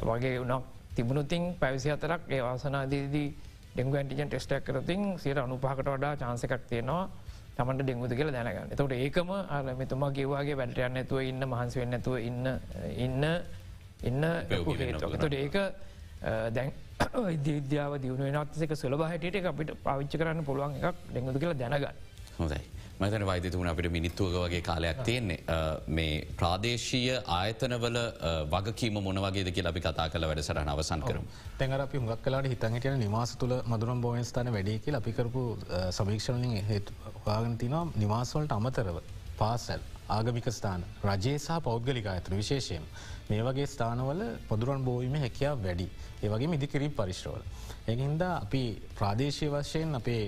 වගේ 0.02 0.38
උනක් 0.38 0.64
තිබුණුතින් 0.94 1.54
පැවිසි 1.54 1.90
අතරක් 1.90 2.20
ඒ 2.28 2.42
වාසනාදීදී 2.42 3.28
ඩෙංගු 3.74 3.96
ඇන්ටිජන් 3.96 4.28
ටෙස්ටක් 4.28 4.64
කරතින් 4.64 5.18
සියට 5.18 5.38
අනුපාකට 5.38 5.86
වඩා 5.86 6.16
චාන්සකක් 6.16 6.54
තියෙනවා 6.68 7.08
තමට 7.56 7.82
ඩෙංගුද 7.82 8.12
කියල 8.12 8.32
දැනගන්න. 8.32 8.70
තවට 8.70 8.92
ඒකම 8.96 9.30
අර 9.30 9.64
මෙතුමා 9.74 10.10
කිවවාගේ 10.10 10.56
වැටයන්න 10.56 10.96
ඇතුව 10.96 11.22
ඉන්න 11.22 11.42
මහන්ස 11.44 11.76
වෙන්න 11.76 11.92
ඇතුව 11.92 12.18
ඉන්න 12.20 12.46
ඉන්න 12.96 13.24
ඉන්න 14.02 14.22
තොට 15.16 15.34
ඒක 15.34 15.56
දැන් 16.50 16.72
විද්‍යාව 17.38 17.98
දියුණුව 17.98 18.28
නත්සක 18.34 18.74
සුලබ 18.74 19.02
හැටියට 19.02 19.46
අපිට 19.46 19.74
පවිච්ච 19.78 20.16
කරන්න 20.16 20.44
පුළුවන් 20.44 20.76
එකක් 20.76 20.96
ඩෙංගුද 21.10 21.38
කියලා 21.38 21.58
දැනගන්න. 21.62 21.94
හොඳයි. 22.38 22.60
මතන 23.00 23.24
වෛදතුන 23.24 23.66
අපිට 23.66 23.90
මිනිත්තුවක 23.90 24.34
වගේ 24.36 24.62
කාලයක් 24.62 24.98
තියෙන්නේ. 25.02 25.38
මේ 25.88 26.16
ප්‍රාදේශීය 26.36 27.14
ආයතනවල 27.30 27.98
වගකීම 28.50 28.98
මොනවගේ 29.00 29.44
කිය 29.50 29.66
අපි 29.66 29.80
කතා 29.80 30.08
කල 30.08 30.26
වැඩසට 30.26 30.60
අවසන් 30.66 31.04
කරම. 31.04 31.30
තැඟර 31.58 31.80
අපි 31.80 31.98
හුඟක් 31.98 32.20
කලාට 32.22 32.50
හිතන්ගටන 32.52 32.98
නිවාස 32.98 33.32
තුළ 33.36 33.54
මදුරම් 33.66 34.02
බෝයස්ථාන 34.02 34.52
වැඩියකි 34.52 34.96
අපිකරපු 35.00 35.44
සමීක්ෂණලින් 35.92 36.60
හේතු 36.64 36.98
වාගනතිනවා 37.24 37.86
නිවාසවලට 37.96 38.52
අමතරව 38.52 39.00
පාසැල් 39.38 39.88
ආගමික 40.10 40.46
ස්ථාන 40.50 40.84
රජයේ 41.04 41.38
සහ 41.38 41.58
පෞද්ගලික 41.62 42.06
අයතන 42.06 42.36
විශේෂයෙන් 42.36 42.84
මේ 43.30 43.42
වගේ 43.42 43.66
ස්ථානවල 43.68 44.22
පොදුරන් 44.48 44.84
බෝවීම 44.84 45.16
හැකියාව 45.16 45.62
වැඩි. 45.62 45.86
ඒවගේ 46.22 46.54
ඉදිකිරීම් 46.54 46.92
පරිශ්‍රවල. 46.92 47.42
එහින්ද 47.86 48.22
අපි 48.22 48.62
ප්‍රාදේශය 48.94 49.46
වශයෙන් 49.48 49.94
අපේ 49.94 50.22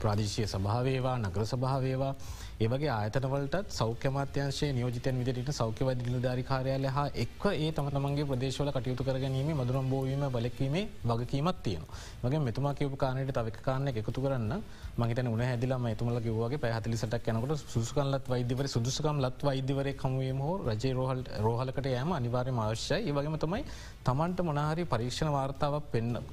ප්‍රාදේශය 0.00 0.46
සභාවේවා 0.46 1.16
නගර 1.18 1.44
සභාවේවා 1.44 2.14
ඒවගේ 2.60 2.90
ආයතනවලට 2.90 3.56
සෞඛ්‍යමාත්‍යංශය 3.70 4.66
නියෝජතයන් 4.72 5.18
විදිට 5.20 5.50
සෞඛ්‍යවද 5.52 6.02
නිලධාරි 6.06 6.42
කාරයාල 6.42 6.86
හා 6.88 7.06
එක් 7.14 7.44
ඒ 7.52 7.70
තමන්ගේ 7.72 8.24
ප්‍රදේශවල 8.24 8.70
කටයුතු 8.70 9.04
කරගැනීම 9.04 9.50
මදුරම් 9.54 9.90
බෝවීම 9.90 10.24
බලක්වීමේ 10.28 10.84
වගකීමත් 11.04 11.62
තියෙන. 11.62 11.84
වගේ 12.22 12.40
මෙතුමා 12.40 12.74
කියපු 12.74 12.96
කානයට 12.96 13.32
තවක 13.32 13.58
කාරණය 13.60 13.90
එකතු 13.92 14.20
කරන්න 14.20 14.62
මහිතන 14.94 15.28
උන 15.28 15.40
හැදිලම 15.40 15.86
එතුමල 15.86 16.18
කිවගේ 16.20 16.58
පැහතිලිසට 16.58 17.14
යනකට 17.26 17.64
සුසුකන්ලත් 17.66 18.26
වෛදවර 18.26 18.66
සුදුසකම් 18.68 19.18
ලත් 19.18 19.42
වෛද්‍යවරය 19.42 19.92
කමුවීම 19.94 20.38
හෝ 20.38 20.56
රජ 20.66 20.84
රෝහල් 20.92 21.22
රෝහලකට 21.40 21.86
යෑම 21.86 22.12
අනිවාර්ය 22.12 22.52
අවශ්‍යයි 22.62 23.08
ඒවගේම 23.08 23.38
තමයි 23.38 23.62
තමන්ට 24.02 24.40
මොනහරි 24.42 24.84
පරීක්ෂණ 24.86 25.30
වාර්තාව 25.30 25.76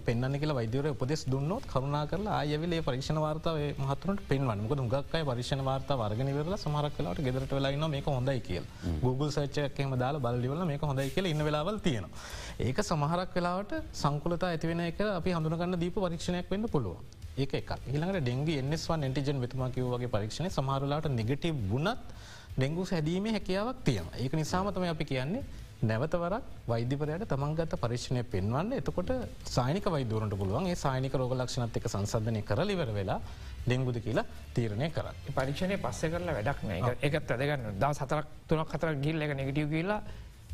පෙන්න්න 0.05 0.36
කියලා 0.36 0.55
වෛදවර 0.55 0.89
උපදෙස් 0.89 1.24
දුන්නොත් 1.26 1.64
කරුණා 1.66 2.03
කරලා 2.07 2.39
ආයවිලේ 2.39 2.82
පරීක්ෂණ 2.82 3.20
වාර්තාව 3.20 3.60
මහතුරට 3.80 4.24
පෙන්වන්න 4.30 4.64
මොක 4.64 4.76
දුගක්කයි 4.76 5.24
පරීක්ෂණ 5.24 5.64
වාර්තාව 5.64 6.03
වර්ගනිවරල 6.03 6.57
සමහරක් 6.57 6.97
කලාට 6.97 7.22
ගෙදරට 7.22 7.51
වෙලාන්න 7.51 7.89
මේක 7.89 8.10
හොඳයි 8.10 8.39
කියල් 8.41 8.66
Google 9.01 9.32
සච්චයක්කම 9.32 9.95
දාලා 9.95 10.22
බලලිවල 10.22 10.66
මේක 10.66 10.84
හොඳයි 10.84 11.10
කියල 11.12 11.26
ඉන්න 11.26 11.43
වෙලාවල් 11.43 11.80
තියෙනවා. 11.80 12.12
ඒක 12.60 12.84
සමහරක් 12.84 13.32
වෙලාවට 13.36 13.74
සංකුලතා 13.93 14.49
ඇතිවෙන 14.49 14.82
එක 14.82 14.99
අපි 15.12 15.32
හඳුනගන්න 15.32 15.80
දීප 15.80 15.97
පරීක්ෂණයක් 15.97 16.51
වෙන්න 16.51 16.68
පුළුව. 16.68 17.18
ඒක 17.39 17.53
එක 17.53 17.71
ඊළඟට 17.85 18.21
ඩෙංගි 18.21 18.59
එන්ස්වන් 18.61 19.07
එන්ටිජන් 19.07 19.39
වෙතුමා 19.39 19.69
කිවගේ 19.71 20.11
පරීක්ෂණ 20.15 20.49
සමහරලාට 20.49 21.07
නිගටව 21.11 21.63
බුණත් 21.71 22.13
ඩෙංගු 22.57 22.83
හැදීම 22.91 23.27
හැකියාවක් 23.35 23.81
තියෙන 23.85 24.07
ඒක 24.17 24.33
නිසාමතම 24.33 24.85
අපි 24.85 25.05
කියන්නේ 25.11 25.43
නැවතවරක් 25.81 26.43
වෛද්‍යපරයට 26.67 27.23
තමන්ගත 27.25 27.75
පරිශ්ණය 27.75 28.23
පෙන්වන්න. 28.25 28.73
එතකොට 28.73 29.11
සානික 29.45 29.85
වෛදරට 29.85 30.35
පුළුවන් 30.35 30.67
ඒ 30.67 30.75
සානික 30.75 31.13
රෝග 31.13 31.33
ලක්ෂණත් 31.33 31.77
එක 31.77 31.87
සංසධනය 31.87 32.41
කරලිවර 32.43 32.91
වෙලා 32.91 33.19
ඩෙංගුද 33.65 33.99
කියලා 34.03 34.25
තීරණය 34.53 34.89
කර. 34.91 35.07
පරික්ෂණය 35.31 35.77
පස්ස 35.77 36.01
කරලා 36.05 36.35
වැඩක් 36.37 36.63
නෑ. 36.63 36.95
එකත් 37.01 37.31
ඇදගන්න 37.31 37.79
දා 37.79 37.93
සතරක් 37.93 38.25
තුනක් 38.47 38.67
කතර 38.67 38.95
ගිල්ල 38.97 39.21
එක 39.21 39.33
නෙගටව 39.33 39.69
කියලා 39.69 40.01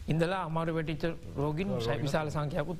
ඉඳලා 0.07 0.41
අමාරු 0.47 0.73
වැටිච 0.75 1.03
රෝගින් 1.35 1.69
විශාල 2.01 2.27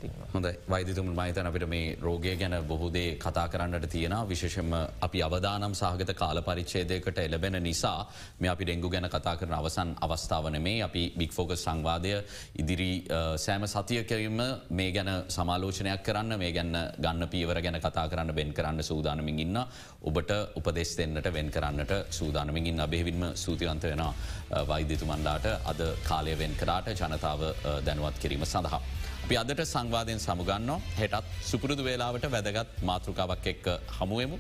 තින්න 0.02 0.18
හොඳ 0.34 0.48
වෛදතුම 0.70 1.08
මහිතන 1.12 1.48
අපට 1.50 1.66
මේ 1.68 1.96
රෝගය 2.00 2.34
ගැන 2.36 2.56
බොහෝදේ 2.64 3.08
කතා 3.18 3.46
කරන්නට 3.48 3.88
තියෙන 3.90 4.16
විශේෂම 4.30 4.74
අපි 5.02 5.24
අවදානම් 5.28 5.74
සහගත 5.74 6.14
කාල 6.16 6.42
පරිච්චේදයකට 6.42 7.20
එලබෙන 7.20 7.58
නිසා 7.64 7.98
මේ 8.40 8.52
අපි 8.54 8.66
ඩෙංගු 8.66 8.90
ගැන 8.90 9.10
කතා 9.10 9.36
කරන 9.38 9.56
අවසන් 9.60 9.96
අවස්ථාවන 10.00 10.60
මේ 10.62 10.84
අපි 10.84 11.04
බික්‍ෆෝකස් 11.18 11.66
සංවාදය 11.66 12.14
ඉදිරි 12.56 12.92
සෑම 13.38 13.66
සතියකරීම 13.68 14.40
මේ 14.72 14.92
ගැන 14.92 15.12
සමාලෝචනයක් 15.30 16.06
කරන්න 16.08 16.40
මේ 16.44 16.52
ගැන්න 16.52 16.78
ගන්න 16.98 17.28
පීවර 17.28 17.62
ගැන 17.62 17.80
කතා 17.80 18.06
කරන්න 18.08 18.36
බෙන් 18.36 18.54
කරන්න 18.54 18.84
සූදානමින් 18.84 19.40
ඉන්න 19.40 19.60
ඔබට 20.04 20.32
උපදෙස් 20.56 20.92
දෙන්නට 20.98 21.28
වෙන් 21.34 21.50
කරන්නට 21.50 21.92
සූදානමින් 22.12 22.68
ඉන්න. 22.68 22.80
අබේවින්ම 22.80 23.24
සූතිවන්ත 23.36 23.84
වෙන 23.84 24.04
වෛද්‍යතුමන්ලාට 24.68 25.46
අද 25.66 25.82
කාලය 26.04 26.38
වෙන් 26.38 26.54
කරාට. 26.56 26.94
ජන 26.96 27.15
ජනතාව 27.16 27.42
දැනුවත් 27.88 28.22
කිරීම 28.22 28.46
සඳහා. 28.46 28.82
අපි 29.26 29.38
අදට 29.42 29.66
සංවාධයෙන් 29.66 30.20
සමුගන්න 30.20 30.72
හෙටත් 31.00 31.36
සුපුරුදු 31.50 31.84
වේලාවට 31.90 32.32
වැදගත් 32.36 32.82
මාතෘකාවක් 32.90 33.52
එක්ක 33.54 33.68
හමුවමු 34.00 34.38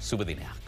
සුබදිනයක්. 0.00 0.65